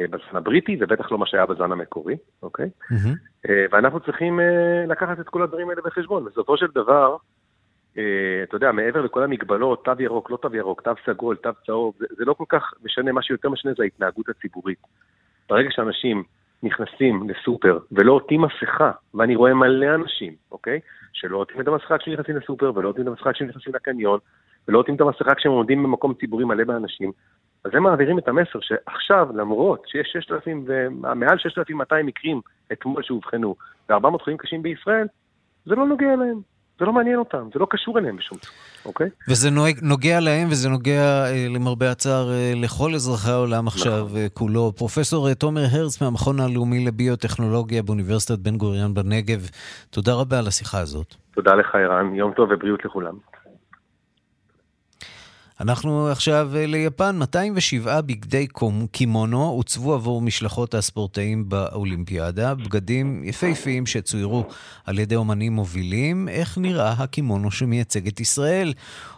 בזן 0.06 0.36
הבריטי, 0.36 0.76
ובטח 0.80 1.12
לא 1.12 1.18
מה 1.18 1.26
שהיה 1.26 1.46
בזן 1.46 1.72
המקורי, 1.72 2.16
אוקיי? 2.42 2.70
Mm-hmm. 2.92 3.48
ואנחנו 3.70 4.00
צריכים 4.00 4.40
אה, 4.40 4.84
לקחת 4.88 5.20
את 5.20 5.28
כל 5.28 5.42
הדברים 5.42 5.70
האלה 5.70 5.82
בחשבון. 5.84 6.24
בסופו 6.24 6.56
של 6.56 6.66
דבר, 6.74 7.16
אתה 8.42 8.56
יודע, 8.56 8.72
מעבר 8.72 9.02
לכל 9.02 9.22
המגבלות, 9.22 9.84
תו 9.84 9.92
ירוק, 9.98 10.30
לא 10.30 10.36
תו 10.36 10.54
ירוק, 10.54 10.80
תו 10.80 10.90
סגול, 11.06 11.36
תו 11.36 11.50
צהוב, 11.66 11.94
זה, 11.98 12.06
זה 12.16 12.24
לא 12.24 12.32
כל 12.32 12.44
כך 12.48 12.72
משנה, 12.84 13.12
מה 13.12 13.22
שיותר 13.22 13.50
משנה 13.50 13.72
זה 13.76 13.82
ההתנהגות 13.82 14.28
הציבורית. 14.28 14.78
ברגע 15.48 15.68
שאנשים 15.70 16.22
נכנסים 16.62 17.30
לסופר 17.30 17.78
ולא 17.92 18.12
עוטים 18.12 18.42
מסכה, 18.42 18.90
ואני 19.14 19.36
רואה 19.36 19.54
מלא 19.54 19.94
אנשים, 19.94 20.34
אוקיי? 20.52 20.80
שלא 21.12 21.36
עוטים 21.36 21.60
את 21.60 21.68
המסכה 21.68 21.98
כשהם 21.98 22.14
נכנסים 22.14 22.36
לסופר, 22.36 22.72
ולא 22.74 22.88
עוטים 22.88 23.02
את 23.02 23.08
המסכה 23.08 23.32
כשהם 23.32 23.48
נכנסים 23.48 23.74
לקניון, 23.74 24.18
ולא 24.68 24.78
עוטים 24.78 24.94
את 24.94 25.00
המסכה 25.00 25.34
כשהם 25.34 25.52
עומדים 25.52 25.82
במקום 25.82 26.14
ציבורי 26.14 26.44
מלא 26.44 26.64
באנשים, 26.64 27.12
אז 27.64 27.70
הם 27.74 27.82
מעבירים 27.82 28.18
את 28.18 28.28
המסר 28.28 28.58
שעכשיו, 28.60 29.28
למרות 29.34 29.82
שיש 29.86 30.08
6,000 30.12 30.64
ומעל 30.66 31.38
6,200 31.38 32.06
מקרים 32.06 32.40
אתמול 32.72 33.02
שאובחנו, 33.02 33.54
ו-400 33.88 34.18
חולים 34.24 34.38
קשים 34.38 34.62
בישראל, 34.62 35.06
זה 35.66 35.74
לא 35.74 35.86
נוגע 35.86 36.14
אליהם. 36.14 36.40
זה 36.78 36.84
לא 36.84 36.92
מעניין 36.92 37.18
אותם, 37.18 37.48
זה 37.52 37.58
לא 37.58 37.66
קשור 37.70 37.98
אליהם 37.98 38.16
בשום 38.16 38.38
צורה, 38.38 38.56
אוקיי? 38.86 39.08
וזה 39.28 39.50
נוג, 39.50 39.66
נוגע 39.82 40.20
להם 40.20 40.48
וזה 40.50 40.68
נוגע, 40.68 41.24
אה, 41.26 41.46
למרבה 41.54 41.90
הצער, 41.90 42.30
אה, 42.30 42.52
לכל 42.56 42.94
אזרחי 42.94 43.30
העולם 43.30 43.66
עכשיו 43.66 44.04
נכון. 44.04 44.16
אה, 44.16 44.26
כולו. 44.34 44.72
פרופסור 44.76 45.34
תומר 45.34 45.60
הרץ 45.72 46.02
מהמכון 46.02 46.40
הלאומי 46.40 46.84
לביוטכנולוגיה 46.86 47.82
באוניברסיטת 47.82 48.38
בן 48.38 48.56
גוריון 48.56 48.94
בנגב, 48.94 49.40
תודה 49.90 50.12
רבה 50.14 50.38
על 50.38 50.46
השיחה 50.46 50.78
הזאת. 50.80 51.14
תודה 51.34 51.54
לך, 51.54 51.74
ערן. 51.74 52.14
יום 52.14 52.32
טוב 52.32 52.50
ובריאות 52.50 52.84
לכולם. 52.84 53.14
אנחנו 55.60 56.08
עכשיו 56.08 56.48
אה, 56.56 56.66
ליפן, 56.66 57.16
207 57.18 58.00
בגדי 58.00 58.46
קימונו 58.92 59.44
הוצבו 59.44 59.94
עבור 59.94 60.22
משלחות 60.22 60.74
הספורטאים 60.74 61.48
באולימפיאדה, 61.48 62.54
בגדים 62.54 63.22
יפהפיים 63.24 63.86
שצוירו 63.86 64.44
על 64.86 64.98
ידי 64.98 65.16
אומנים 65.16 65.52
מובילים. 65.52 66.28
איך 66.28 66.58
נראה 66.58 66.92
הקימונו 66.98 67.50
שמייצג 67.50 68.06
את 68.06 68.20
ישראל? 68.20 68.72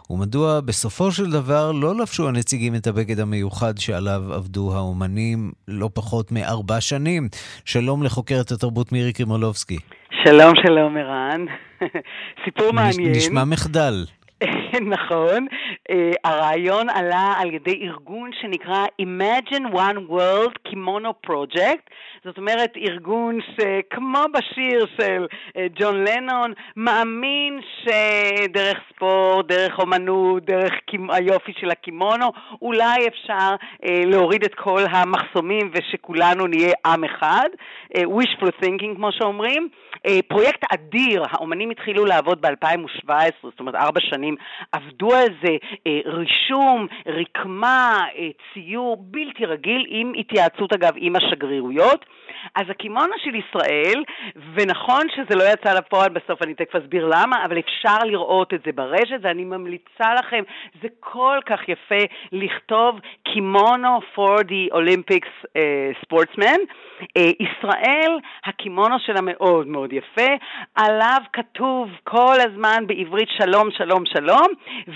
ומדוע 0.09 0.59
בסופו 0.59 1.11
של 1.11 1.31
דבר 1.31 1.71
לא 1.71 1.95
לבשו 1.95 2.27
הנציגים 2.27 2.75
את 2.75 2.87
הבגד 2.87 3.19
המיוחד 3.19 3.77
שעליו 3.77 4.33
עבדו 4.33 4.75
האומנים 4.75 5.51
לא 5.67 5.89
פחות 5.93 6.31
מארבע 6.31 6.81
שנים? 6.81 7.27
שלום 7.65 8.03
לחוקרת 8.03 8.51
התרבות 8.51 8.91
מירי 8.91 9.13
קרימולובסקי. 9.13 9.77
שלום, 10.23 10.53
שלום, 10.65 10.97
ערן. 10.97 11.45
סיפור 12.45 12.71
מעניין. 12.73 13.11
נשמע 13.11 13.43
מחדל. 13.43 14.05
נכון. 14.95 15.47
Uh, 15.91 15.93
הרעיון 16.23 16.89
עלה 16.89 17.33
על 17.37 17.53
ידי 17.53 17.79
ארגון 17.87 18.29
שנקרא 18.41 18.85
Imagine 19.01 19.73
One 19.73 20.09
World 20.11 20.71
Kimono 20.71 21.29
Project, 21.29 21.89
זאת 22.25 22.37
אומרת 22.37 22.77
ארגון 22.77 23.39
שכמו 23.41 24.23
בשיר 24.33 24.85
של 24.97 25.25
uh, 25.29 25.59
ג'ון 25.75 26.03
לנון, 26.03 26.53
מאמין 26.75 27.59
שדרך 27.81 28.77
ספורט, 28.95 29.47
דרך 29.47 29.79
אומנות, 29.79 30.45
דרך 30.45 30.73
היופי 31.09 31.53
של 31.59 31.71
הקימונו, 31.71 32.31
אולי 32.61 33.07
אפשר 33.07 33.55
uh, 33.59 33.87
להוריד 34.05 34.43
את 34.43 34.55
כל 34.55 34.83
המחסומים 34.89 35.71
ושכולנו 35.73 36.47
נהיה 36.47 36.73
עם 36.85 37.03
אחד, 37.03 37.49
wishful 37.97 38.63
thinking 38.63 38.95
כמו 38.95 39.11
שאומרים. 39.11 39.69
Uh, 40.07 40.11
פרויקט 40.27 40.63
אדיר, 40.73 41.23
האומנים 41.29 41.69
התחילו 41.69 42.05
לעבוד 42.05 42.41
ב-2017, 42.41 43.09
זאת 43.43 43.59
אומרת 43.59 43.75
ארבע 43.75 43.99
שנים 44.01 44.35
עבדו 44.71 45.13
על 45.13 45.27
זה, 45.43 45.57
אה, 45.87 45.99
רישום, 46.05 46.87
רקמה, 47.07 48.05
אה, 48.15 48.29
ציור 48.53 48.97
בלתי 48.99 49.45
רגיל, 49.45 49.85
עם 49.89 50.13
התייעצות 50.19 50.73
אגב 50.73 50.93
עם 50.97 51.15
השגרירויות. 51.15 52.05
אז 52.55 52.65
הקימונה 52.69 53.15
של 53.23 53.35
ישראל, 53.35 54.03
ונכון 54.53 55.07
שזה 55.15 55.35
לא 55.35 55.43
יצא 55.53 55.73
לפועל 55.73 56.09
בסוף, 56.09 56.41
אני 56.41 56.53
תכף 56.53 56.75
אסביר 56.75 57.05
למה, 57.05 57.45
אבל 57.45 57.59
אפשר 57.59 57.97
לראות 58.05 58.53
את 58.53 58.59
זה 58.65 58.71
ברשת, 58.71 59.19
ואני 59.21 59.43
ממליצה 59.43 60.13
לכם, 60.19 60.43
זה 60.81 60.87
כל 60.99 61.39
כך 61.45 61.59
יפה 61.69 62.03
לכתוב 62.31 62.99
קימונו 63.33 63.99
for 64.15 64.39
the 64.39 64.73
Olympics 64.73 65.45
uh, 65.45 65.59
sportsman. 66.01 66.59
Uh, 67.01 67.21
ישראל, 67.39 68.17
הקימונו 68.45 68.95
שלה 68.99 69.21
מאוד 69.21 69.67
מאוד 69.67 69.93
יפה, 69.93 70.31
עליו 70.75 71.17
כתוב 71.33 71.89
כל 72.03 72.35
הזמן 72.39 72.87
בעברית 72.87 73.29
שלום, 73.37 73.69
שלום, 73.77 74.03
שלום, 74.05 74.47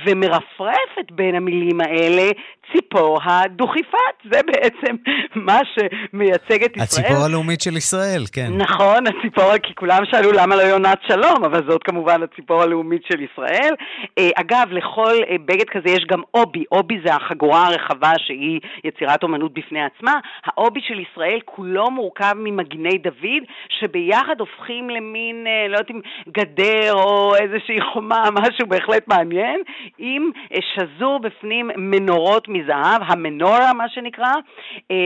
ומרפרפת 0.06 1.12
בין 1.12 1.36
המילים 1.36 1.82
האלה 1.82 2.32
ציפור 2.72 3.20
הדוכיפת, 3.24 4.16
זה 4.32 4.40
בעצם 4.48 4.96
מה 5.36 5.60
שמייצג 5.74 6.64
את 6.64 6.78
ישראל. 6.78 7.06
הציפור 7.06 7.26
הלאומית 7.36 7.62
של 7.62 7.78
ישראל, 7.78 8.24
כן. 8.32 8.48
נכון, 8.58 9.04
הציפור, 9.08 9.58
כי 9.64 9.76
כולם 9.76 10.04
שאלו 10.12 10.32
למה 10.32 10.56
לא 10.56 10.62
יונת 10.62 11.00
שלום, 11.08 11.44
אבל 11.46 11.62
זאת 11.70 11.84
כמובן 11.84 12.24
הציפור 12.24 12.62
הלאומית 12.62 13.02
של 13.12 13.22
ישראל. 13.22 13.74
אה, 14.18 14.30
אגב, 14.36 14.68
לכל 14.72 15.14
אה, 15.30 15.36
בגד 15.46 15.70
כזה 15.70 15.90
יש 15.90 16.06
גם 16.12 16.22
אובי, 16.34 16.64
אובי 16.72 17.00
זה 17.06 17.14
החגורה 17.16 17.68
הרחבה 17.68 18.12
שהיא 18.18 18.60
יצירת 18.84 19.24
אומנות 19.24 19.54
בפני 19.54 19.80
עצמה. 19.84 20.14
האובי 20.46 20.80
של 20.88 21.00
ישראל 21.00 21.40
כולו 21.46 21.92
מורכב 21.92 22.34
ממגיני 22.36 22.98
דוד, 22.98 23.44
שביחד 23.80 24.40
הופכים 24.40 24.90
למין, 24.90 25.48
אה, 25.48 25.68
לא 25.68 25.78
יודעת 25.78 25.92
אם 25.92 26.00
גדר 26.30 26.94
או 26.94 27.36
איזושהי 27.36 27.82
חומה, 27.94 28.24
משהו 28.40 28.68
בהחלט 28.68 29.08
מעניין, 29.08 29.62
עם 29.98 30.30
שזור 30.74 31.20
בפנים 31.20 31.72
מנורות 31.76 32.48
מזהב, 32.48 33.02
המנורה 33.08 33.74
מה 33.74 33.90
שנקרא. 33.90 34.34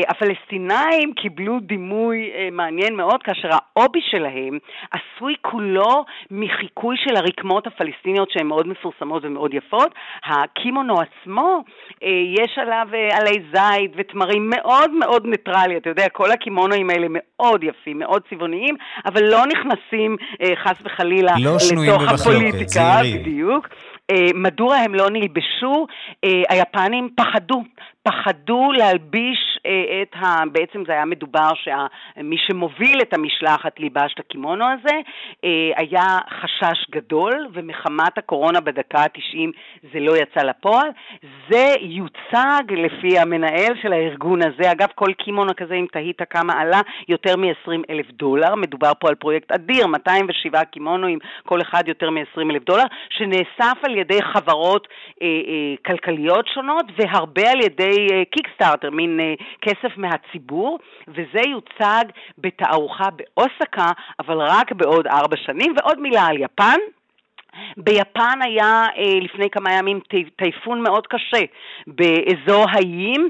הפלסטינאים 0.08 1.14
קיבלו 1.14 1.60
דימוי 1.60 2.19
אה, 2.20 2.50
מעניין 2.52 2.96
מאוד 2.96 3.24
כאשר 3.24 3.50
האובי 3.52 4.00
שלהם 4.02 4.58
עשוי 4.92 5.36
כולו 5.42 6.06
מחיקוי 6.32 6.96
של 6.98 7.16
הרקמות 7.16 7.68
הפלסטיניות 7.68 8.32
שהן 8.32 8.48
מאוד 8.48 8.68
מפורסמות 8.68 9.26
ומאוד 9.26 9.54
יפות. 9.54 9.96
הקימונו 10.26 10.96
עצמו, 11.02 11.64
אה, 12.04 12.10
יש 12.38 12.58
עליו 12.58 12.88
עלי 13.12 13.44
זית 13.54 13.92
ותמרים 13.96 14.50
מאוד 14.50 14.92
מאוד 14.92 15.26
ניטרלי, 15.26 15.78
אתה 15.78 15.90
יודע, 15.90 16.10
כל 16.10 16.32
הקימונואים 16.32 16.90
האלה 16.90 17.08
מאוד 17.10 17.64
יפים, 17.64 18.00
מאוד 18.00 18.22
צבעוניים, 18.30 18.76
אבל 19.06 19.24
לא 19.24 19.46
נכנסים 19.46 20.18
חס 20.56 20.82
וחלילה 20.84 21.32
לא 21.40 21.56
לתוך 21.84 22.02
הפוליטיקה, 22.12 23.00
בדיוק. 23.16 23.68
מדוע 24.36 24.76
הם 24.76 24.96
לא 24.96 25.10
נלבשו? 25.10 25.88
היפנים 26.50 27.10
פחדו, 27.16 27.64
פחדו 28.04 28.72
להלביש 28.72 29.60
אה, 29.66 30.02
את 30.02 30.16
ה... 30.16 30.44
בעצם 30.52 30.84
זה 30.88 30.92
היה 30.94 31.06
מדובר 31.06 31.50
שמי 31.56 32.36
שמוביל 32.48 33.02
את 33.02 33.14
המשלחת 33.14 33.80
ליבש 33.80 34.14
את 34.14 34.20
הקימונו 34.20 34.66
הזה, 34.66 34.96
אה, 35.44 35.72
היה 35.78 36.18
חשש 36.42 36.90
גדול, 36.92 37.48
ומחמת 37.54 38.18
הקורונה 38.18 38.60
בדקה 38.60 39.00
ה-90 39.00 39.50
זה 39.94 40.00
לא 40.00 40.18
יצא 40.18 40.40
לפועל. 40.40 40.90
זה 41.50 41.74
יוצג 41.80 42.64
לפי 42.70 43.20
המנהל 43.20 43.74
של 43.82 43.94
הארגון 43.94 44.40
הזה. 44.42 44.72
אגב, 44.72 44.88
כל 44.96 45.14
קימונו 45.14 45.52
כזה, 45.58 45.74
אם 45.74 45.86
תהית 45.92 46.22
כמה 46.30 46.54
עלה, 46.54 46.82
יותר 47.08 47.36
מ-20 47.36 47.82
אלף 47.90 48.12
דולר. 48.12 48.56
מדובר 48.56 48.92
פה 49.00 49.10
על 49.10 49.16
פרויקט 49.16 49.52
אדיר, 49.52 49.88
207 49.88 50.64
קימונואים, 50.64 51.20
כל 51.46 51.62
אחד 51.62 51.88
יותר 51.88 52.10
מ-20 52.10 52.52
אלף 52.52 52.64
דולר, 52.64 52.86
שנאסף 53.10 53.78
על 53.84 53.98
ידי 53.98 54.22
חברות 54.22 54.88
אה, 55.22 55.28
אה, 55.28 55.76
כלכליות 55.86 56.48
שונות, 56.48 56.86
והרבה 56.98 57.52
על 57.52 57.62
ידי 57.62 57.99
קיקסטארטר, 58.32 58.88
אה, 58.88 58.96
מין 58.96 59.20
אה, 59.20 59.34
כסף 59.62 59.98
מהציבור, 59.98 60.80
וזה 61.08 61.42
יוצג 61.52 62.06
בתערוכה 62.38 63.10
באוסקה, 63.10 63.92
אבל 64.20 64.38
רק 64.42 64.72
בעוד 64.72 65.08
ארבע 65.08 65.38
שנים. 65.38 65.74
ועוד 65.78 66.00
מילה 66.00 66.26
על 66.26 66.38
יפן. 66.38 66.80
ביפן 67.78 68.40
היה 68.42 68.86
אה, 68.98 69.20
לפני 69.22 69.50
כמה 69.50 69.74
ימים 69.74 70.00
טייפון 70.36 70.82
מאוד 70.82 71.08
קשה 71.08 71.46
באזור 71.88 72.66
האיים, 72.72 73.30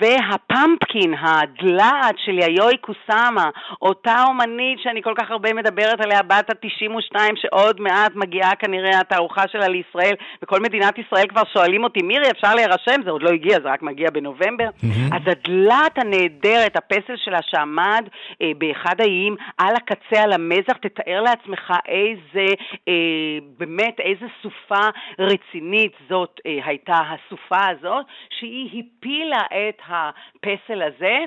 והפמפקין, 0.00 1.14
הדלעת 1.20 2.14
של 2.24 2.38
יאיוי 2.38 2.76
קוסאמה, 2.76 3.50
אותה 3.82 4.24
אומנית 4.28 4.78
שאני 4.82 5.02
כל 5.02 5.14
כך 5.18 5.30
הרבה 5.30 5.52
מדברת 5.52 6.00
עליה, 6.00 6.22
בת 6.22 6.50
ה-92, 6.50 7.16
שעוד 7.36 7.80
מעט 7.80 8.12
מגיעה 8.14 8.54
כנראה 8.54 9.00
התערוכה 9.00 9.42
שלה 9.52 9.68
לישראל, 9.68 10.14
וכל 10.42 10.60
מדינת 10.60 10.98
ישראל 10.98 11.26
כבר 11.28 11.42
שואלים 11.52 11.84
אותי, 11.84 12.02
מירי, 12.02 12.30
אפשר 12.30 12.54
להירשם? 12.54 13.02
זה 13.04 13.10
עוד 13.10 13.22
לא 13.22 13.30
הגיע, 13.30 13.60
זה 13.62 13.68
רק 13.68 13.82
מגיע 13.82 14.10
בנובמבר. 14.10 14.68
Mm-hmm. 14.68 15.16
אז 15.16 15.22
הדלעת 15.26 15.98
הנהדרת, 15.98 16.76
הפסל 16.76 17.16
שלה 17.16 17.38
שעמד 17.42 18.08
אה, 18.42 18.50
באחד 18.58 19.00
האיים, 19.00 19.36
על 19.58 19.74
הקצה, 19.76 20.22
על 20.22 20.32
המזח, 20.32 20.76
תתאר 20.80 21.20
לעצמך 21.20 21.72
איזה... 21.88 22.54
אה, 22.88 23.38
באמת 23.58 24.00
איזה 24.00 24.26
סופה 24.42 24.88
רצינית 25.18 25.92
זאת 26.08 26.40
אה, 26.46 26.58
הייתה 26.64 27.00
הסופה 27.08 27.66
הזאת, 27.66 28.06
שהיא 28.38 28.84
הפילה 28.84 29.42
את 29.42 29.82
הפסל 29.88 30.82
הזה, 30.82 31.18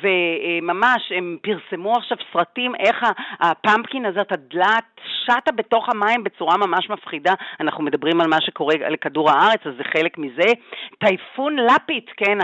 וממש 0.00 1.12
הם 1.16 1.36
פרסמו 1.42 1.92
עכשיו 1.96 2.16
סרטים 2.32 2.74
איך 2.74 3.02
הפמפקין 3.40 4.06
הזאת, 4.06 4.32
הדלת, 4.32 4.84
שטה 5.22 5.52
בתוך 5.52 5.88
המים 5.88 6.24
בצורה 6.24 6.56
ממש 6.56 6.90
מפחידה. 6.90 7.34
אנחנו 7.60 7.84
מדברים 7.84 8.20
על 8.20 8.26
מה 8.26 8.40
שקורה 8.40 8.74
לכדור 8.90 9.30
הארץ, 9.30 9.60
אז 9.64 9.72
זה 9.76 9.84
חלק 9.84 10.18
מזה. 10.18 10.52
טייפון 10.98 11.56
לפיט, 11.56 12.10
כן, 12.16 12.38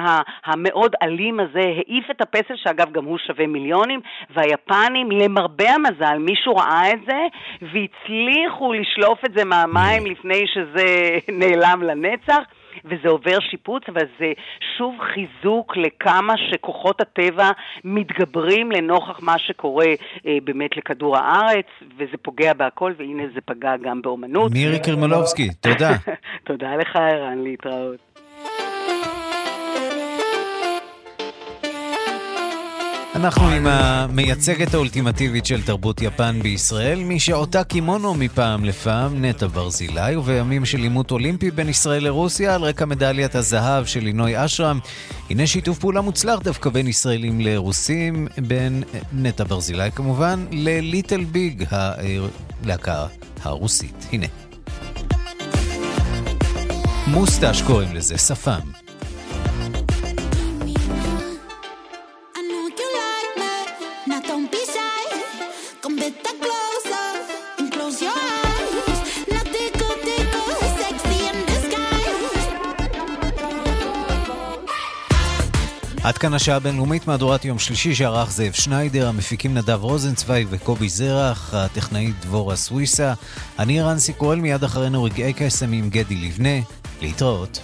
המאוד 0.44 0.94
אלים 1.02 1.40
הזה, 1.40 1.60
העיף 1.60 2.10
את 2.10 2.20
הפסל, 2.20 2.56
שאגב 2.56 2.92
גם 2.92 3.04
הוא 3.04 3.18
שווה 3.18 3.46
מיליונים, 3.46 4.00
והיפנים, 4.30 5.10
למרבה 5.10 5.70
המזל, 5.70 6.18
מישהו 6.18 6.56
ראה 6.56 6.92
את 6.92 7.00
זה, 7.06 7.20
והצליחו 7.62 8.72
לשלוף 8.72 9.13
את 9.24 9.32
זה 9.36 9.44
מהמים 9.44 10.06
לפני 10.06 10.44
שזה 10.54 11.18
נעלם 11.40 11.82
לנצח. 11.82 12.42
וזה 12.84 13.08
עובר 13.08 13.40
שיפוץ, 13.50 13.82
אבל 13.88 14.02
זה 14.18 14.32
שוב 14.78 14.94
חיזוק 15.00 15.76
לכמה 15.76 16.34
שכוחות 16.36 17.00
הטבע 17.00 17.50
מתגברים 17.84 18.72
לנוכח 18.72 19.20
מה 19.22 19.38
שקורה 19.38 19.86
אה, 20.26 20.38
באמת 20.44 20.76
לכדור 20.76 21.16
הארץ, 21.16 21.66
וזה 21.98 22.16
פוגע 22.22 22.52
בהכל, 22.52 22.92
והנה 22.98 23.22
זה 23.34 23.40
פגע 23.44 23.76
גם 23.82 24.02
באומנות. 24.02 24.52
מירי 24.52 24.78
קרמלובסקי, 24.82 25.48
תודה. 25.60 25.90
תודה 26.48 26.76
לך, 26.76 26.96
ערן, 26.96 27.38
להתראות. 27.38 28.13
אנחנו 33.14 33.48
עם 33.48 33.66
המייצגת 33.66 34.74
האולטימטיבית 34.74 35.46
של 35.46 35.62
תרבות 35.62 36.02
יפן 36.02 36.42
בישראל, 36.42 36.98
מי 36.98 37.20
שעוטה 37.20 37.64
קימונו 37.64 38.14
מפעם 38.14 38.64
לפעם, 38.64 39.24
נטע 39.24 39.46
ברזילי, 39.46 40.16
ובימים 40.16 40.64
של 40.64 40.78
עימות 40.78 41.10
אולימפי 41.10 41.50
בין 41.50 41.68
ישראל 41.68 42.04
לרוסיה, 42.04 42.54
על 42.54 42.62
רקע 42.62 42.84
מדליית 42.84 43.34
הזהב 43.34 43.84
של 43.84 44.00
לינוי 44.00 44.44
אשרם. 44.44 44.78
הנה 45.30 45.46
שיתוף 45.46 45.78
פעולה 45.78 46.00
מוצלח 46.00 46.38
דווקא 46.38 46.70
בין 46.70 46.86
ישראלים 46.86 47.40
לרוסים, 47.40 48.28
בין 48.38 48.82
נטע 49.12 49.44
ברזילי 49.44 49.92
כמובן, 49.92 50.46
לליטל 50.50 51.24
ביג, 51.24 51.64
הלהקה 51.70 53.06
הרוסית. 53.42 54.06
הנה. 54.12 54.26
מוסטש 57.06 57.62
קוראים 57.62 57.94
לזה, 57.94 58.18
שפם. 58.18 58.73
עד 76.04 76.18
כאן 76.18 76.34
השעה 76.34 76.56
הבינלאומית, 76.56 77.06
מהדורת 77.06 77.44
יום 77.44 77.58
שלישי 77.58 77.94
שערך 77.94 78.30
זאב 78.30 78.52
שניידר, 78.52 79.08
המפיקים 79.08 79.54
נדב 79.54 79.78
רוזנצוויג 79.82 80.46
וקובי 80.50 80.88
זרח, 80.88 81.54
הטכנאית 81.54 82.14
דבורה 82.20 82.56
סוויסה. 82.56 83.14
אני 83.58 83.80
רנסי 83.80 84.12
קורל, 84.12 84.40
מיד 84.40 84.64
אחרינו 84.64 85.04
רגעי 85.04 85.32
קסם 85.32 85.72
עם 85.72 85.90
גדי 85.90 86.16
לבנה. 86.16 86.60
להתראות. 87.00 87.60